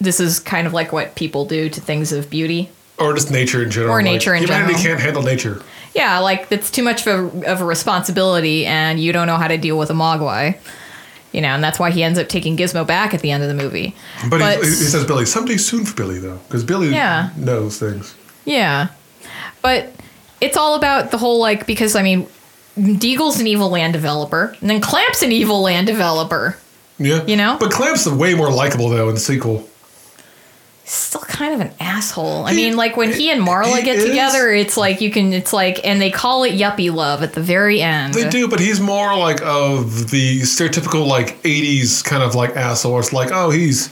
this 0.00 0.20
is 0.20 0.38
kind 0.40 0.66
of 0.66 0.72
like 0.72 0.92
what 0.92 1.14
people 1.14 1.44
do 1.44 1.68
to 1.68 1.80
things 1.80 2.12
of 2.12 2.30
beauty. 2.30 2.70
or 2.98 3.12
just 3.14 3.30
nature 3.30 3.62
in 3.62 3.70
general. 3.70 3.92
Or 3.94 3.98
Like, 4.02 4.04
nature 4.12 4.34
in 4.34 4.42
humanity 4.42 4.74
general. 4.74 4.88
can't 4.96 5.00
handle 5.00 5.22
nature. 5.22 5.62
Yeah, 5.94 6.18
like 6.20 6.46
it's 6.50 6.70
too 6.70 6.82
much 6.82 7.06
of 7.06 7.34
a, 7.42 7.50
of 7.52 7.60
a 7.60 7.64
responsibility, 7.64 8.66
and 8.66 9.00
you 9.00 9.12
don't 9.12 9.26
know 9.26 9.36
how 9.36 9.48
to 9.48 9.56
deal 9.58 9.78
with 9.78 9.90
a 9.90 9.94
mogwai. 9.94 10.56
You 11.32 11.40
know, 11.42 11.48
and 11.48 11.62
that's 11.62 11.78
why 11.78 11.90
he 11.90 12.02
ends 12.02 12.18
up 12.18 12.28
taking 12.28 12.56
Gizmo 12.56 12.86
back 12.86 13.12
at 13.14 13.20
the 13.20 13.30
end 13.30 13.42
of 13.42 13.48
the 13.48 13.54
movie. 13.54 13.94
But, 14.30 14.56
he, 14.62 14.68
he 14.68 14.74
says 14.74 15.04
Billy 15.04 15.26
someday 15.26 15.56
soon 15.58 15.84
for 15.84 15.94
Billy 15.94 16.18
though, 16.18 16.38
because 16.48 16.64
Billy 16.64 16.88
Yeah. 16.90 17.30
knows 17.36 17.78
things. 17.78 18.14
Yeah. 18.44 18.88
But 19.62 19.92
it's 20.40 20.56
all 20.56 20.74
about 20.76 21.10
the 21.10 21.18
whole 21.18 21.38
like 21.40 21.66
because 21.66 21.96
I 21.96 22.02
mean 22.02 22.26
Deagle's 22.78 23.40
an 23.40 23.46
evil 23.46 23.70
land 23.70 23.92
developer, 23.92 24.56
and 24.60 24.70
then 24.70 24.80
Clamp's 24.80 25.22
an 25.22 25.32
evil 25.32 25.60
land 25.62 25.86
developer. 25.88 26.56
Yeah, 27.00 27.24
You 27.26 27.36
know? 27.36 27.56
But 27.60 27.70
Clamp's 27.70 28.08
way 28.08 28.34
more 28.34 28.50
likable 28.52 28.88
though 28.88 29.08
in 29.08 29.14
the 29.14 29.20
sequel. 29.20 29.68
Still 30.84 31.20
kind 31.20 31.52
of 31.54 31.60
an 31.60 31.70
asshole. 31.80 32.46
I 32.46 32.52
He- 32.52 32.56
mean, 32.56 32.76
like 32.76 32.96
when 32.96 33.12
he 33.12 33.30
and 33.30 33.46
Marla 33.46 33.76
he 33.76 33.82
get 33.82 33.96
is. 33.96 34.04
together, 34.06 34.50
it's 34.50 34.76
like 34.76 35.00
you 35.02 35.10
can 35.10 35.32
it's 35.34 35.52
like 35.52 35.80
and 35.84 36.00
they 36.00 36.10
call 36.10 36.44
it 36.44 36.52
yuppie 36.54 36.92
love 36.92 37.22
at 37.22 37.34
the 37.34 37.42
very 37.42 37.82
end. 37.82 38.14
They 38.14 38.28
do, 38.28 38.48
but 38.48 38.58
he's 38.58 38.80
more 38.80 39.14
like 39.16 39.42
of 39.42 40.10
the 40.10 40.40
stereotypical 40.40 41.06
like 41.06 41.42
'80s 41.42 42.02
kind 42.02 42.22
of 42.22 42.34
like 42.34 42.56
asshole. 42.56 42.98
It's 43.00 43.12
like, 43.12 43.30
oh, 43.32 43.50
he's 43.50 43.88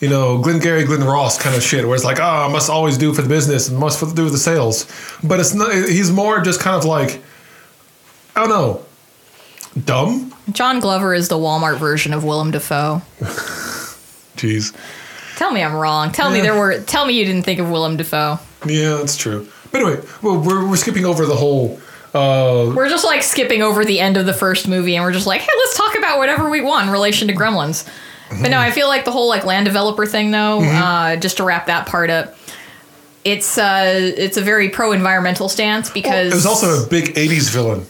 you 0.00 0.08
know 0.08 0.38
Glengarry 0.38 0.84
Glen 0.84 1.04
Ross 1.04 1.40
kind 1.40 1.54
of 1.56 1.62
shit. 1.62 1.84
Where 1.86 1.94
it's 1.94 2.04
like, 2.04 2.20
oh, 2.20 2.24
I 2.24 2.48
must 2.48 2.68
always 2.70 2.98
do 2.98 3.12
for 3.14 3.22
the 3.22 3.28
business 3.28 3.68
and 3.68 3.78
must 3.78 4.00
do 4.14 4.24
with 4.24 4.32
the 4.32 4.38
sales. 4.38 4.86
But 5.22 5.40
it's 5.40 5.54
not. 5.54 5.72
He's 5.74 6.10
more 6.10 6.40
just 6.40 6.60
kind 6.60 6.76
of 6.76 6.84
like, 6.84 7.22
I 8.34 8.40
don't 8.40 8.50
know, 8.50 8.84
dumb. 9.84 10.34
John 10.52 10.80
Glover 10.80 11.14
is 11.14 11.28
the 11.28 11.36
Walmart 11.36 11.78
version 11.78 12.12
of 12.12 12.24
Willem 12.24 12.50
Dafoe. 12.50 13.02
Jeez. 14.36 14.74
Tell 15.36 15.50
me 15.50 15.62
I'm 15.62 15.74
wrong. 15.74 16.12
Tell 16.12 16.30
me 16.30 16.40
there 16.40 16.56
were 16.56 16.80
tell 16.80 17.04
me 17.06 17.18
you 17.18 17.24
didn't 17.24 17.42
think 17.44 17.60
of 17.60 17.70
Willem 17.70 17.96
Dafoe. 17.96 18.38
Yeah, 18.66 18.96
that's 18.96 19.16
true. 19.16 19.46
But 19.70 19.82
anyway, 19.82 20.02
well, 20.22 20.38
we're, 20.40 20.68
we're 20.68 20.76
skipping 20.76 21.04
over 21.04 21.26
the 21.26 21.34
whole. 21.36 21.78
Uh, 22.14 22.72
We're 22.74 22.88
just 22.88 23.04
like 23.04 23.22
skipping 23.22 23.60
over 23.60 23.84
the 23.84 24.00
end 24.00 24.16
of 24.16 24.24
the 24.24 24.32
first 24.32 24.66
movie 24.68 24.96
and 24.96 25.04
we're 25.04 25.12
just 25.12 25.26
like, 25.26 25.42
hey, 25.42 25.48
let's 25.58 25.76
talk 25.76 25.98
about 25.98 26.16
whatever 26.16 26.48
we 26.48 26.62
want 26.62 26.86
in 26.86 26.92
relation 26.92 27.28
to 27.28 27.34
Gremlins. 27.34 27.86
But 28.28 28.50
no, 28.50 28.58
I 28.58 28.70
feel 28.70 28.88
like 28.88 29.04
the 29.04 29.12
whole 29.12 29.28
like 29.28 29.44
land 29.44 29.66
developer 29.66 30.04
thing 30.06 30.30
though, 30.30 30.60
uh, 30.62 31.16
just 31.16 31.36
to 31.38 31.44
wrap 31.44 31.66
that 31.66 31.86
part 31.86 32.10
up, 32.10 32.34
it's 33.24 33.56
uh 33.58 33.84
it's 34.16 34.36
a 34.36 34.40
very 34.42 34.68
pro 34.68 34.92
environmental 34.92 35.48
stance 35.48 35.90
because 35.90 36.32
it 36.32 36.34
was 36.34 36.46
also 36.46 36.84
a 36.84 36.86
big 36.86 37.14
'80s 37.14 37.50
villain. 37.50 37.86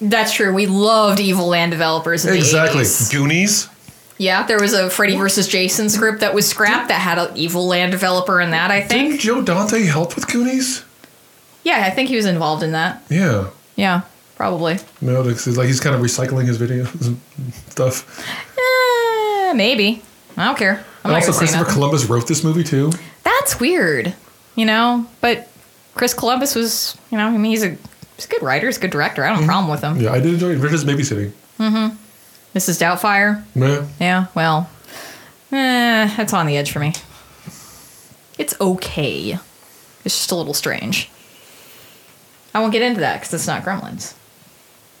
that's 0.00 0.32
true. 0.32 0.52
We 0.54 0.66
loved 0.66 1.20
evil 1.20 1.46
land 1.48 1.70
developers 1.72 2.24
in 2.24 2.34
Exactly. 2.34 2.82
the 2.82 2.88
80s. 2.88 3.12
Goonies. 3.12 3.68
Yeah, 4.16 4.44
there 4.46 4.60
was 4.60 4.72
a 4.74 4.90
Freddy 4.90 5.16
versus 5.16 5.48
Jason 5.48 5.88
script 5.90 6.20
that 6.20 6.34
was 6.34 6.48
scrapped 6.48 6.88
that 6.88 7.00
had 7.00 7.18
an 7.18 7.36
evil 7.36 7.66
land 7.66 7.90
developer 7.90 8.40
in 8.40 8.50
that, 8.52 8.70
I 8.70 8.80
think. 8.80 9.08
Didn't 9.10 9.20
Joe 9.22 9.42
Dante 9.42 9.82
help 9.82 10.14
with 10.14 10.30
Goonies? 10.30 10.84
Yeah, 11.64 11.82
I 11.84 11.90
think 11.90 12.08
he 12.10 12.16
was 12.16 12.26
involved 12.26 12.62
in 12.62 12.72
that. 12.72 13.02
Yeah. 13.10 13.48
Yeah, 13.74 14.02
probably. 14.36 14.78
No, 15.00 15.26
it's 15.28 15.46
like 15.48 15.66
he's 15.66 15.80
kind 15.80 15.96
of 15.96 16.00
recycling 16.02 16.46
his 16.46 16.58
videos 16.58 16.94
and 17.06 17.20
stuff. 17.70 18.06
Eh, 18.56 18.60
maybe. 19.54 20.02
I 20.36 20.44
don't 20.44 20.58
care. 20.58 20.78
I'm 21.04 21.10
And 21.10 21.12
not 21.12 21.14
also, 21.26 21.32
Christopher 21.38 21.60
nothing. 21.62 21.74
Columbus 21.74 22.04
wrote 22.06 22.26
this 22.26 22.42
movie 22.44 22.64
too. 22.64 22.90
That's 23.22 23.60
weird, 23.60 24.14
you 24.56 24.64
know. 24.64 25.06
But 25.20 25.48
Chris 25.94 26.14
Columbus 26.14 26.54
was, 26.54 26.96
you 27.10 27.18
know, 27.18 27.26
I 27.26 27.30
mean, 27.30 27.50
he's 27.52 27.62
a 27.62 27.76
he's 28.16 28.24
a 28.24 28.28
good 28.28 28.42
writer, 28.42 28.66
he's 28.66 28.78
a 28.78 28.80
good 28.80 28.90
director. 28.90 29.24
I 29.24 29.28
don't 29.28 29.36
have 29.36 29.44
a 29.44 29.46
problem 29.46 29.70
with 29.70 29.82
him. 29.82 30.00
Yeah, 30.00 30.12
I 30.12 30.20
did 30.20 30.34
enjoy. 30.34 30.56
Richard's 30.56 30.84
babysitting. 30.84 31.32
Mm-hmm. 31.58 31.96
Mrs. 32.56 32.80
Doubtfire, 32.80 33.44
Yeah. 33.54 33.86
yeah. 34.00 34.26
Well, 34.34 34.70
eh, 35.52 36.14
that's 36.16 36.32
on 36.32 36.46
the 36.46 36.56
edge 36.56 36.70
for 36.72 36.78
me. 36.78 36.92
It's 38.38 38.54
okay. 38.60 39.38
It's 40.04 40.16
just 40.18 40.30
a 40.32 40.36
little 40.36 40.54
strange. 40.54 41.10
I 42.54 42.60
won't 42.60 42.72
get 42.72 42.82
into 42.82 43.00
that 43.00 43.20
because 43.20 43.34
it's 43.34 43.46
not 43.46 43.62
Gremlins. 43.64 44.14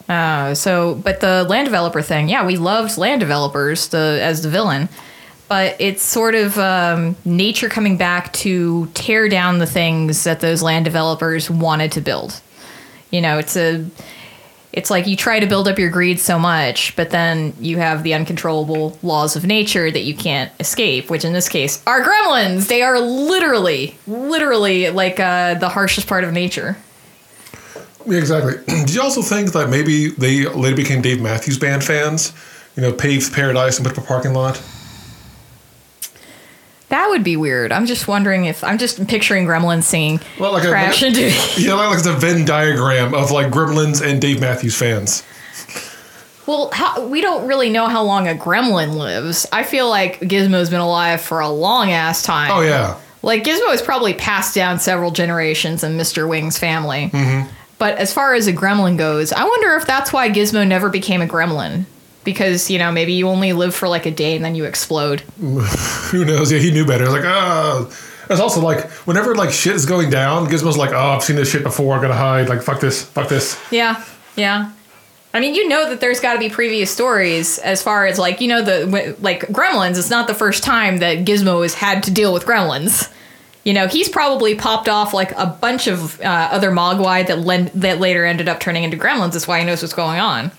Uh, 0.08 0.54
so, 0.54 0.94
but 0.96 1.20
the 1.20 1.44
land 1.44 1.66
developer 1.66 2.02
thing, 2.02 2.28
yeah, 2.28 2.44
we 2.46 2.56
loved 2.56 2.98
land 2.98 3.20
developers 3.20 3.88
the, 3.88 4.18
as 4.20 4.42
the 4.42 4.50
villain, 4.50 4.88
but 5.48 5.76
it's 5.78 6.02
sort 6.02 6.34
of 6.34 6.58
um, 6.58 7.16
nature 7.24 7.68
coming 7.68 7.96
back 7.96 8.32
to 8.32 8.86
tear 8.94 9.28
down 9.28 9.58
the 9.58 9.66
things 9.66 10.24
that 10.24 10.40
those 10.40 10.62
land 10.62 10.84
developers 10.84 11.48
wanted 11.48 11.92
to 11.92 12.00
build. 12.00 12.40
You 13.10 13.20
know, 13.22 13.38
it's 13.38 13.56
a, 13.56 13.86
it's 14.74 14.90
like 14.90 15.06
you 15.06 15.16
try 15.16 15.38
to 15.38 15.46
build 15.46 15.68
up 15.68 15.78
your 15.78 15.88
greed 15.88 16.18
so 16.18 16.38
much, 16.38 16.96
but 16.96 17.10
then 17.10 17.54
you 17.60 17.78
have 17.78 18.02
the 18.02 18.12
uncontrollable 18.12 18.98
laws 19.02 19.36
of 19.36 19.46
nature 19.46 19.88
that 19.88 20.00
you 20.00 20.16
can't 20.16 20.50
escape. 20.58 21.08
Which 21.08 21.24
in 21.24 21.32
this 21.32 21.48
case 21.48 21.80
are 21.86 22.02
gremlins. 22.02 22.66
They 22.66 22.82
are 22.82 22.98
literally, 22.98 23.96
literally 24.08 24.90
like 24.90 25.20
uh, 25.20 25.54
the 25.54 25.68
harshest 25.68 26.08
part 26.08 26.24
of 26.24 26.32
nature. 26.32 26.76
Yeah, 28.06 28.18
exactly. 28.18 28.54
Did 28.66 28.94
you 28.94 29.02
also 29.02 29.22
think 29.22 29.52
that 29.52 29.70
maybe 29.70 30.08
they 30.08 30.46
later 30.46 30.76
became 30.76 31.00
Dave 31.02 31.20
Matthews 31.20 31.58
Band 31.58 31.82
fans? 31.84 32.32
You 32.76 32.82
know, 32.82 32.92
paved 32.92 33.32
paradise 33.32 33.78
and 33.78 33.86
put 33.86 33.96
up 33.96 34.04
a 34.04 34.06
parking 34.06 34.34
lot. 34.34 34.60
That 36.90 37.08
would 37.08 37.24
be 37.24 37.36
weird. 37.36 37.72
I'm 37.72 37.86
just 37.86 38.06
wondering 38.06 38.44
if 38.44 38.62
I'm 38.62 38.78
just 38.78 39.06
picturing 39.08 39.46
gremlins 39.46 39.84
singing 39.84 40.20
Well, 40.38 40.52
like 40.52 40.64
a- 40.64 40.68
"Crash 40.68 41.02
like 41.02 41.08
into." 41.16 41.22
Yeah, 41.58 41.74
like, 41.74 41.90
like 41.96 42.02
the 42.04 42.12
Venn 42.12 42.44
diagram 42.44 43.14
of 43.14 43.30
like 43.30 43.48
Gremlins 43.50 44.02
and 44.06 44.20
Dave 44.20 44.40
Matthews 44.40 44.76
fans. 44.76 45.22
well, 46.46 46.70
how, 46.72 47.06
we 47.06 47.20
don't 47.20 47.46
really 47.48 47.70
know 47.70 47.86
how 47.86 48.02
long 48.02 48.28
a 48.28 48.34
gremlin 48.34 48.94
lives. 48.96 49.46
I 49.50 49.62
feel 49.64 49.88
like 49.88 50.20
Gizmo's 50.20 50.68
been 50.70 50.80
alive 50.80 51.20
for 51.20 51.40
a 51.40 51.48
long 51.48 51.90
ass 51.90 52.22
time. 52.22 52.50
Oh 52.52 52.60
yeah, 52.60 52.96
Like 53.22 53.44
Gizmo 53.44 53.70
has 53.70 53.80
probably 53.82 54.14
passed 54.14 54.54
down 54.54 54.78
several 54.78 55.10
generations 55.10 55.82
in 55.82 55.96
Mr. 55.96 56.28
Wing's 56.28 56.58
family. 56.58 57.10
Mm-hmm. 57.12 57.50
But 57.84 57.98
as 57.98 58.14
far 58.14 58.32
as 58.32 58.46
a 58.46 58.52
gremlin 58.54 58.96
goes, 58.96 59.30
I 59.30 59.44
wonder 59.44 59.74
if 59.74 59.86
that's 59.86 60.10
why 60.10 60.30
Gizmo 60.30 60.66
never 60.66 60.88
became 60.88 61.20
a 61.20 61.26
gremlin. 61.26 61.84
Because, 62.24 62.70
you 62.70 62.78
know, 62.78 62.90
maybe 62.90 63.12
you 63.12 63.28
only 63.28 63.52
live 63.52 63.74
for 63.74 63.88
like 63.88 64.06
a 64.06 64.10
day 64.10 64.36
and 64.36 64.42
then 64.42 64.54
you 64.54 64.64
explode. 64.64 65.20
who 65.38 66.24
knows? 66.24 66.50
Yeah, 66.50 66.60
he 66.60 66.70
knew 66.70 66.86
better. 66.86 67.10
Like 67.10 67.26
ah. 67.26 67.84
It's 68.30 68.40
also 68.40 68.62
like 68.62 68.90
whenever 69.06 69.34
like 69.34 69.50
shit 69.50 69.74
is 69.74 69.84
going 69.84 70.08
down, 70.08 70.46
Gizmo's 70.46 70.78
like, 70.78 70.92
oh, 70.92 70.96
I've 70.96 71.22
seen 71.22 71.36
this 71.36 71.50
shit 71.50 71.62
before. 71.62 71.98
I 71.98 72.00
gotta 72.00 72.14
hide. 72.14 72.48
Like 72.48 72.62
fuck 72.62 72.80
this, 72.80 73.02
fuck 73.02 73.28
this. 73.28 73.62
Yeah, 73.70 74.02
yeah. 74.34 74.72
I 75.34 75.40
mean, 75.40 75.54
you 75.54 75.68
know 75.68 75.90
that 75.90 76.00
there's 76.00 76.20
got 76.20 76.32
to 76.32 76.38
be 76.38 76.48
previous 76.48 76.90
stories 76.90 77.58
as 77.58 77.82
far 77.82 78.06
as 78.06 78.18
like, 78.18 78.40
you 78.40 78.48
know, 78.48 78.62
the 78.62 79.14
like 79.20 79.42
gremlins. 79.48 79.98
It's 79.98 80.08
not 80.08 80.26
the 80.26 80.32
first 80.32 80.62
time 80.62 81.00
that 81.00 81.26
Gizmo 81.26 81.60
has 81.60 81.74
had 81.74 82.02
to 82.04 82.10
deal 82.10 82.32
with 82.32 82.46
gremlins. 82.46 83.12
You 83.64 83.72
know, 83.72 83.86
he's 83.88 84.08
probably 84.08 84.54
popped 84.54 84.88
off 84.88 85.14
like 85.14 85.32
a 85.32 85.46
bunch 85.46 85.86
of 85.86 86.20
uh, 86.20 86.24
other 86.52 86.70
mogwai 86.70 87.26
that 87.26 87.38
len- 87.40 87.70
that 87.74 87.98
later 87.98 88.24
ended 88.24 88.48
up 88.48 88.60
turning 88.60 88.84
into 88.84 88.96
gremlins. 88.96 89.32
That's 89.32 89.48
why 89.48 89.58
he 89.60 89.64
knows 89.64 89.82
what's 89.82 89.94
going 89.94 90.20
on. 90.20 90.52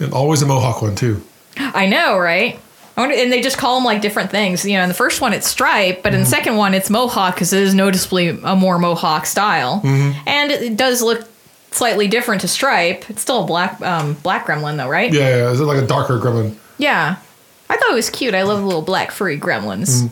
And 0.00 0.12
always 0.12 0.42
a 0.42 0.46
Mohawk 0.46 0.82
one 0.82 0.94
too. 0.94 1.22
I 1.58 1.86
know, 1.86 2.18
right? 2.18 2.58
I 2.96 3.00
wonder, 3.00 3.14
and 3.14 3.30
they 3.30 3.42
just 3.42 3.58
call 3.58 3.74
them 3.76 3.84
like 3.84 4.00
different 4.00 4.30
things. 4.30 4.64
You 4.64 4.78
know, 4.78 4.82
in 4.82 4.88
the 4.88 4.94
first 4.94 5.20
one 5.20 5.34
it's 5.34 5.46
stripe, 5.46 6.02
but 6.02 6.14
in 6.14 6.20
the 6.20 6.26
second 6.26 6.56
one 6.56 6.72
it's 6.72 6.88
mohawk 6.88 7.34
because 7.34 7.52
it 7.52 7.62
is 7.62 7.74
noticeably 7.74 8.28
a 8.28 8.56
more 8.56 8.78
mohawk 8.78 9.26
style, 9.26 9.82
and 9.84 10.50
it 10.50 10.76
does 10.78 11.02
look 11.02 11.28
slightly 11.72 12.08
different 12.08 12.40
to 12.40 12.48
stripe. 12.48 13.10
It's 13.10 13.20
still 13.20 13.44
a 13.44 13.46
black 13.46 13.78
um, 13.82 14.14
black 14.22 14.46
gremlin 14.46 14.78
though, 14.78 14.88
right? 14.88 15.12
Yeah, 15.12 15.28
yeah. 15.36 15.50
Is 15.50 15.60
it 15.60 15.64
like 15.64 15.82
a 15.82 15.86
darker 15.86 16.18
Gremlin? 16.18 16.56
Yeah. 16.78 17.16
I 17.68 17.76
thought 17.76 17.90
it 17.90 17.94
was 17.94 18.08
cute. 18.08 18.34
I 18.34 18.42
love 18.44 18.60
the 18.60 18.64
little 18.66 18.80
black 18.82 19.10
furry 19.10 19.38
gremlins. 19.38 20.08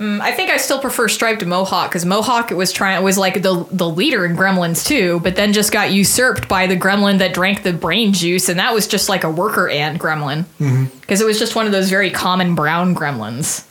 Mm, 0.00 0.20
I 0.20 0.32
think 0.32 0.50
I 0.50 0.56
still 0.56 0.80
prefer 0.80 1.06
Stripe 1.06 1.38
to 1.38 1.46
Mohawk 1.46 1.88
because 1.90 2.04
Mohawk 2.04 2.50
was 2.50 2.72
trying 2.72 3.02
was 3.04 3.16
like 3.16 3.42
the 3.42 3.64
the 3.70 3.88
leader 3.88 4.26
in 4.26 4.36
Gremlins 4.36 4.84
too, 4.84 5.20
but 5.20 5.36
then 5.36 5.52
just 5.52 5.70
got 5.70 5.92
usurped 5.92 6.48
by 6.48 6.66
the 6.66 6.76
Gremlin 6.76 7.18
that 7.18 7.32
drank 7.32 7.62
the 7.62 7.72
brain 7.72 8.12
juice, 8.12 8.48
and 8.48 8.58
that 8.58 8.74
was 8.74 8.88
just 8.88 9.08
like 9.08 9.22
a 9.22 9.30
worker 9.30 9.68
ant 9.68 10.00
Gremlin 10.00 10.46
because 11.00 11.20
it 11.20 11.24
was 11.24 11.38
just 11.38 11.54
one 11.54 11.66
of 11.66 11.72
those 11.72 11.90
very 11.90 12.10
common 12.10 12.56
brown 12.56 12.94
Gremlins. 12.96 13.64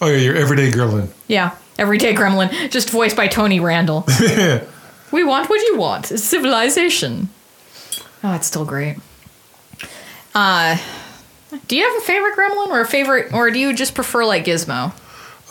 Oh 0.00 0.06
yeah, 0.06 0.18
your 0.18 0.36
everyday 0.36 0.70
Gremlin. 0.70 1.08
Yeah, 1.26 1.56
everyday 1.76 2.14
Gremlin, 2.14 2.70
just 2.70 2.90
voiced 2.90 3.16
by 3.16 3.26
Tony 3.26 3.58
Randall. 3.58 4.06
we 5.10 5.24
want 5.24 5.50
what 5.50 5.60
you 5.62 5.76
want. 5.76 6.12
It's 6.12 6.22
civilization. 6.22 7.30
Oh, 8.22 8.32
it's 8.34 8.46
still 8.46 8.64
great. 8.64 8.98
Uh, 10.36 10.78
do 11.66 11.76
you 11.76 11.82
have 11.82 12.00
a 12.00 12.04
favorite 12.04 12.36
Gremlin 12.36 12.68
or 12.68 12.80
a 12.80 12.86
favorite, 12.86 13.32
or 13.34 13.50
do 13.50 13.58
you 13.58 13.74
just 13.74 13.96
prefer 13.96 14.24
like 14.24 14.44
Gizmo? 14.44 14.92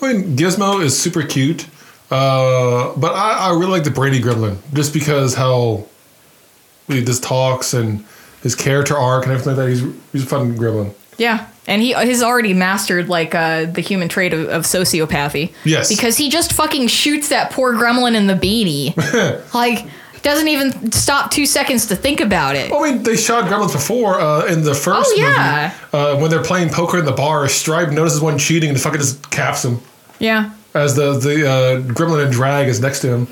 I 0.04 0.14
mean, 0.14 0.36
Gizmo 0.38 0.84
is 0.84 1.00
super 1.00 1.24
cute, 1.24 1.68
uh, 2.12 2.94
but 2.96 3.14
I, 3.14 3.50
I 3.50 3.50
really 3.52 3.68
like 3.72 3.84
the 3.84 3.92
Brain 3.92 4.14
Gremlin 4.22 4.58
just 4.74 4.94
because 4.94 5.34
how 5.36 5.86
he 6.88 7.04
just 7.04 7.24
talks 7.24 7.74
and 7.74 8.06
his 8.42 8.56
character 8.56 8.98
arc 8.98 9.24
and 9.24 9.32
everything 9.32 9.56
like 9.56 9.66
that. 9.66 9.70
He's 9.70 9.82
he's 10.12 10.24
a 10.24 10.28
fun 10.28 10.56
Gremlin. 10.58 10.94
Yeah, 11.18 11.48
and 11.68 11.82
he 11.82 11.92
has 11.92 12.22
already 12.24 12.54
mastered 12.54 13.08
like 13.08 13.34
uh, 13.36 13.66
the 13.66 13.82
human 13.82 14.10
trait 14.10 14.34
of, 14.34 14.50
of 14.50 14.64
sociopathy. 14.64 15.54
Yes. 15.64 15.88
because 15.90 16.18
he 16.18 16.30
just 16.30 16.52
fucking 16.54 16.88
shoots 16.88 17.30
that 17.30 17.52
poor 17.52 17.74
Gremlin 17.74 18.16
in 18.16 18.28
the 18.28 18.34
beanie. 18.36 18.94
like 19.54 19.86
doesn't 20.24 20.48
even 20.48 20.90
stop 20.94 21.32
two 21.32 21.46
seconds 21.46 21.86
to 21.88 21.96
think 21.98 22.22
about 22.22 22.56
it. 22.56 22.72
I 22.72 22.82
mean, 22.92 23.04
they 23.04 23.18
shot 23.18 23.44
Gremlins 23.44 23.74
before 23.74 24.20
uh, 24.22 24.46
in 24.46 24.64
the 24.64 24.74
first 24.74 25.12
Oh, 25.14 25.16
yeah. 25.18 25.74
movie. 25.92 26.06
Uh, 26.06 26.18
when 26.20 26.32
they're 26.32 26.42
playing 26.44 26.70
poker 26.70 26.98
in 26.98 27.04
the 27.06 27.12
bar, 27.12 27.48
Stripe 27.50 27.90
notices 27.92 28.22
one 28.22 28.38
cheating 28.38 28.70
and 28.70 28.80
fucking 28.80 29.02
just 29.02 29.30
caps 29.32 29.66
him 29.66 29.80
Yeah. 30.20 30.52
as 30.74 30.96
the 30.96 31.14
the 31.20 31.48
uh, 31.50 31.82
Gremlin 31.94 32.26
in 32.26 32.32
drag 32.32 32.68
is 32.68 32.80
next 32.80 33.00
to 33.02 33.08
him. 33.14 33.28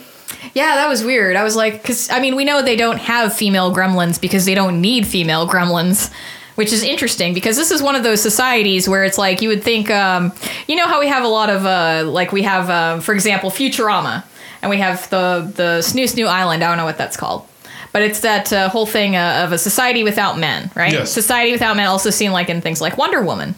Yeah, 0.53 0.75
that 0.75 0.89
was 0.89 1.03
weird. 1.03 1.36
I 1.36 1.43
was 1.43 1.55
like, 1.55 1.82
because 1.82 2.09
I 2.09 2.19
mean, 2.19 2.36
we 2.36 2.43
know 2.43 2.61
they 2.61 2.75
don't 2.75 2.97
have 2.99 3.34
female 3.34 3.73
gremlins 3.73 4.19
because 4.19 4.45
they 4.45 4.55
don't 4.55 4.82
need 4.82 5.07
female 5.07 5.47
gremlins, 5.47 6.11
which 6.55 6.73
is 6.73 6.84
interesting 6.84 7.34
because 7.34 7.55
this 7.55 7.71
is 7.71 7.82
one 7.82 7.95
of 7.95 8.03
those 8.03 8.21
societies 8.21 8.89
where 8.89 9.03
it's 9.05 9.17
like 9.17 9.41
you 9.41 9.47
would 9.49 9.63
think, 9.63 9.89
um, 9.89 10.34
you 10.67 10.75
know, 10.75 10.88
how 10.88 10.99
we 10.99 11.07
have 11.07 11.23
a 11.23 11.27
lot 11.27 11.49
of, 11.49 11.65
uh, 11.65 12.03
like 12.09 12.32
we 12.34 12.41
have, 12.43 12.69
uh, 12.69 12.99
for 12.99 13.13
example, 13.13 13.49
Futurama, 13.49 14.23
and 14.61 14.69
we 14.69 14.77
have 14.77 15.09
the 15.09 15.51
the 15.55 15.79
Snu 15.82 16.03
Snu 16.03 16.27
Island. 16.27 16.63
I 16.63 16.67
don't 16.67 16.77
know 16.77 16.86
what 16.86 16.97
that's 16.97 17.15
called. 17.15 17.47
But 17.93 18.01
it's 18.03 18.21
that 18.21 18.51
uh, 18.53 18.69
whole 18.69 18.86
thing 18.86 19.15
uh, 19.17 19.43
of 19.45 19.51
a 19.51 19.57
society 19.57 20.03
without 20.03 20.38
men, 20.39 20.71
right? 20.75 20.93
Yes. 20.93 21.11
Society 21.11 21.51
without 21.51 21.75
men, 21.75 21.88
also 21.88 22.09
seen 22.09 22.32
like 22.32 22.49
in 22.49 22.61
things 22.61 22.79
like 22.79 22.97
Wonder 22.97 23.21
Woman. 23.21 23.53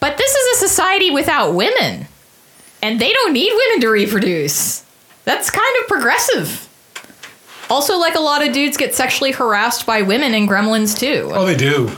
But 0.00 0.16
this 0.16 0.34
is 0.34 0.56
a 0.62 0.66
society 0.68 1.10
without 1.10 1.52
women, 1.54 2.06
and 2.84 3.00
they 3.00 3.10
don't 3.10 3.32
need 3.32 3.50
women 3.50 3.80
to 3.80 3.88
reproduce. 3.88 4.84
That's 5.24 5.50
kind 5.50 5.76
of 5.80 5.88
progressive. 5.88 6.68
Also, 7.70 7.96
like 7.96 8.14
a 8.14 8.20
lot 8.20 8.46
of 8.46 8.52
dudes 8.52 8.76
get 8.76 8.94
sexually 8.94 9.32
harassed 9.32 9.86
by 9.86 10.02
women 10.02 10.34
in 10.34 10.46
Gremlins 10.46 10.96
too. 10.96 11.30
Oh, 11.32 11.46
they 11.46 11.56
do. 11.56 11.90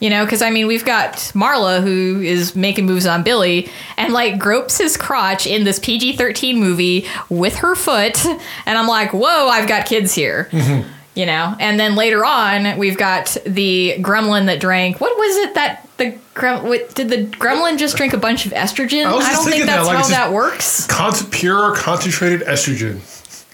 You 0.00 0.08
know, 0.08 0.24
because 0.24 0.40
I 0.40 0.48
mean, 0.48 0.66
we've 0.66 0.86
got 0.86 1.16
Marla 1.34 1.82
who 1.82 2.22
is 2.22 2.56
making 2.56 2.86
moves 2.86 3.06
on 3.06 3.22
Billy 3.22 3.68
and 3.98 4.14
like 4.14 4.38
gropes 4.38 4.78
his 4.78 4.96
crotch 4.96 5.46
in 5.46 5.64
this 5.64 5.78
PG 5.78 6.16
13 6.16 6.58
movie 6.58 7.06
with 7.28 7.56
her 7.56 7.74
foot. 7.74 8.24
And 8.24 8.78
I'm 8.78 8.88
like, 8.88 9.12
whoa, 9.12 9.48
I've 9.48 9.68
got 9.68 9.84
kids 9.84 10.14
here. 10.14 10.48
Mm-hmm. 10.50 10.88
You 11.20 11.26
know, 11.26 11.54
and 11.60 11.78
then 11.78 11.96
later 11.96 12.24
on, 12.24 12.78
we've 12.78 12.96
got 12.96 13.36
the 13.44 13.96
gremlin 13.98 14.46
that 14.46 14.58
drank. 14.58 15.00
What 15.02 15.18
was 15.18 15.36
it 15.36 15.54
that 15.54 15.86
the 15.98 16.16
gremlin 16.34 16.94
did 16.94 17.08
the 17.10 17.24
gremlin 17.36 17.76
just 17.78 17.96
drink 17.98 18.14
a 18.14 18.16
bunch 18.16 18.46
of 18.46 18.52
estrogen? 18.52 19.04
I 19.04 19.10
I 19.16 19.32
don't 19.32 19.44
think 19.44 19.56
thinking 19.56 19.66
that, 19.66 19.76
that's 19.84 19.86
like, 19.88 19.98
how 19.98 20.08
that 20.08 20.32
works. 20.32 20.86
Con- 20.86 21.12
pure 21.30 21.74
concentrated 21.76 22.40
estrogen. 22.46 23.00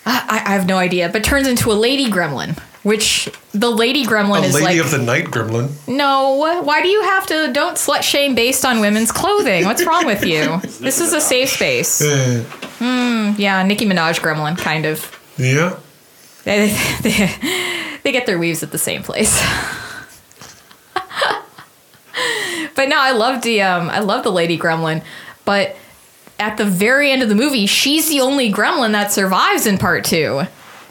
I, 0.06 0.42
I 0.46 0.50
have 0.52 0.66
no 0.66 0.76
idea, 0.78 1.08
but 1.08 1.24
turns 1.24 1.48
into 1.48 1.72
a 1.72 1.74
lady 1.74 2.06
gremlin, 2.08 2.56
which 2.84 3.28
the 3.52 3.70
lady 3.70 4.04
gremlin 4.06 4.42
A 4.42 4.44
is 4.44 4.54
lady 4.54 4.66
like. 4.66 4.78
of 4.84 4.90
the 4.92 4.98
night 4.98 5.24
gremlin. 5.24 5.68
no, 5.88 6.62
why 6.62 6.82
do 6.82 6.88
you 6.88 7.02
have 7.02 7.26
to? 7.26 7.50
Don't 7.52 7.74
slut 7.76 8.02
shame 8.02 8.36
based 8.36 8.64
on 8.64 8.78
women's 8.78 9.10
clothing. 9.10 9.64
What's 9.64 9.84
wrong 9.84 10.06
with 10.06 10.24
you? 10.24 10.58
this 10.80 11.00
is 11.00 11.12
a 11.12 11.20
safe 11.20 11.48
space. 11.48 12.00
Eh, 12.00 12.44
Yeah, 13.38 13.62
Nicki 13.64 13.86
Minaj 13.86 14.20
gremlin, 14.20 14.56
kind 14.56 14.86
of. 14.86 15.10
yeah. 15.36 15.78
They, 16.46 16.68
they, 17.02 17.98
they 18.04 18.12
get 18.12 18.24
their 18.26 18.38
weaves 18.38 18.62
at 18.62 18.70
the 18.70 18.78
same 18.78 19.02
place. 19.02 19.38
but 22.74 22.88
no, 22.88 22.98
I 22.98 23.12
loved 23.12 23.44
the 23.44 23.62
um, 23.62 23.90
I 23.90 23.98
love 23.98 24.22
the 24.24 24.30
lady 24.32 24.58
gremlin, 24.58 25.02
but 25.44 25.76
at 26.38 26.56
the 26.56 26.64
very 26.64 27.10
end 27.10 27.22
of 27.22 27.28
the 27.28 27.34
movie, 27.34 27.66
she's 27.66 28.08
the 28.08 28.20
only 28.20 28.52
gremlin 28.52 28.92
that 28.92 29.12
survives 29.12 29.66
in 29.66 29.76
part 29.78 30.04
two. 30.04 30.42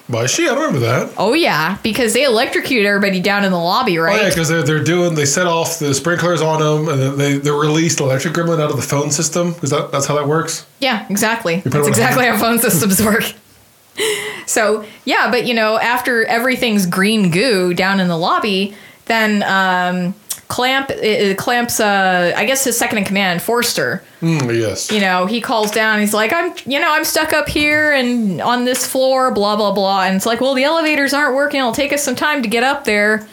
Why 0.07 0.27
she? 0.27 0.47
I 0.47 0.53
remember 0.53 0.79
that. 0.79 1.13
Oh 1.17 1.33
yeah, 1.33 1.77
because 1.81 2.13
they 2.13 2.25
electrocute 2.25 2.85
everybody 2.85 3.19
down 3.21 3.43
in 3.43 3.51
the 3.51 3.57
lobby, 3.57 3.97
Oh, 3.97 4.03
right? 4.03 4.21
yeah, 4.21 4.29
because 4.29 4.47
they're, 4.49 4.61
they're 4.61 4.83
doing, 4.83 5.15
they 5.15 5.25
set 5.25 5.47
off 5.47 5.79
the 5.79 5.95
sprinklers 5.95 6.43
on 6.43 6.59
them 6.59 6.89
and 6.93 7.01
then 7.01 7.17
they, 7.17 7.37
they 7.39 7.49
released 7.49 7.99
electric 7.99 8.35
gremlin 8.35 8.59
out 8.61 8.69
of 8.69 8.75
the 8.75 8.83
phone 8.83 9.09
system. 9.09 9.53
Because 9.53 9.71
that, 9.71 9.91
that's 9.91 10.05
how 10.05 10.13
that 10.15 10.27
works. 10.27 10.67
Yeah, 10.79 11.07
exactly. 11.09 11.61
That's 11.61 11.87
exactly 11.87 12.27
how 12.27 12.37
phone 12.37 12.59
systems 12.59 13.01
work. 13.03 13.23
So 14.45 14.85
yeah, 15.05 15.31
but 15.31 15.45
you 15.45 15.53
know, 15.53 15.79
after 15.79 16.25
everything's 16.25 16.85
green 16.85 17.31
goo 17.31 17.73
down 17.73 17.99
in 17.99 18.07
the 18.07 18.17
lobby, 18.17 18.75
then 19.05 19.43
um, 19.43 20.13
Clamp, 20.47 20.91
uh, 20.91 21.33
Clamp's, 21.35 21.79
uh, 21.79 22.33
I 22.35 22.45
guess 22.45 22.63
his 22.63 22.77
second 22.77 22.99
in 22.99 23.05
command, 23.05 23.41
Forster. 23.41 24.03
Mm, 24.21 24.57
yes. 24.57 24.91
You 24.91 24.99
know, 24.99 25.25
he 25.25 25.41
calls 25.41 25.71
down. 25.71 25.99
He's 25.99 26.13
like, 26.13 26.31
I'm, 26.33 26.53
you 26.65 26.79
know, 26.79 26.91
I'm 26.91 27.03
stuck 27.03 27.33
up 27.33 27.49
here 27.49 27.91
and 27.91 28.41
on 28.41 28.65
this 28.65 28.85
floor, 28.85 29.31
blah 29.31 29.55
blah 29.55 29.73
blah. 29.73 30.03
And 30.03 30.15
it's 30.15 30.25
like, 30.25 30.41
well, 30.41 30.53
the 30.53 30.63
elevators 30.63 31.13
aren't 31.13 31.35
working. 31.35 31.59
It'll 31.59 31.71
take 31.71 31.93
us 31.93 32.03
some 32.03 32.15
time 32.15 32.43
to 32.43 32.49
get 32.49 32.63
up 32.63 32.85
there. 32.85 33.27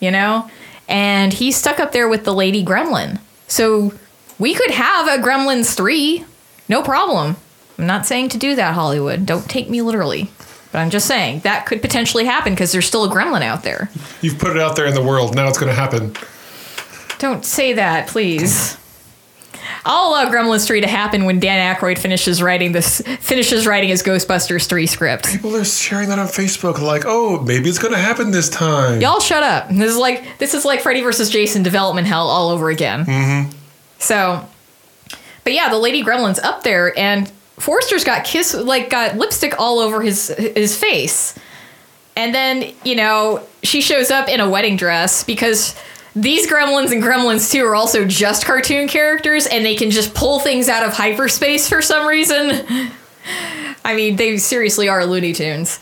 You 0.00 0.10
know, 0.10 0.48
and 0.88 1.32
he's 1.32 1.56
stuck 1.56 1.80
up 1.80 1.92
there 1.92 2.08
with 2.08 2.24
the 2.24 2.32
lady 2.32 2.64
gremlin. 2.64 3.20
So 3.46 3.92
we 4.38 4.54
could 4.54 4.70
have 4.70 5.08
a 5.08 5.22
Gremlins 5.22 5.74
three, 5.74 6.24
no 6.68 6.82
problem. 6.82 7.36
I'm 7.78 7.86
not 7.86 8.06
saying 8.06 8.30
to 8.30 8.38
do 8.38 8.56
that, 8.56 8.74
Hollywood. 8.74 9.24
Don't 9.24 9.48
take 9.48 9.70
me 9.70 9.82
literally. 9.82 10.30
But 10.72 10.80
I'm 10.80 10.90
just 10.90 11.06
saying 11.06 11.40
that 11.40 11.64
could 11.66 11.80
potentially 11.80 12.24
happen 12.24 12.52
because 12.52 12.72
there's 12.72 12.86
still 12.86 13.04
a 13.04 13.08
gremlin 13.08 13.42
out 13.42 13.62
there. 13.62 13.90
You've 14.20 14.38
put 14.38 14.50
it 14.50 14.60
out 14.60 14.76
there 14.76 14.86
in 14.86 14.94
the 14.94 15.02
world. 15.02 15.34
Now 15.34 15.48
it's 15.48 15.58
going 15.58 15.74
to 15.74 15.80
happen. 15.80 16.14
Don't 17.18 17.44
say 17.44 17.72
that, 17.74 18.08
please. 18.08 18.76
I'll 19.84 20.10
allow 20.10 20.30
Gremlins 20.30 20.66
3 20.66 20.82
to 20.82 20.86
happen 20.86 21.24
when 21.24 21.40
Dan 21.40 21.74
Aykroyd 21.74 21.98
finishes 21.98 22.42
writing 22.42 22.72
this 22.72 23.00
finishes 23.20 23.66
writing 23.66 23.88
his 23.88 24.02
Ghostbusters 24.02 24.66
3 24.66 24.86
script. 24.86 25.28
People 25.28 25.56
are 25.56 25.64
sharing 25.64 26.08
that 26.10 26.18
on 26.18 26.26
Facebook, 26.26 26.80
like, 26.80 27.04
oh, 27.06 27.40
maybe 27.40 27.68
it's 27.68 27.78
going 27.78 27.94
to 27.94 27.98
happen 27.98 28.30
this 28.30 28.48
time. 28.48 29.00
Y'all 29.00 29.20
shut 29.20 29.42
up. 29.42 29.68
This 29.68 29.90
is 29.90 29.96
like 29.96 30.38
this 30.38 30.54
is 30.54 30.64
like 30.64 30.82
Freddy 30.82 31.00
versus 31.00 31.30
Jason 31.30 31.62
development 31.62 32.06
hell 32.06 32.28
all 32.28 32.50
over 32.50 32.70
again. 32.70 33.06
Mm-hmm. 33.06 33.50
So, 33.98 34.46
but 35.44 35.52
yeah, 35.54 35.70
the 35.70 35.78
Lady 35.78 36.04
Gremlin's 36.04 36.38
up 36.38 36.62
there, 36.62 36.96
and 36.98 37.30
Forster's 37.58 38.04
got 38.04 38.24
kiss 38.24 38.54
like 38.54 38.90
got 38.90 39.16
lipstick 39.16 39.54
all 39.58 39.78
over 39.78 40.00
his 40.02 40.28
his 40.28 40.76
face, 40.76 41.38
and 42.16 42.34
then 42.34 42.72
you 42.84 42.94
know 42.94 43.46
she 43.62 43.80
shows 43.80 44.10
up 44.10 44.28
in 44.28 44.40
a 44.40 44.48
wedding 44.48 44.76
dress 44.76 45.24
because. 45.24 45.74
These 46.16 46.50
gremlins 46.50 46.90
and 46.90 47.00
gremlins 47.00 47.52
2 47.52 47.64
are 47.64 47.76
also 47.76 48.04
just 48.04 48.44
cartoon 48.44 48.88
characters 48.88 49.46
and 49.46 49.64
they 49.64 49.76
can 49.76 49.90
just 49.90 50.14
pull 50.14 50.40
things 50.40 50.68
out 50.68 50.82
of 50.82 50.92
hyperspace 50.92 51.68
for 51.68 51.80
some 51.80 52.08
reason. 52.08 52.66
I 53.84 53.94
mean, 53.94 54.16
they 54.16 54.36
seriously 54.38 54.88
are 54.88 55.04
Looney 55.04 55.32
Tunes. 55.32 55.78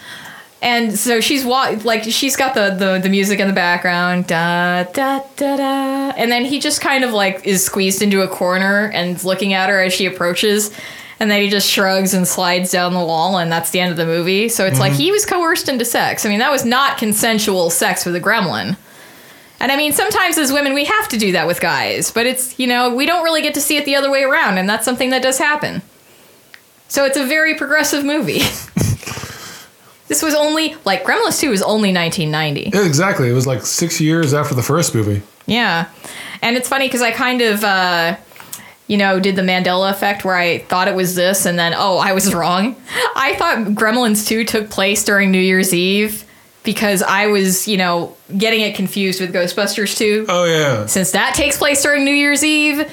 And 0.61 0.99
so 0.99 1.21
she's 1.21 1.45
wa- 1.45 1.77
like 1.85 2.05
she's 2.05 2.35
got 2.35 2.55
the, 2.55 2.71
the 2.71 2.99
the 3.03 3.09
music 3.09 3.41
in 3.41 3.47
the 3.47 3.55
background, 3.55 4.27
da 4.27 4.85
da 4.85 5.21
da 5.37 5.57
da, 5.57 6.11
and 6.17 6.31
then 6.31 6.45
he 6.45 6.59
just 6.59 6.81
kind 6.81 7.05
of 7.05 7.13
like 7.13 7.47
is 7.47 7.65
squeezed 7.65 8.03
into 8.03 8.23
a 8.23 8.29
corner 8.29 8.91
and 8.93 9.23
looking 9.23 9.53
at 9.53 9.69
her 9.69 9.81
as 9.81 9.93
she 9.93 10.07
approaches, 10.07 10.71
and 11.19 11.31
then 11.31 11.41
he 11.41 11.49
just 11.49 11.69
shrugs 11.69 12.13
and 12.15 12.27
slides 12.27 12.71
down 12.71 12.93
the 12.93 13.01
wall, 13.01 13.39
and 13.39 13.51
that's 13.51 13.71
the 13.71 13.81
end 13.81 13.91
of 13.91 13.97
the 13.97 14.07
movie. 14.07 14.49
So 14.49 14.67
it's 14.67 14.79
like 14.79 14.93
he 14.93 15.11
was 15.11 15.25
coerced 15.25 15.69
into 15.69 15.85
sex. 15.85 16.27
I 16.27 16.29
mean, 16.29 16.41
that 16.41 16.51
was 16.51 16.65
not 16.65 16.99
consensual 16.99 17.71
sex 17.71 18.05
with 18.05 18.15
a 18.17 18.21
gremlin. 18.21 18.77
And 19.59 19.73
I 19.73 19.77
mean, 19.77 19.93
sometimes 19.93 20.37
as 20.37 20.53
women 20.53 20.75
we 20.75 20.85
have 20.85 21.09
to 21.09 21.17
do 21.17 21.33
that 21.33 21.47
with 21.47 21.61
guys, 21.61 22.11
but 22.11 22.27
it's 22.27 22.59
you 22.59 22.67
know 22.67 22.95
we 22.95 23.07
don't 23.07 23.25
really 23.25 23.43
get 23.43 23.55
to 23.55 23.61
see 23.61 23.77
it 23.77 23.85
the 23.85 23.97
other 23.97 24.11
way 24.11 24.23
around, 24.23 24.59
and 24.59 24.69
that's 24.69 24.85
something 24.85 25.11
that 25.11 25.23
does 25.23 25.39
happen. 25.39 25.83
So 26.89 27.05
it's 27.05 27.17
a 27.17 27.25
very 27.25 27.55
progressive 27.55 28.05
movie. 28.05 28.39
this 30.09 30.23
was 30.23 30.35
only 30.35 30.77
like 30.85 31.05
Gremlins 31.05 31.41
2 31.41 31.51
was 31.51 31.63
only 31.63 31.93
1990. 31.93 32.71
Yeah, 32.73 32.87
exactly. 32.87 33.29
It 33.29 33.33
was 33.33 33.47
like 33.47 33.63
six 33.63 34.01
years 34.01 34.33
after 34.33 34.55
the 34.55 34.63
first 34.63 34.95
movie. 34.95 35.23
Yeah. 35.47 35.89
And 36.43 36.57
it's 36.57 36.69
funny 36.69 36.87
because 36.87 37.03
I 37.03 37.11
kind 37.11 37.43
of, 37.43 37.65
uh, 37.65 38.17
you 38.87 38.97
know, 38.97 39.19
did 39.19 39.37
the 39.37 39.43
Mandela 39.43 39.91
effect 39.91 40.25
where 40.25 40.37
I 40.37 40.59
thought 40.59 40.89
it 40.89 40.95
was 40.95 41.15
this 41.15 41.47
and 41.47 41.59
then, 41.59 41.75
oh, 41.77 41.99
I 41.99 42.13
was 42.13 42.33
wrong. 42.35 42.77
I 43.15 43.35
thought 43.37 43.59
Gremlins 43.75 44.27
2 44.27 44.45
took 44.45 44.71
place 44.71 45.05
during 45.05 45.31
New 45.31 45.41
Year's 45.41 45.75
Eve 45.75 46.25
because 46.63 47.03
I 47.03 47.27
was, 47.29 47.67
you 47.69 47.77
know, 47.77 48.17
getting 48.37 48.61
it 48.61 48.75
confused 48.75 49.21
with 49.21 49.33
Ghostbusters 49.33 49.97
2. 49.97 50.27
Oh, 50.29 50.45
yeah. 50.45 50.87
Since 50.87 51.13
that 51.13 51.35
takes 51.35 51.59
place 51.59 51.83
during 51.83 52.05
New 52.05 52.15
Year's 52.15 52.45
Eve. 52.45 52.91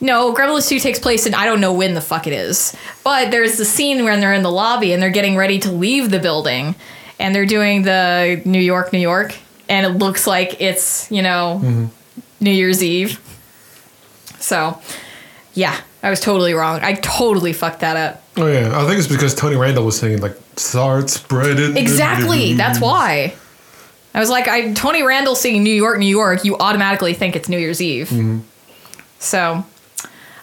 No, 0.00 0.34
Gremlins 0.34 0.68
2 0.68 0.80
takes 0.80 0.98
place 0.98 1.26
in 1.26 1.34
I 1.34 1.46
don't 1.46 1.60
know 1.60 1.72
when 1.72 1.94
the 1.94 2.00
fuck 2.00 2.26
it 2.26 2.32
is. 2.32 2.76
But 3.02 3.30
there's 3.30 3.56
the 3.56 3.64
scene 3.64 4.04
when 4.04 4.20
they're 4.20 4.34
in 4.34 4.42
the 4.42 4.50
lobby 4.50 4.92
and 4.92 5.02
they're 5.02 5.10
getting 5.10 5.36
ready 5.36 5.58
to 5.60 5.72
leave 5.72 6.10
the 6.10 6.18
building 6.18 6.74
and 7.18 7.34
they're 7.34 7.46
doing 7.46 7.82
the 7.82 8.42
New 8.44 8.60
York, 8.60 8.92
New 8.92 8.98
York, 8.98 9.34
and 9.68 9.86
it 9.86 9.98
looks 9.98 10.26
like 10.26 10.60
it's, 10.60 11.10
you 11.10 11.22
know, 11.22 11.60
mm-hmm. 11.62 11.86
New 12.40 12.50
Year's 12.50 12.82
Eve. 12.82 13.20
So, 14.40 14.78
yeah, 15.54 15.78
I 16.02 16.10
was 16.10 16.20
totally 16.20 16.52
wrong. 16.52 16.80
I 16.82 16.94
totally 16.94 17.52
fucked 17.52 17.80
that 17.80 17.96
up. 17.96 18.22
Oh, 18.36 18.46
yeah. 18.46 18.78
I 18.78 18.86
think 18.86 18.98
it's 18.98 19.08
because 19.08 19.34
Tony 19.34 19.56
Randall 19.56 19.84
was 19.86 19.98
singing, 19.98 20.20
like, 20.20 20.36
start 20.56 21.08
spreading. 21.10 21.76
Exactly. 21.76 22.48
news." 22.50 22.58
That's 22.58 22.80
why. 22.80 23.34
I 24.14 24.20
was 24.20 24.30
like, 24.30 24.46
I 24.46 24.72
Tony 24.74 25.02
Randall 25.02 25.34
singing 25.34 25.64
New 25.64 25.74
York, 25.74 25.98
New 25.98 26.06
York, 26.06 26.44
you 26.44 26.56
automatically 26.58 27.14
think 27.14 27.34
it's 27.34 27.48
New 27.48 27.58
Year's 27.58 27.82
Eve. 27.82 28.42
So, 29.18 29.64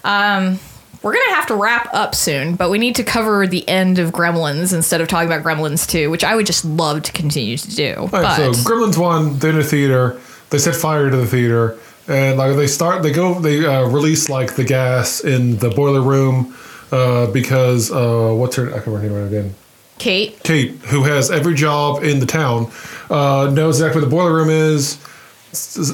um, 0.04 0.60
we're 1.02 1.14
gonna 1.14 1.36
have 1.36 1.48
to 1.48 1.56
wrap 1.56 1.90
up 1.94 2.14
soon, 2.14 2.56
but 2.56 2.70
we 2.70 2.78
need 2.78 2.96
to 2.96 3.04
cover 3.04 3.48
the 3.48 3.68
end 3.70 3.98
of 3.98 4.12
Gremlins 4.12 4.74
instead 4.74 5.02
of 5.02 5.08
talking 5.08 5.28
about 5.32 5.44
Gremlins 5.44 5.88
2, 5.90 6.10
which 6.12 6.24
I 6.24 6.36
would 6.36 6.46
just 6.46 6.66
love 6.66 7.04
to 7.04 7.12
continue 7.12 7.58
to 7.58 7.76
do. 7.76 7.96
All 7.98 8.08
but 8.08 8.24
right, 8.24 8.54
so 8.56 8.70
Gremlins 8.70 8.98
1, 8.98 9.40
they're 9.40 9.52
in 9.52 9.60
a 9.60 9.64
theater. 9.64 10.20
They 10.50 10.58
set 10.58 10.76
fire 10.76 11.10
to 11.10 11.16
the 11.16 11.26
theater. 11.26 11.78
And, 12.08 12.38
like, 12.38 12.56
they 12.56 12.68
start, 12.68 13.04
they 13.04 13.12
go, 13.12 13.40
they 13.40 13.66
uh, 13.66 13.88
release, 13.88 14.28
like, 14.30 14.56
the 14.56 14.64
gas 14.64 15.24
in 15.24 15.58
the 15.58 15.70
boiler 15.70 16.02
room 16.02 16.56
uh, 16.92 17.28
because, 17.28 17.92
uh, 17.92 18.34
what's 18.36 18.56
her, 18.56 18.70
I 18.70 18.74
can't 18.76 18.88
remember 18.88 19.10
her 19.10 19.26
name 19.26 19.28
again. 19.28 19.56
Kate. 19.98 20.42
Kate, 20.44 20.72
who 20.86 21.04
has 21.04 21.30
every 21.30 21.54
job 21.54 22.04
in 22.04 22.20
the 22.20 22.26
town, 22.26 22.72
uh, 23.10 23.52
knows 23.54 23.80
exactly 23.80 24.02
where 24.02 24.10
the 24.10 24.16
boiler 24.16 24.34
room 24.34 24.50
is, 24.50 24.98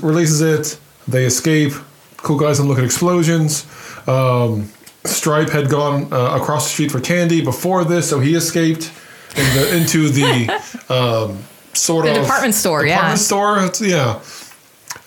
releases 0.01 0.41
it. 0.41 0.79
They 1.07 1.25
escape. 1.25 1.73
Cool 2.17 2.39
guys 2.39 2.57
don't 2.57 2.67
look 2.67 2.77
at 2.77 2.85
explosions. 2.85 3.65
Um, 4.07 4.71
Stripe 5.05 5.49
had 5.49 5.69
gone 5.69 6.11
uh, 6.11 6.37
across 6.39 6.65
the 6.65 6.69
street 6.69 6.91
for 6.91 6.99
candy 6.99 7.41
before 7.41 7.85
this, 7.85 8.09
so 8.09 8.19
he 8.19 8.35
escaped 8.35 8.91
in 9.35 9.55
the, 9.55 9.77
into 9.77 10.09
the 10.09 10.49
um, 10.89 11.39
sort 11.73 12.05
The 12.05 12.15
of 12.17 12.21
department 12.23 12.55
store, 12.55 12.85
yeah. 12.85 12.95
department 12.95 13.19
store. 13.19 13.87
Yeah, 13.87 14.21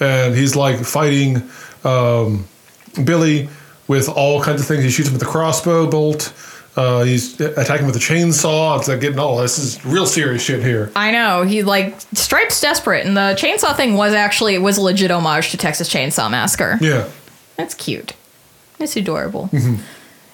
and 0.01 0.34
he's 0.34 0.57
like 0.57 0.78
fighting 0.84 1.48
um, 1.84 2.46
Billy 3.05 3.48
with 3.88 4.09
all 4.09 4.42
kinds 4.42 4.61
of 4.61 4.66
things. 4.66 4.82
He 4.82 4.90
shoots 4.90 5.09
him 5.09 5.14
with 5.14 5.22
a 5.22 5.26
crossbow 5.26 5.90
bolt. 5.90 6.32
Uh, 6.76 7.03
he's 7.03 7.38
attacking 7.40 7.84
with 7.84 7.96
a 7.96 7.98
chainsaw. 7.98 8.78
It's 8.78 8.88
like 8.88 9.01
getting 9.01 9.18
all 9.18 9.36
this 9.38 9.59
is 9.59 9.84
real 9.84 10.07
serious 10.07 10.42
shit 10.42 10.62
here. 10.62 10.92
I 10.94 11.11
know 11.11 11.42
he 11.42 11.62
like 11.62 12.01
Stripe's 12.14 12.61
desperate, 12.61 13.05
and 13.05 13.16
the 13.16 13.36
chainsaw 13.38 13.76
thing 13.76 13.94
was 13.94 14.14
actually 14.14 14.55
it 14.55 14.62
was 14.62 14.78
a 14.78 14.82
legit 14.82 15.11
homage 15.11 15.51
to 15.51 15.57
Texas 15.57 15.92
Chainsaw 15.92 16.30
Massacre. 16.30 16.78
Yeah, 16.80 17.09
That's 17.57 17.74
cute. 17.74 18.14
It's 18.78 18.96
adorable. 18.96 19.48
Mm-hmm. 19.53 19.82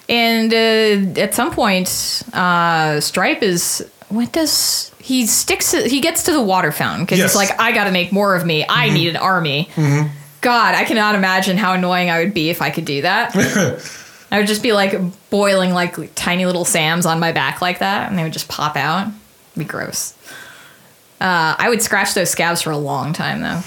And 0.09 0.53
uh, 0.53 1.19
at 1.19 1.33
some 1.33 1.51
point, 1.51 2.23
uh, 2.33 3.01
Stripe 3.01 3.41
is 3.43 3.89
what 4.09 4.31
does 4.31 4.91
he 4.99 5.25
sticks? 5.25 5.71
He 5.71 5.99
gets 5.99 6.23
to 6.23 6.31
the 6.31 6.41
water 6.41 6.71
fountain 6.71 7.05
because 7.05 7.19
Yes. 7.19 7.33
Mm-hmm. 7.35 7.41
it's 7.41 7.51
like 7.51 7.59
I 7.59 7.71
got 7.73 7.85
to 7.85 7.91
make 7.91 8.11
more 8.11 8.35
of 8.35 8.45
me. 8.45 8.65
I 8.67 8.89
need 8.89 9.09
an 9.09 9.17
army. 9.17 9.69
God, 10.41 10.75
I 10.75 10.85
cannot 10.85 11.15
imagine 11.15 11.57
how 11.57 11.73
annoying 11.73 12.09
I 12.09 12.19
would 12.23 12.33
be 12.33 12.49
if 12.49 12.61
I 12.61 12.69
could 12.69 12.85
do 12.85 13.01
that. 13.01 13.35
I 14.31 14.37
would 14.39 14.47
just 14.47 14.61
be 14.63 14.73
like 14.73 14.93
boiling 15.29 15.73
like 15.73 15.95
tiny 16.15 16.45
little 16.45 16.65
Sams 16.65 17.05
on 17.05 17.19
my 17.19 17.31
back 17.31 17.61
like 17.61 17.79
that, 17.79 18.09
and 18.09 18.17
they 18.19 18.23
would 18.23 18.33
just 18.33 18.47
pop 18.49 18.75
out. 18.75 19.07
It'd 19.07 19.59
be 19.59 19.65
gross. 19.65 20.13
Uh, 21.19 21.55
I 21.57 21.67
would 21.69 21.81
scratch 21.81 22.13
those 22.13 22.29
scabs 22.29 22.61
for 22.61 22.71
a 22.71 22.77
long 22.77 23.13
time 23.13 23.41
though. 23.41 23.61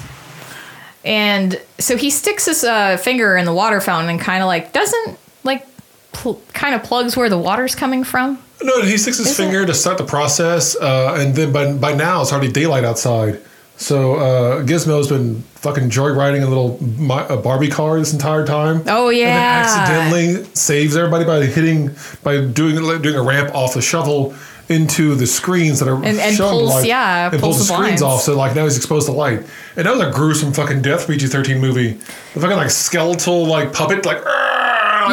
And 1.05 1.61
so 1.79 1.97
he 1.97 2.11
sticks 2.11 2.45
his 2.47 2.63
uh, 2.63 2.97
finger 2.99 3.37
in 3.37 3.47
the 3.47 3.55
water 3.55 3.81
fountain 3.81 4.11
and 4.11 4.21
kind 4.21 4.43
of 4.43 4.47
like 4.47 4.73
doesn't 4.73 5.19
like 5.45 5.67
pl- 6.13 6.41
kind 6.53 6.75
of 6.75 6.83
plugs 6.83 7.17
where 7.17 7.29
the 7.31 7.39
water's 7.39 7.75
coming 7.75 8.05
from. 8.05 8.39
No, 8.63 8.83
he 8.83 8.97
sticks 8.99 9.19
his 9.19 9.29
Is 9.29 9.39
it? 9.39 9.43
finger 9.43 9.65
to 9.67 9.75
start 9.75 9.99
the 9.99 10.05
process, 10.05 10.77
uh, 10.77 11.17
and 11.19 11.35
then 11.35 11.53
by 11.53 11.73
by 11.73 11.95
now 11.95 12.23
it's 12.23 12.33
already 12.33 12.53
daylight 12.53 12.85
outside. 12.85 13.41
So 13.77 14.17
uh, 14.17 14.63
Gizmo's 14.65 15.09
been 15.09 15.41
fucking 15.55 15.89
joyriding 15.89 16.43
a 16.43 16.47
little 16.47 16.83
mi- 16.83 17.27
a 17.31 17.37
Barbie 17.39 17.69
car 17.71 17.99
this 17.99 18.13
entire 18.13 18.47
time. 18.47 18.83
Oh 18.87 19.09
And 19.09 19.17
then 19.19 19.27
yeah, 19.27 19.65
accidentally 19.65 20.45
saves 20.55 20.97
everybody 20.97 21.25
by 21.25 21.47
hitting 21.47 21.91
by 22.23 22.45
doing 22.45 22.77
doing 23.03 23.15
a 23.17 23.23
ramp 23.23 23.55
off 23.55 23.73
the 23.75 23.81
shovel 23.83 24.35
into 24.69 25.15
the 25.17 25.27
screens 25.27 25.81
that 25.81 25.89
are 25.89 25.97
And- 25.97 26.21
and 26.21 26.37
showing 26.37 26.51
pulls- 26.53 26.71
light, 26.75 26.87
yeah, 26.87 27.31
and 27.33 27.41
pulls 27.41 27.57
pulls, 27.57 27.67
the 27.69 27.73
the 27.73 27.79
screens 27.79 28.01
blinds. 28.01 28.03
off. 28.03 28.23
So 28.23 28.37
like 28.37 28.55
now 28.55 28.65
he's 28.65 28.77
exposed 28.77 29.07
to 29.07 29.13
light, 29.13 29.43
and 29.77 29.87
that 29.87 29.93
was 29.97 30.03
a 30.07 30.11
gruesome 30.11 30.53
fucking 30.53 30.83
death 30.83 31.07
PG 31.09 31.27
thirteen 31.29 31.59
movie. 31.59 31.99
The 32.35 32.41
fucking 32.41 32.57
like 32.59 32.71
skeletal 32.71 33.47
like 33.47 33.73
puppet 33.73 34.05
like 34.05 34.23
"Argh!" 34.23 34.50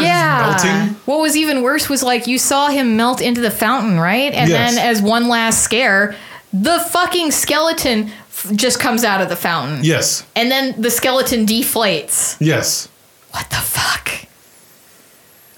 Yeah. 0.01 0.57
melting. 0.63 0.95
What 1.05 1.19
was 1.19 1.35
even 1.37 1.61
worse 1.61 1.89
was 1.89 2.03
like 2.03 2.27
you 2.27 2.37
saw 2.37 2.67
him 2.69 2.95
melt 2.97 3.21
into 3.21 3.41
the 3.41 3.51
fountain, 3.51 3.99
right? 3.99 4.33
And 4.33 4.49
Yes. 4.49 4.75
then 4.75 4.85
as 4.85 5.01
one 5.01 5.27
last 5.29 5.63
scare, 5.63 6.15
the 6.53 6.79
fucking 6.79 7.31
skeleton 7.31 8.11
f- 8.29 8.51
just 8.55 8.79
comes 8.79 9.03
out 9.03 9.21
of 9.21 9.29
the 9.29 9.35
fountain. 9.35 9.79
Yes, 9.83 10.23
And 10.35 10.49
then 10.51 10.79
the 10.81 10.89
skeleton 10.91 11.45
deflates. 11.45 12.35
yes. 12.39 12.87
What 13.31 13.49
the 13.49 13.57
fuck? 13.57 14.09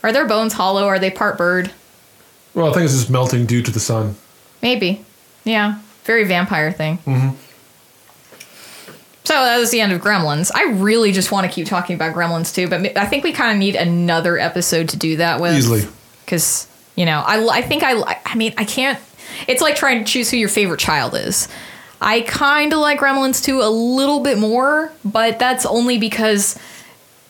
Are 0.03 0.11
their 0.11 0.25
bones 0.27 0.53
hollow? 0.53 0.85
Are 0.87 0.99
they 0.99 1.09
part 1.11 1.37
bird? 1.37 1.71
Well, 2.53 2.69
I 2.69 2.73
think 2.73 2.85
it's 2.85 2.93
just 2.93 3.09
melting 3.09 3.45
due 3.45 3.61
to 3.61 3.71
the 3.71 3.79
sun. 3.79 4.15
Maybe. 4.61 5.05
Yeah. 5.43 5.79
Very 6.05 6.23
vampire 6.23 6.71
thing. 6.71 6.97
Mm-hmm. 7.05 7.29
So 9.29 9.35
that 9.35 9.59
was 9.59 9.69
the 9.69 9.79
end 9.79 9.91
of 9.91 10.01
Gremlins. 10.01 10.49
I 10.55 10.71
really 10.71 11.11
just 11.11 11.31
want 11.31 11.45
to 11.45 11.53
keep 11.53 11.67
talking 11.67 11.93
about 11.95 12.15
Gremlins 12.15 12.51
too, 12.51 12.67
but 12.67 12.97
I 12.97 13.05
think 13.05 13.23
we 13.23 13.31
kind 13.31 13.51
of 13.51 13.59
need 13.59 13.75
another 13.75 14.39
episode 14.39 14.89
to 14.89 14.97
do 14.97 15.17
that 15.17 15.39
with. 15.39 15.55
Easily. 15.55 15.83
Because, 16.25 16.67
you 16.95 17.05
know, 17.05 17.19
I, 17.23 17.57
I 17.57 17.61
think 17.61 17.83
I, 17.83 18.19
I 18.25 18.33
mean, 18.33 18.55
I 18.57 18.65
can't, 18.65 18.97
it's 19.47 19.61
like 19.61 19.75
trying 19.75 20.03
to 20.03 20.11
choose 20.11 20.31
who 20.31 20.37
your 20.37 20.49
favorite 20.49 20.79
child 20.79 21.13
is. 21.13 21.47
I 22.01 22.21
kind 22.21 22.73
of 22.73 22.79
like 22.79 23.01
Gremlins 23.01 23.43
2 23.43 23.61
a 23.61 23.69
little 23.69 24.21
bit 24.21 24.39
more, 24.39 24.91
but 25.05 25.37
that's 25.37 25.63
only 25.63 25.99
because 25.99 26.57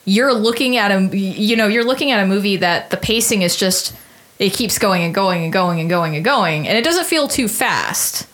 you're 0.05 0.33
looking 0.33 0.77
at 0.77 0.91
a 0.91 1.17
you 1.17 1.57
know 1.57 1.67
you're 1.67 1.83
looking 1.83 2.11
at 2.11 2.23
a 2.23 2.25
movie 2.25 2.55
that 2.55 2.91
the 2.91 2.97
pacing 2.97 3.41
is 3.41 3.57
just 3.57 3.93
it 4.39 4.53
keeps 4.53 4.79
going 4.79 5.03
and 5.03 5.13
going 5.13 5.43
and 5.43 5.51
going 5.51 5.81
and 5.81 5.89
going 5.89 6.15
and 6.15 6.23
going 6.23 6.65
and 6.65 6.77
it 6.77 6.83
doesn't 6.85 7.05
feel 7.05 7.27
too 7.27 7.49
fast 7.49 8.25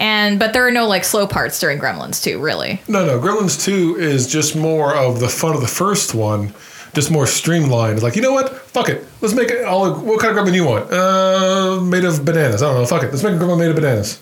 and 0.00 0.38
but 0.40 0.52
there 0.52 0.66
are 0.66 0.70
no 0.72 0.86
like 0.88 1.04
slow 1.04 1.26
parts 1.28 1.60
during 1.60 1.78
gremlins 1.78 2.20
2, 2.22 2.40
really 2.40 2.80
No, 2.88 3.06
no. 3.06 3.20
Gremlins 3.20 3.62
2 3.64 3.96
is 4.00 4.26
just 4.26 4.56
more 4.56 4.94
of 4.96 5.20
the 5.20 5.28
fun 5.28 5.54
of 5.54 5.60
the 5.60 5.68
first 5.68 6.14
one, 6.14 6.52
just 6.94 7.10
more 7.12 7.26
streamlined. 7.28 7.94
It's 7.94 8.02
like, 8.02 8.16
you 8.16 8.22
know 8.22 8.32
what? 8.32 8.48
Fuck 8.72 8.88
it. 8.88 9.06
Let's 9.20 9.34
make 9.34 9.50
it 9.50 9.64
all. 9.64 9.92
What 9.94 10.20
kind 10.20 10.36
of 10.36 10.44
gremlin 10.44 10.54
you 10.54 10.64
want? 10.66 10.90
Uh, 10.92 11.80
made 11.82 12.04
of 12.04 12.24
bananas. 12.24 12.62
I 12.62 12.66
don't 12.72 12.80
know. 12.80 12.86
Fuck 12.86 13.04
it. 13.04 13.10
Let's 13.12 13.22
make 13.22 13.34
a 13.34 13.38
gremlin 13.38 13.58
made 13.58 13.70
of 13.70 13.76
bananas. 13.76 14.18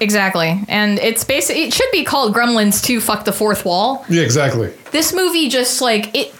exactly 0.00 0.62
and 0.68 0.98
it's 1.00 1.24
basic 1.24 1.56
it 1.56 1.74
should 1.74 1.90
be 1.90 2.04
called 2.04 2.32
gremlins 2.32 2.80
2 2.84 3.00
fuck 3.00 3.24
the 3.24 3.32
fourth 3.32 3.64
wall 3.64 4.04
Yeah, 4.08 4.22
exactly. 4.22 4.72
this 4.92 5.12
movie 5.12 5.48
just 5.48 5.80
like 5.80 6.14
it 6.14 6.32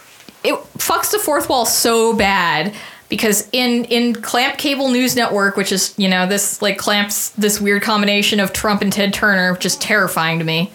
it 0.44 0.54
fucks 0.78 1.10
the 1.10 1.18
fourth 1.18 1.48
wall 1.48 1.66
so 1.66 2.14
bad 2.14 2.72
because 3.08 3.48
in 3.52 3.84
in 3.86 4.14
clamp 4.14 4.56
cable 4.58 4.90
news 4.90 5.14
network 5.14 5.56
which 5.56 5.72
is 5.72 5.94
you 5.96 6.08
know 6.08 6.26
this 6.26 6.60
like 6.62 6.78
clamps 6.78 7.30
this 7.30 7.60
weird 7.60 7.82
combination 7.82 8.40
of 8.40 8.52
trump 8.52 8.82
and 8.82 8.92
ted 8.92 9.12
turner 9.12 9.52
which 9.52 9.66
is 9.66 9.76
terrifying 9.76 10.38
to 10.38 10.44
me 10.44 10.72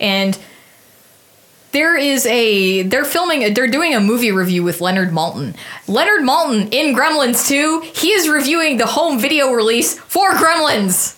and 0.00 0.38
there 1.72 1.96
is 1.96 2.26
a 2.26 2.82
they're 2.82 3.04
filming 3.04 3.54
they're 3.54 3.66
doing 3.66 3.94
a 3.94 4.00
movie 4.00 4.30
review 4.32 4.62
with 4.62 4.80
leonard 4.80 5.10
maltin 5.10 5.54
leonard 5.88 6.20
maltin 6.20 6.68
in 6.72 6.94
gremlins 6.94 7.48
2 7.48 7.80
he 7.94 8.10
is 8.12 8.28
reviewing 8.28 8.76
the 8.76 8.86
home 8.86 9.18
video 9.18 9.52
release 9.52 9.98
for 9.98 10.30
gremlins 10.32 11.16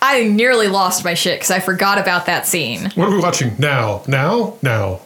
i 0.00 0.24
nearly 0.24 0.66
lost 0.68 1.04
my 1.04 1.12
shit 1.12 1.38
because 1.38 1.50
i 1.50 1.60
forgot 1.60 1.98
about 1.98 2.24
that 2.24 2.46
scene 2.46 2.90
What 2.94 3.08
are 3.08 3.10
we 3.10 3.18
watching 3.20 3.54
now? 3.58 4.02
Now? 4.08 4.56
Now? 4.62 5.00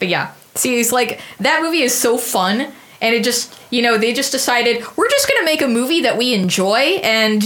But 0.00 0.08
yeah, 0.08 0.32
see, 0.54 0.78
it's 0.80 0.92
like 0.92 1.20
that 1.40 1.62
movie 1.62 1.82
is 1.82 1.94
so 1.94 2.16
fun, 2.18 2.60
and 3.00 3.14
it 3.14 3.24
just, 3.24 3.58
you 3.70 3.82
know, 3.82 3.98
they 3.98 4.12
just 4.12 4.32
decided 4.32 4.84
we're 4.96 5.08
just 5.10 5.28
gonna 5.28 5.44
make 5.44 5.62
a 5.62 5.68
movie 5.68 6.00
that 6.02 6.16
we 6.16 6.34
enjoy, 6.34 7.00
and, 7.02 7.42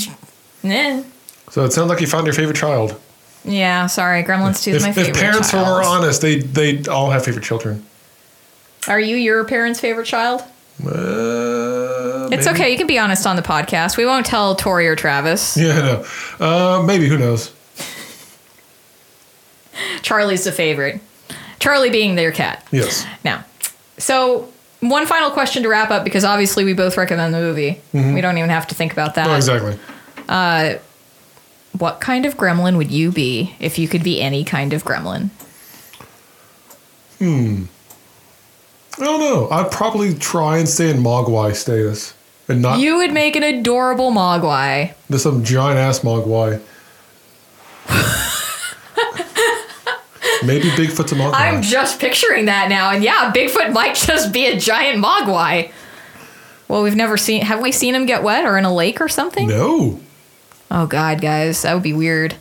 eh. 0.64 1.02
So 1.50 1.64
it 1.64 1.72
sounds 1.72 1.88
like 1.88 2.00
you 2.00 2.06
found 2.06 2.26
your 2.26 2.34
favorite 2.34 2.56
child. 2.56 3.00
yeah, 3.44 3.86
sorry, 3.86 4.22
Gremlins 4.24 4.62
Two 4.62 4.72
is 4.72 4.82
my 4.82 4.92
favorite. 4.92 5.16
if 5.16 5.22
parents 5.22 5.50
child. 5.50 5.66
were 5.68 5.82
honest, 5.82 6.20
they 6.20 6.40
they 6.40 6.84
all 6.86 7.10
have 7.10 7.24
favorite 7.24 7.44
children. 7.44 7.84
are 8.88 9.00
you 9.00 9.16
your 9.16 9.44
parents' 9.44 9.80
favorite 9.80 10.06
child? 10.06 10.42
Uh, 10.84 12.28
It's 12.32 12.46
okay, 12.46 12.70
you 12.70 12.76
can 12.76 12.86
be 12.86 12.98
honest 12.98 13.26
on 13.26 13.36
the 13.36 13.42
podcast. 13.42 13.96
We 13.96 14.04
won't 14.04 14.26
tell 14.26 14.54
Tori 14.56 14.86
or 14.88 14.96
Travis. 14.96 15.56
Yeah, 15.66 15.80
no. 16.40 16.44
Uh, 16.44 16.82
maybe. 16.82 17.08
Who 17.08 17.16
knows? 17.16 17.52
Charlie's 20.02 20.44
the 20.44 20.52
favorite. 20.52 21.00
Charlie 21.58 21.90
being 21.90 22.14
their 22.14 22.32
cat. 22.32 22.66
Yes. 22.70 23.06
Now, 23.24 23.44
so 23.98 24.48
one 24.80 25.06
final 25.06 25.30
question 25.30 25.62
to 25.62 25.68
wrap 25.68 25.90
up 25.90 26.04
because 26.04 26.24
obviously 26.24 26.64
we 26.64 26.72
both 26.74 26.96
recommend 26.96 27.32
the 27.34 27.38
movie. 27.40 27.80
We 27.92 28.20
don't 28.20 28.36
even 28.38 28.50
have 28.50 28.66
to 28.68 28.74
think 28.74 28.92
about 28.92 29.14
that. 29.16 29.34
Exactly. 29.34 29.78
What 31.78 32.00
kind 32.00 32.24
of 32.24 32.36
gremlin 32.38 32.76
would 32.78 32.90
you 32.90 33.12
be 33.12 33.54
if 33.60 33.78
you 33.78 33.86
could 33.88 34.02
be 34.02 34.20
any 34.20 34.44
kind 34.44 34.72
of 34.72 34.82
gremlin? 34.84 35.28
Hmm. 37.18 37.64
I 38.98 39.04
don't 39.04 39.20
know. 39.20 39.48
I'd 39.50 39.70
probably 39.70 40.14
try 40.14 40.56
and 40.58 40.66
stay 40.68 40.88
in 40.90 40.98
Mogwai 40.98 41.54
status 41.54 42.14
and 42.48 42.62
not 42.62 42.78
You 42.78 42.96
would 42.96 43.12
make 43.12 43.36
an 43.36 43.42
adorable 43.42 44.10
Mogwai. 44.10 44.94
to 45.10 45.18
some 45.18 45.44
giant 45.44 45.78
ass 45.78 46.00
Mogwai. 46.00 46.62
Maybe 50.44 50.68
Bigfoot's 50.70 51.12
a 51.12 51.14
Mogwai. 51.14 51.32
I'm 51.34 51.62
just 51.62 52.00
picturing 52.00 52.46
that 52.46 52.68
now, 52.68 52.90
and 52.90 53.02
yeah, 53.02 53.32
Bigfoot 53.32 53.72
might 53.72 53.94
just 54.06 54.32
be 54.32 54.46
a 54.46 54.58
giant 54.58 55.02
Mogwai. 55.02 55.72
Well, 56.68 56.82
we've 56.82 56.96
never 56.96 57.16
seen. 57.16 57.42
Have 57.42 57.60
we 57.60 57.72
seen 57.72 57.94
him 57.94 58.06
get 58.06 58.22
wet 58.22 58.44
or 58.44 58.58
in 58.58 58.64
a 58.64 58.74
lake 58.74 59.00
or 59.00 59.08
something? 59.08 59.48
no. 59.48 60.00
Oh 60.68 60.86
God, 60.86 61.20
guys, 61.20 61.62
that 61.62 61.74
would 61.74 61.84
be 61.84 61.92
weird. 61.92 62.34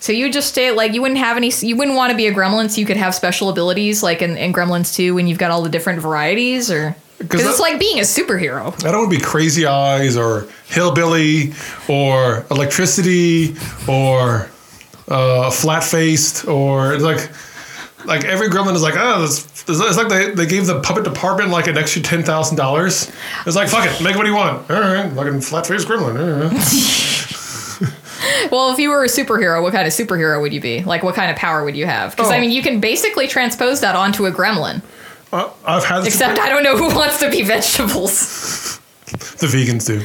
So 0.00 0.12
you 0.12 0.24
would 0.24 0.32
just 0.32 0.48
stay 0.48 0.70
like 0.72 0.92
you 0.92 1.00
wouldn't 1.00 1.20
have 1.20 1.36
any. 1.36 1.50
You 1.60 1.76
wouldn't 1.76 1.96
want 1.96 2.10
to 2.10 2.16
be 2.16 2.26
a 2.26 2.34
gremlin, 2.34 2.68
so 2.68 2.80
you 2.80 2.86
could 2.86 2.96
have 2.96 3.14
special 3.14 3.48
abilities 3.48 4.02
like 4.02 4.20
in, 4.20 4.36
in 4.36 4.52
Gremlins 4.52 4.94
2 4.94 5.14
when 5.14 5.26
you've 5.26 5.38
got 5.38 5.50
all 5.50 5.62
the 5.62 5.68
different 5.70 6.00
varieties, 6.02 6.70
or 6.70 6.96
because 7.18 7.46
it's 7.46 7.60
like 7.60 7.78
being 7.78 7.98
a 8.00 8.02
superhero. 8.02 8.66
I 8.84 8.90
don't 8.90 9.02
want 9.02 9.12
to 9.12 9.18
be 9.18 9.24
Crazy 9.24 9.64
Eyes 9.64 10.16
or 10.16 10.46
Hillbilly 10.66 11.54
or 11.88 12.44
Electricity 12.50 13.54
or 13.88 14.50
uh, 15.08 15.50
Flat 15.50 15.84
Faced 15.84 16.46
or 16.46 16.98
like 16.98 17.30
like 18.04 18.24
every 18.24 18.48
gremlin 18.50 18.74
is 18.74 18.82
like, 18.82 18.94
oh, 18.98 19.22
this, 19.22 19.46
it's 19.66 19.96
like 19.96 20.08
they, 20.08 20.30
they 20.32 20.46
gave 20.46 20.66
the 20.66 20.80
puppet 20.80 21.04
department 21.04 21.50
like 21.50 21.66
an 21.68 21.78
extra 21.78 22.02
ten 22.02 22.22
thousand 22.22 22.56
dollars. 22.56 23.10
It's 23.46 23.56
like, 23.56 23.68
fuck 23.68 23.86
it, 23.86 24.02
make 24.02 24.14
what 24.16 24.26
you 24.26 24.34
want. 24.34 24.70
All 24.70 24.80
right, 24.80 25.10
fucking 25.12 25.40
flat 25.40 25.66
faced 25.66 25.88
gremlin. 25.88 26.50
right. 26.50 27.90
Well, 28.50 28.72
if 28.72 28.78
you 28.78 28.90
were 28.90 29.04
a 29.04 29.08
superhero, 29.08 29.62
what 29.62 29.72
kind 29.72 29.86
of 29.86 29.92
superhero 29.92 30.40
would 30.40 30.52
you 30.52 30.60
be? 30.60 30.82
Like, 30.82 31.02
what 31.02 31.14
kind 31.14 31.30
of 31.30 31.36
power 31.36 31.64
would 31.64 31.76
you 31.76 31.86
have? 31.86 32.12
Because 32.16 32.30
I 32.30 32.36
Oh. 32.38 32.40
mean, 32.40 32.50
you 32.52 32.62
can 32.62 32.78
basically 32.80 33.26
transpose 33.26 33.80
that 33.80 33.96
onto 33.96 34.26
a 34.26 34.32
gremlin. 34.32 34.82
Uh, 35.32 35.50
I've 35.64 35.84
had 35.84 36.06
Except 36.06 36.38
I 36.38 36.48
don't 36.48 36.62
know 36.62 36.76
who 36.76 36.94
wants 36.94 37.18
to 37.20 37.30
be 37.30 37.42
vegetables. 37.42 38.78
the 39.38 39.46
vegans 39.46 39.86
do, 39.86 40.02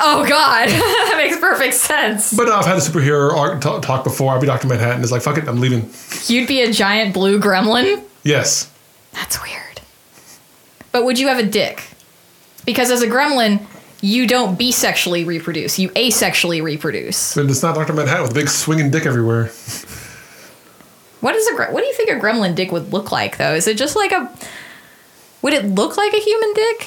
Oh 0.00 0.24
God, 0.28 0.68
that 0.68 1.14
makes 1.16 1.38
perfect 1.38 1.74
sense. 1.74 2.32
but 2.36 2.48
I've 2.48 2.64
had 2.66 2.76
a 2.76 2.80
superhero 2.80 3.32
arc 3.36 3.60
t- 3.60 3.80
talk 3.80 4.04
before. 4.04 4.34
I'd 4.34 4.40
be 4.40 4.46
Doctor 4.46 4.68
Manhattan. 4.68 5.02
It's 5.02 5.10
like, 5.12 5.22
fuck 5.22 5.38
it, 5.38 5.48
I'm 5.48 5.60
leaving. 5.60 5.90
You'd 6.26 6.46
be 6.48 6.62
a 6.62 6.72
giant 6.72 7.14
blue 7.14 7.40
gremlin. 7.40 8.02
Yes, 8.22 8.70
That's 9.12 9.40
weird. 9.42 9.80
But 10.92 11.04
would 11.04 11.18
you 11.18 11.28
have 11.28 11.38
a 11.38 11.46
dick? 11.46 11.82
Because 12.66 12.90
as 12.90 13.02
a 13.02 13.06
gremlin, 13.06 13.60
you 14.00 14.26
don't 14.26 14.58
bisexually 14.58 15.26
reproduce. 15.26 15.78
You 15.78 15.88
asexually 15.90 16.62
reproduce. 16.62 17.34
but 17.34 17.46
it's 17.46 17.62
not 17.62 17.74
Doctor 17.74 17.92
Manhattan 17.92 18.22
with 18.22 18.30
a 18.32 18.34
big 18.34 18.48
swinging 18.48 18.90
dick 18.90 19.06
everywhere. 19.06 19.46
What 21.20 21.34
is 21.34 21.48
a 21.48 21.54
what 21.72 21.80
do 21.80 21.86
you 21.86 21.94
think 21.94 22.10
a 22.10 22.14
gremlin 22.14 22.54
dick 22.54 22.70
would 22.70 22.92
look 22.92 23.10
like 23.10 23.38
though? 23.38 23.54
Is 23.54 23.66
it 23.66 23.76
just 23.76 23.96
like 23.96 24.12
a 24.12 24.32
Would 25.42 25.52
it 25.52 25.64
look 25.64 25.96
like 25.96 26.12
a 26.12 26.18
human 26.20 26.52
dick? 26.54 26.86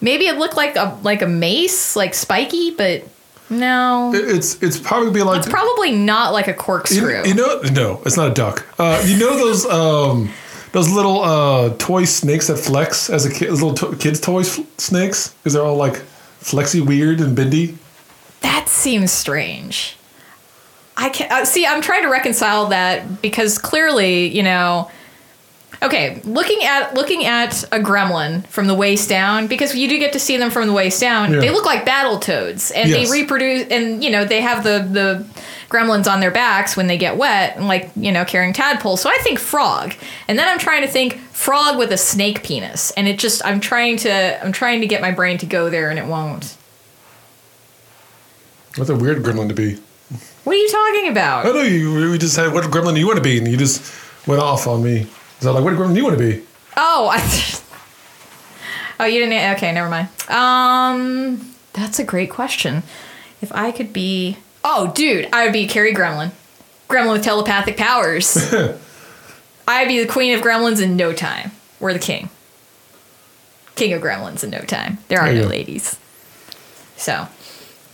Maybe 0.00 0.26
it 0.26 0.38
looked 0.38 0.56
like 0.56 0.76
a 0.76 0.98
like 1.02 1.22
a 1.22 1.26
mace, 1.26 1.94
like 1.96 2.14
spiky, 2.14 2.70
but 2.70 3.04
no. 3.50 4.12
It's 4.14 4.62
it's 4.62 4.78
probably 4.78 5.10
be 5.12 5.22
like 5.22 5.38
It's 5.38 5.48
probably 5.48 5.92
not 5.92 6.32
like 6.32 6.48
a 6.48 6.54
corkscrew. 6.54 7.24
you 7.26 7.34
know, 7.34 7.60
no, 7.72 8.00
it's 8.06 8.16
not 8.16 8.30
a 8.30 8.34
duck. 8.34 8.66
Uh, 8.78 9.02
you 9.06 9.18
know 9.18 9.36
those 9.36 9.66
um, 9.66 10.30
those 10.72 10.88
little 10.90 11.20
uh, 11.22 11.74
toy 11.78 12.04
snakes 12.04 12.46
that 12.46 12.56
flex 12.56 13.10
as 13.10 13.26
a 13.26 13.30
kid, 13.32 13.50
little 13.50 13.74
to- 13.74 13.96
kids' 13.96 14.20
toy 14.20 14.40
f- 14.40 14.60
snakes, 14.78 15.28
because 15.42 15.52
they're 15.52 15.64
all 15.64 15.76
like 15.76 15.96
flexy, 16.38 16.80
weird, 16.80 17.20
and 17.20 17.34
bendy. 17.36 17.76
That 18.40 18.68
seems 18.68 19.10
strange. 19.12 19.96
I 20.96 21.08
can 21.10 21.30
uh, 21.30 21.44
see. 21.44 21.66
I'm 21.66 21.82
trying 21.82 22.02
to 22.02 22.08
reconcile 22.08 22.68
that 22.68 23.20
because 23.20 23.58
clearly, 23.58 24.28
you 24.34 24.42
know. 24.42 24.90
Okay, 25.82 26.20
looking 26.24 26.62
at 26.62 26.92
looking 26.94 27.24
at 27.24 27.62
a 27.72 27.78
gremlin 27.78 28.46
from 28.48 28.66
the 28.66 28.74
waist 28.74 29.08
down, 29.08 29.46
because 29.46 29.74
you 29.74 29.88
do 29.88 29.98
get 29.98 30.12
to 30.12 30.20
see 30.20 30.36
them 30.36 30.50
from 30.50 30.66
the 30.66 30.74
waist 30.74 31.00
down. 31.00 31.32
Yeah. 31.32 31.40
They 31.40 31.50
look 31.50 31.64
like 31.64 31.86
battle 31.86 32.18
toads, 32.18 32.70
and 32.70 32.90
Yes. 32.90 33.08
they 33.08 33.20
reproduce. 33.20 33.68
And 33.70 34.04
you 34.04 34.10
know 34.10 34.24
they 34.26 34.42
have 34.42 34.62
the 34.62 34.86
the 34.90 35.24
gremlins 35.70 36.10
on 36.10 36.20
their 36.20 36.30
backs 36.32 36.76
when 36.76 36.86
they 36.86 36.98
get 36.98 37.16
wet, 37.16 37.56
and 37.56 37.66
like 37.66 37.90
you 37.96 38.12
know 38.12 38.26
carrying 38.26 38.52
tadpoles. 38.52 39.00
So 39.00 39.08
I 39.08 39.16
think 39.22 39.38
frog, 39.38 39.94
and 40.28 40.38
then 40.38 40.48
I'm 40.48 40.58
trying 40.58 40.82
to 40.82 40.88
think 40.88 41.16
frog 41.32 41.78
with 41.78 41.92
a 41.92 41.96
snake 41.96 42.42
penis, 42.42 42.90
and 42.92 43.08
it 43.08 43.18
just 43.18 43.40
I'm 43.46 43.58
trying 43.60 43.96
to 43.98 44.44
I'm 44.44 44.52
trying 44.52 44.82
to 44.82 44.86
get 44.86 45.00
my 45.00 45.12
brain 45.12 45.38
to 45.38 45.46
go 45.46 45.70
there, 45.70 45.88
and 45.88 45.98
it 45.98 46.04
won't. 46.04 46.56
What's 48.76 48.90
a 48.90 48.94
weird 48.96 49.22
gremlin 49.22 49.48
to 49.48 49.54
be? 49.54 49.78
What 50.44 50.54
are 50.54 50.58
you 50.58 50.68
talking 50.70 51.08
about? 51.10 51.46
I 51.46 51.50
know 51.52 51.62
you. 51.62 52.10
We 52.10 52.18
just 52.18 52.34
said 52.34 52.52
what 52.52 52.64
gremlin 52.64 52.94
do 52.94 53.00
you 53.00 53.06
want 53.06 53.16
to 53.18 53.22
be, 53.24 53.38
and 53.38 53.48
you 53.48 53.56
just 53.56 53.82
went 54.26 54.42
off 54.42 54.66
on 54.66 54.82
me. 54.82 55.06
So 55.40 55.52
like, 55.52 55.64
what 55.64 55.74
gremlin 55.74 55.90
do 55.94 55.96
you 55.98 56.04
want 56.04 56.18
to 56.18 56.24
be? 56.24 56.42
Oh, 56.76 57.08
I. 57.12 57.20
oh, 59.00 59.04
you 59.06 59.20
didn't. 59.20 59.56
Okay, 59.56 59.72
never 59.72 59.88
mind. 59.88 60.08
Um, 60.28 61.54
that's 61.72 61.98
a 61.98 62.04
great 62.04 62.30
question. 62.30 62.82
If 63.42 63.50
I 63.52 63.72
could 63.72 63.92
be, 63.92 64.36
oh, 64.64 64.92
dude, 64.94 65.28
I 65.32 65.44
would 65.44 65.52
be 65.52 65.66
Carrie 65.66 65.94
Gremlin, 65.94 66.32
Gremlin 66.88 67.12
with 67.14 67.24
telepathic 67.24 67.76
powers. 67.78 68.36
I'd 69.68 69.88
be 69.88 70.00
the 70.02 70.10
queen 70.10 70.34
of 70.36 70.42
gremlins 70.42 70.82
in 70.82 70.96
no 70.96 71.12
time. 71.14 71.52
We're 71.78 71.92
the 71.94 71.98
king. 71.98 72.28
King 73.76 73.94
of 73.94 74.02
gremlins 74.02 74.44
in 74.44 74.50
no 74.50 74.58
time. 74.58 74.98
There 75.08 75.18
are 75.20 75.26
There 75.32 75.36
no 75.36 75.42
go. 75.44 75.48
ladies. 75.48 75.98
So, 76.96 77.28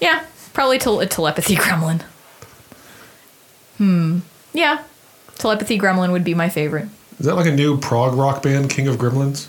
yeah, 0.00 0.24
probably 0.52 0.76
a 0.78 1.06
telepathy 1.06 1.54
gremlin. 1.56 2.02
Hmm. 3.78 4.20
Yeah, 4.52 4.82
telepathy 5.36 5.78
gremlin 5.78 6.10
would 6.12 6.24
be 6.24 6.34
my 6.34 6.48
favorite. 6.48 6.88
Is 7.18 7.26
that 7.26 7.34
like 7.34 7.46
a 7.46 7.52
new 7.54 7.78
prog 7.78 8.14
rock 8.14 8.42
band, 8.42 8.70
King 8.70 8.88
of 8.88 8.96
Gremlins? 8.96 9.48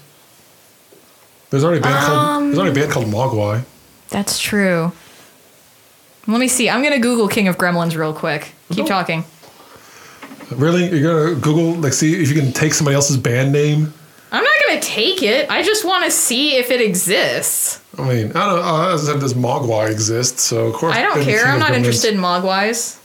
There's 1.49 1.63
already 1.63 1.79
a 1.79 1.83
band 1.83 2.05
called 2.05 2.43
There's 2.47 2.57
already 2.59 2.71
a 2.71 2.83
band 2.83 2.91
called 2.91 3.07
Mogwai. 3.07 3.63
That's 4.09 4.39
true. 4.39 4.91
Let 6.27 6.39
me 6.39 6.47
see. 6.47 6.69
I'm 6.69 6.83
gonna 6.83 6.99
Google 6.99 7.27
King 7.27 7.47
of 7.47 7.57
Gremlins 7.57 7.97
real 7.97 8.13
quick. 8.13 8.51
Keep 8.71 8.85
talking. 8.85 9.23
Really, 10.51 10.89
you're 10.97 11.33
gonna 11.33 11.39
Google 11.39 11.75
like 11.75 11.93
see 11.93 12.21
if 12.21 12.29
you 12.29 12.35
can 12.41 12.51
take 12.53 12.73
somebody 12.73 12.95
else's 12.95 13.17
band 13.17 13.51
name. 13.51 13.93
I'm 14.31 14.43
not 14.43 14.53
gonna 14.67 14.81
take 14.81 15.23
it. 15.23 15.49
I 15.49 15.63
just 15.63 15.85
want 15.85 16.03
to 16.05 16.11
see 16.11 16.55
if 16.57 16.69
it 16.69 16.81
exists. 16.81 17.81
I 17.97 18.01
mean, 18.07 18.27
I 18.31 18.45
don't 18.45 18.55
know. 18.57 18.61
I 18.61 18.97
said, 18.97 19.19
does 19.19 19.33
Mogwai 19.33 19.89
exist? 19.89 20.39
So 20.39 20.67
of 20.67 20.73
course, 20.73 20.95
I 20.95 21.01
don't 21.01 21.23
care. 21.23 21.45
I'm 21.45 21.59
not 21.59 21.73
interested 21.73 22.13
in 22.13 22.19
Mogwais. 22.19 22.97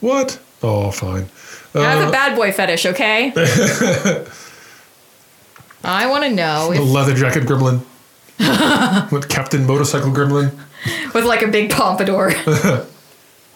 What? 0.00 0.40
Oh, 0.62 0.90
fine. 0.92 1.28
I 1.74 1.80
have 1.80 2.04
Uh, 2.04 2.08
a 2.08 2.12
bad 2.12 2.36
boy 2.36 2.50
fetish, 2.52 2.86
okay? 2.86 3.32
I 5.84 6.06
want 6.06 6.24
to 6.24 6.30
know 6.30 6.70
the 6.72 6.82
if, 6.82 6.88
leather 6.88 7.14
jacket 7.14 7.44
gremlin. 7.44 7.80
With 9.12 9.28
Captain 9.28 9.66
Motorcycle 9.66 10.10
Gremlin. 10.12 10.52
with 11.12 11.24
like 11.24 11.42
a 11.42 11.48
big 11.48 11.70
pompadour. 11.70 12.32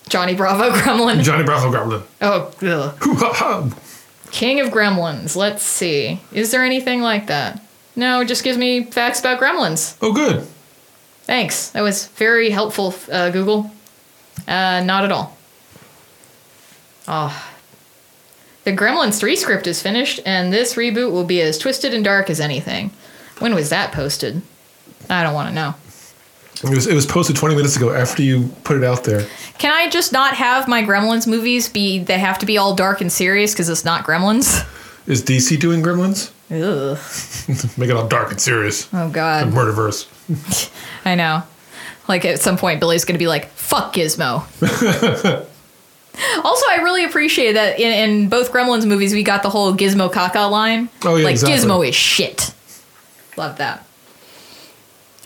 Johnny 0.09 0.35
Bravo 0.35 0.71
Gremlin. 0.77 1.23
Johnny 1.23 1.45
Bravo 1.45 1.71
Gremlin. 1.71 2.03
Oh, 2.21 2.51
ugh. 2.63 2.97
Hoo 3.03 3.15
ha 3.15 3.33
ha. 3.33 3.71
King 4.33 4.59
of 4.61 4.71
Gremlins. 4.71 5.37
Let's 5.37 5.63
see. 5.63 6.21
Is 6.33 6.51
there 6.51 6.65
anything 6.65 7.01
like 7.01 7.29
that? 7.29 7.63
No, 7.95 8.21
it 8.23 8.29
just 8.29 8.43
gives 8.43 8.59
me 8.59 8.85
facts 8.85 9.21
about 9.21 9.39
gremlins. 9.41 9.97
Oh, 10.03 10.13
good. 10.13 10.47
Thanks. 11.25 11.69
That 11.71 11.83
was 11.83 12.07
very 12.09 12.51
helpful, 12.51 12.93
uh, 13.11 13.31
Google. 13.31 13.71
Uh, 14.49 14.83
not 14.85 15.05
at 15.05 15.13
all. 15.13 15.37
Oh. 17.07 17.52
The 18.65 18.73
Gremlins 18.73 19.19
3 19.19 19.35
script 19.37 19.67
is 19.67 19.83
finished, 19.83 20.21
and 20.25 20.53
this 20.53 20.75
reboot 20.75 21.11
will 21.11 21.25
be 21.25 21.41
as 21.41 21.59
twisted 21.59 21.93
and 21.93 22.05
dark 22.05 22.31
as 22.31 22.41
anything. 22.41 22.93
When 23.41 23.55
was 23.55 23.71
that 23.71 23.93
posted? 23.93 24.43
I 25.11 25.23
don't 25.25 25.35
want 25.35 25.49
to 25.49 25.55
know. 25.55 25.75
It 26.63 26.71
was, 26.71 26.87
it 26.87 26.95
was 26.95 27.07
posted 27.07 27.35
20 27.35 27.57
minutes 27.57 27.77
ago 27.77 27.93
after 27.93 28.23
you 28.23 28.49
put 28.63 28.77
it 28.77 28.85
out 28.85 29.03
there. 29.03 29.27
Can 29.59 29.73
I 29.73 29.89
just 29.89 30.13
not 30.13 30.35
have 30.35 30.69
my 30.69 30.83
Gremlins 30.83 31.27
movies 31.27 31.69
be, 31.69 31.99
they 31.99 32.19
have 32.19 32.39
to 32.39 32.47
be 32.47 32.57
all 32.57 32.77
dark 32.77 33.01
and 33.01 33.11
serious 33.11 33.53
because 33.53 33.69
it's 33.69 33.85
not 33.85 34.05
Gremlins? 34.05 34.65
Is 35.09 35.25
DC 35.25 35.59
doing 35.59 35.83
Gremlins? 35.83 36.31
Ugh. 36.53 36.99
Make 37.79 37.91
it 37.91 37.97
all 37.97 38.07
dark 38.07 38.31
and 38.31 38.41
serious. 38.41 38.89
Oh, 38.93 39.11
God. 39.11 39.49
Murderverse. 39.49 40.07
I 41.05 41.17
know. 41.17 41.43
Like 42.07 42.25
at 42.25 42.41
some 42.41 42.57
point, 42.57 42.79
Billy's 42.79 43.05
going 43.05 43.15
to 43.15 43.19
be 43.19 43.27
like, 43.27 43.47
fuck 43.51 43.95
Gizmo. 43.95 44.45
also, 46.45 46.65
I 46.71 46.77
really 46.83 47.05
appreciate 47.05 47.53
that 47.53 47.79
in, 47.81 47.93
in 48.11 48.29
both 48.29 48.53
Gremlins 48.53 48.87
movies, 48.87 49.13
we 49.15 49.23
got 49.23 49.43
the 49.43 49.51
whole 49.51 49.75
Gizmo 49.75 50.11
caca 50.13 50.51
line. 50.51 50.89
Oh, 51.05 51.17
yeah, 51.17 51.25
Like, 51.25 51.33
exactly. 51.33 51.69
Gizmo 51.69 51.89
is 51.89 51.95
shit. 51.95 52.53
Love 53.37 53.59
that. 53.59 53.87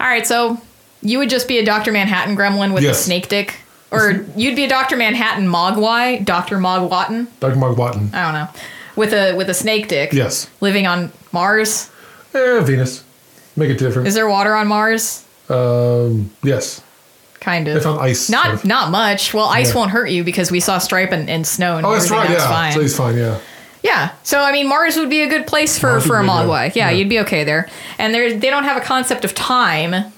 All 0.00 0.06
right, 0.06 0.26
so 0.26 0.60
you 1.02 1.18
would 1.18 1.30
just 1.30 1.48
be 1.48 1.58
a 1.58 1.64
Dr. 1.64 1.90
Manhattan 1.92 2.36
gremlin 2.36 2.72
with 2.74 2.82
Yes. 2.82 3.00
a 3.00 3.02
snake 3.04 3.28
dick? 3.28 3.54
Or 3.90 4.24
you'd 4.36 4.56
be 4.56 4.64
a 4.64 4.68
Dr. 4.68 4.96
Manhattan 4.96 5.46
Mogwai, 5.46 6.24
Dr. 6.24 6.58
Mogwatton? 6.58 7.28
Dr. 7.40 7.56
Mark 7.56 7.76
Watton. 7.78 8.10
I 8.12 8.22
don't 8.24 8.32
know. 8.34 8.48
With 8.96 9.12
a 9.12 9.34
with 9.36 9.48
a 9.48 9.54
snake 9.54 9.88
dick. 9.88 10.12
Yes. 10.12 10.48
Living 10.60 10.86
on 10.86 11.12
Mars. 11.32 11.90
Eh, 12.34 12.60
Venus. 12.60 13.04
Make 13.56 13.70
it 13.70 13.78
different. 13.78 14.08
Is 14.08 14.14
there 14.14 14.28
water 14.28 14.54
on 14.54 14.66
Mars? 14.66 15.24
um, 15.48 16.30
yes. 16.42 16.82
Kind 17.46 17.68
of. 17.68 17.74
They 17.74 17.80
found 17.80 18.00
ice. 18.00 18.28
Not 18.28 18.46
sort 18.46 18.54
of. 18.56 18.64
not 18.64 18.90
much. 18.90 19.32
Well, 19.32 19.44
ice 19.46 19.68
Yeah. 19.70 19.76
won't 19.76 19.92
hurt 19.92 20.10
you 20.10 20.24
because 20.24 20.50
we 20.50 20.58
saw 20.58 20.78
Stripe 20.78 21.12
and, 21.12 21.30
and 21.30 21.46
snow 21.46 21.76
and 21.76 21.86
Oh, 21.86 21.92
that's 21.92 22.10
right. 22.10 22.28
Yeah. 22.28 22.48
fine. 22.48 22.72
So 22.72 22.80
he's 22.80 22.96
fine. 22.96 23.16
Yeah. 23.16 23.38
Yeah. 23.84 24.10
So 24.24 24.40
I 24.42 24.50
mean, 24.50 24.68
Mars 24.68 24.96
would 24.96 25.08
be 25.10 25.20
a 25.22 25.28
good 25.28 25.46
place 25.46 25.78
for 25.78 25.90
Mars 25.92 26.06
for 26.06 26.18
a. 26.18 26.24
Mogwai. 26.24 26.74
Yeah, 26.74 26.90
Yeah. 26.90 26.96
you'd 26.96 27.08
be 27.08 27.20
okay 27.20 27.44
there. 27.44 27.68
And 28.00 28.12
they 28.12 28.36
they 28.36 28.50
don't 28.50 28.64
have 28.64 28.76
a 28.76 28.80
concept 28.80 29.24
of 29.24 29.32
time, 29.32 30.12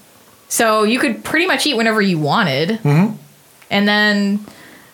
so 0.49 0.85
you 0.85 0.99
could 0.99 1.23
pretty 1.23 1.47
much 1.47 1.67
eat 1.67 1.75
whenever 1.77 2.01
you 2.01 2.19
wanted. 2.19 2.71
Mm-hmm. 2.83 3.17
And 3.71 3.87
then, 3.87 4.47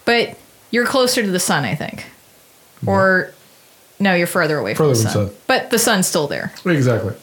but 0.04 0.36
you're 0.72 0.86
closer 0.86 1.22
to 1.22 1.30
the 1.30 1.38
sun, 1.38 1.64
I 1.64 1.76
think. 1.76 2.04
Or 2.84 3.30
no, 4.00 4.12
you're 4.16 4.26
further 4.26 4.58
away 4.58 4.74
from 4.74 4.88
the 4.88 4.96
sun. 4.96 5.04
the 5.04 5.10
sun. 5.28 5.36
But 5.46 5.70
the 5.70 5.78
sun's 5.78 6.08
still 6.08 6.26
there. 6.26 6.52
Exactly. 6.66 7.14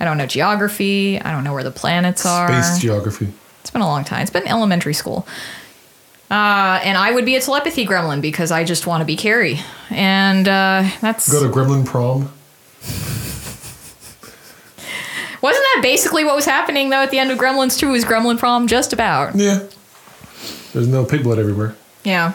I 0.00 0.06
don't 0.06 0.16
know 0.16 0.26
geography. 0.26 1.20
I 1.20 1.30
don't 1.30 1.44
know 1.44 1.52
where 1.52 1.62
the 1.62 1.70
planets 1.70 2.24
are. 2.24 2.48
Space 2.62 2.80
geography. 2.80 3.28
It's 3.62 3.70
been 3.70 3.80
a 3.80 3.86
long 3.86 4.04
time. 4.04 4.20
It's 4.20 4.30
been 4.30 4.46
elementary 4.46 4.92
school. 4.92 5.26
Uh, 6.30 6.80
and 6.82 6.98
I 6.98 7.12
would 7.12 7.24
be 7.24 7.36
a 7.36 7.40
telepathy 7.40 7.86
gremlin 7.86 8.20
because 8.20 8.50
I 8.50 8.64
just 8.64 8.86
want 8.86 9.00
to 9.00 9.04
be 9.04 9.16
Carrie. 9.16 9.60
And 9.90 10.46
uh, 10.46 10.88
that's. 11.00 11.30
Go 11.30 11.42
to 11.42 11.48
Gremlin 11.48 11.86
prom. 11.86 12.32
Wasn't 15.42 15.64
that 15.74 15.80
basically 15.82 16.24
what 16.24 16.36
was 16.36 16.44
happening, 16.44 16.90
though, 16.90 17.02
at 17.02 17.10
the 17.10 17.18
end 17.18 17.30
of 17.32 17.38
Gremlins 17.38 17.76
2 17.78 17.90
was 17.90 18.04
Gremlin 18.04 18.38
prom? 18.38 18.68
Just 18.68 18.92
about. 18.92 19.34
Yeah. 19.34 19.66
There's 20.72 20.88
no 20.88 21.04
pig 21.04 21.24
blood 21.24 21.38
everywhere. 21.38 21.74
Yeah. 22.04 22.32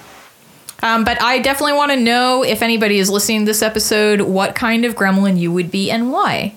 Um, 0.84 1.04
but 1.04 1.22
I 1.22 1.40
definitely 1.40 1.74
want 1.74 1.92
to 1.92 1.98
know 1.98 2.44
if 2.44 2.62
anybody 2.62 3.00
is 3.00 3.10
listening 3.10 3.42
to 3.42 3.46
this 3.46 3.62
episode, 3.62 4.22
what 4.22 4.56
kind 4.56 4.86
of 4.86 4.96
gremlin 4.96 5.40
you 5.40 5.52
would 5.52 5.72
be 5.72 5.90
and 5.90 6.12
why. 6.12 6.54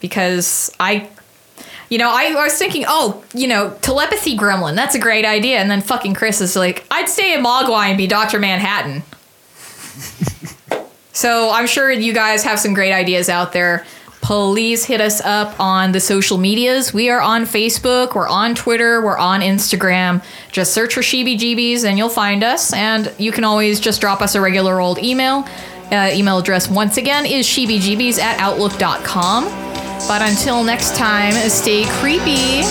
Because 0.00 0.70
I, 0.80 1.08
you 1.88 1.98
know, 1.98 2.10
I, 2.10 2.34
I 2.36 2.44
was 2.44 2.58
thinking, 2.58 2.84
oh, 2.86 3.22
you 3.34 3.46
know, 3.46 3.76
telepathy 3.80 4.36
gremlin, 4.36 4.74
that's 4.74 4.94
a 4.94 4.98
great 4.98 5.24
idea. 5.24 5.58
And 5.58 5.70
then 5.70 5.80
fucking 5.80 6.14
Chris 6.14 6.40
is 6.40 6.54
like, 6.56 6.84
I'd 6.90 7.08
stay 7.08 7.34
in 7.34 7.42
Mogwai 7.42 7.88
and 7.88 7.98
be 7.98 8.06
Dr. 8.06 8.38
Manhattan. 8.38 9.02
so 11.12 11.50
I'm 11.50 11.66
sure 11.66 11.90
you 11.90 12.12
guys 12.12 12.44
have 12.44 12.60
some 12.60 12.74
great 12.74 12.92
ideas 12.92 13.28
out 13.28 13.52
there. 13.52 13.86
Please 14.20 14.84
hit 14.84 15.00
us 15.00 15.22
up 15.22 15.58
on 15.58 15.92
the 15.92 16.00
social 16.00 16.36
medias. 16.36 16.92
We 16.92 17.08
are 17.08 17.20
on 17.20 17.44
Facebook, 17.44 18.14
we're 18.14 18.28
on 18.28 18.54
Twitter, 18.54 19.00
we're 19.00 19.16
on 19.16 19.40
Instagram. 19.40 20.22
Just 20.52 20.74
search 20.74 20.92
for 20.92 21.00
Sheeby 21.00 21.38
Jeebies 21.38 21.84
and 21.84 21.96
you'll 21.96 22.10
find 22.10 22.44
us. 22.44 22.72
And 22.74 23.14
you 23.16 23.32
can 23.32 23.44
always 23.44 23.80
just 23.80 24.02
drop 24.02 24.20
us 24.20 24.34
a 24.34 24.40
regular 24.40 24.80
old 24.80 24.98
email. 24.98 25.48
Uh, 25.90 26.10
email 26.12 26.36
address, 26.36 26.68
once 26.68 26.98
again, 26.98 27.24
is 27.24 27.46
sheebyjeebies 27.46 28.18
at 28.18 28.38
outlook.com. 28.38 29.67
But 30.06 30.22
until 30.22 30.62
next 30.62 30.94
time, 30.94 31.32
stay 31.48 31.84
creepy. 31.84 32.62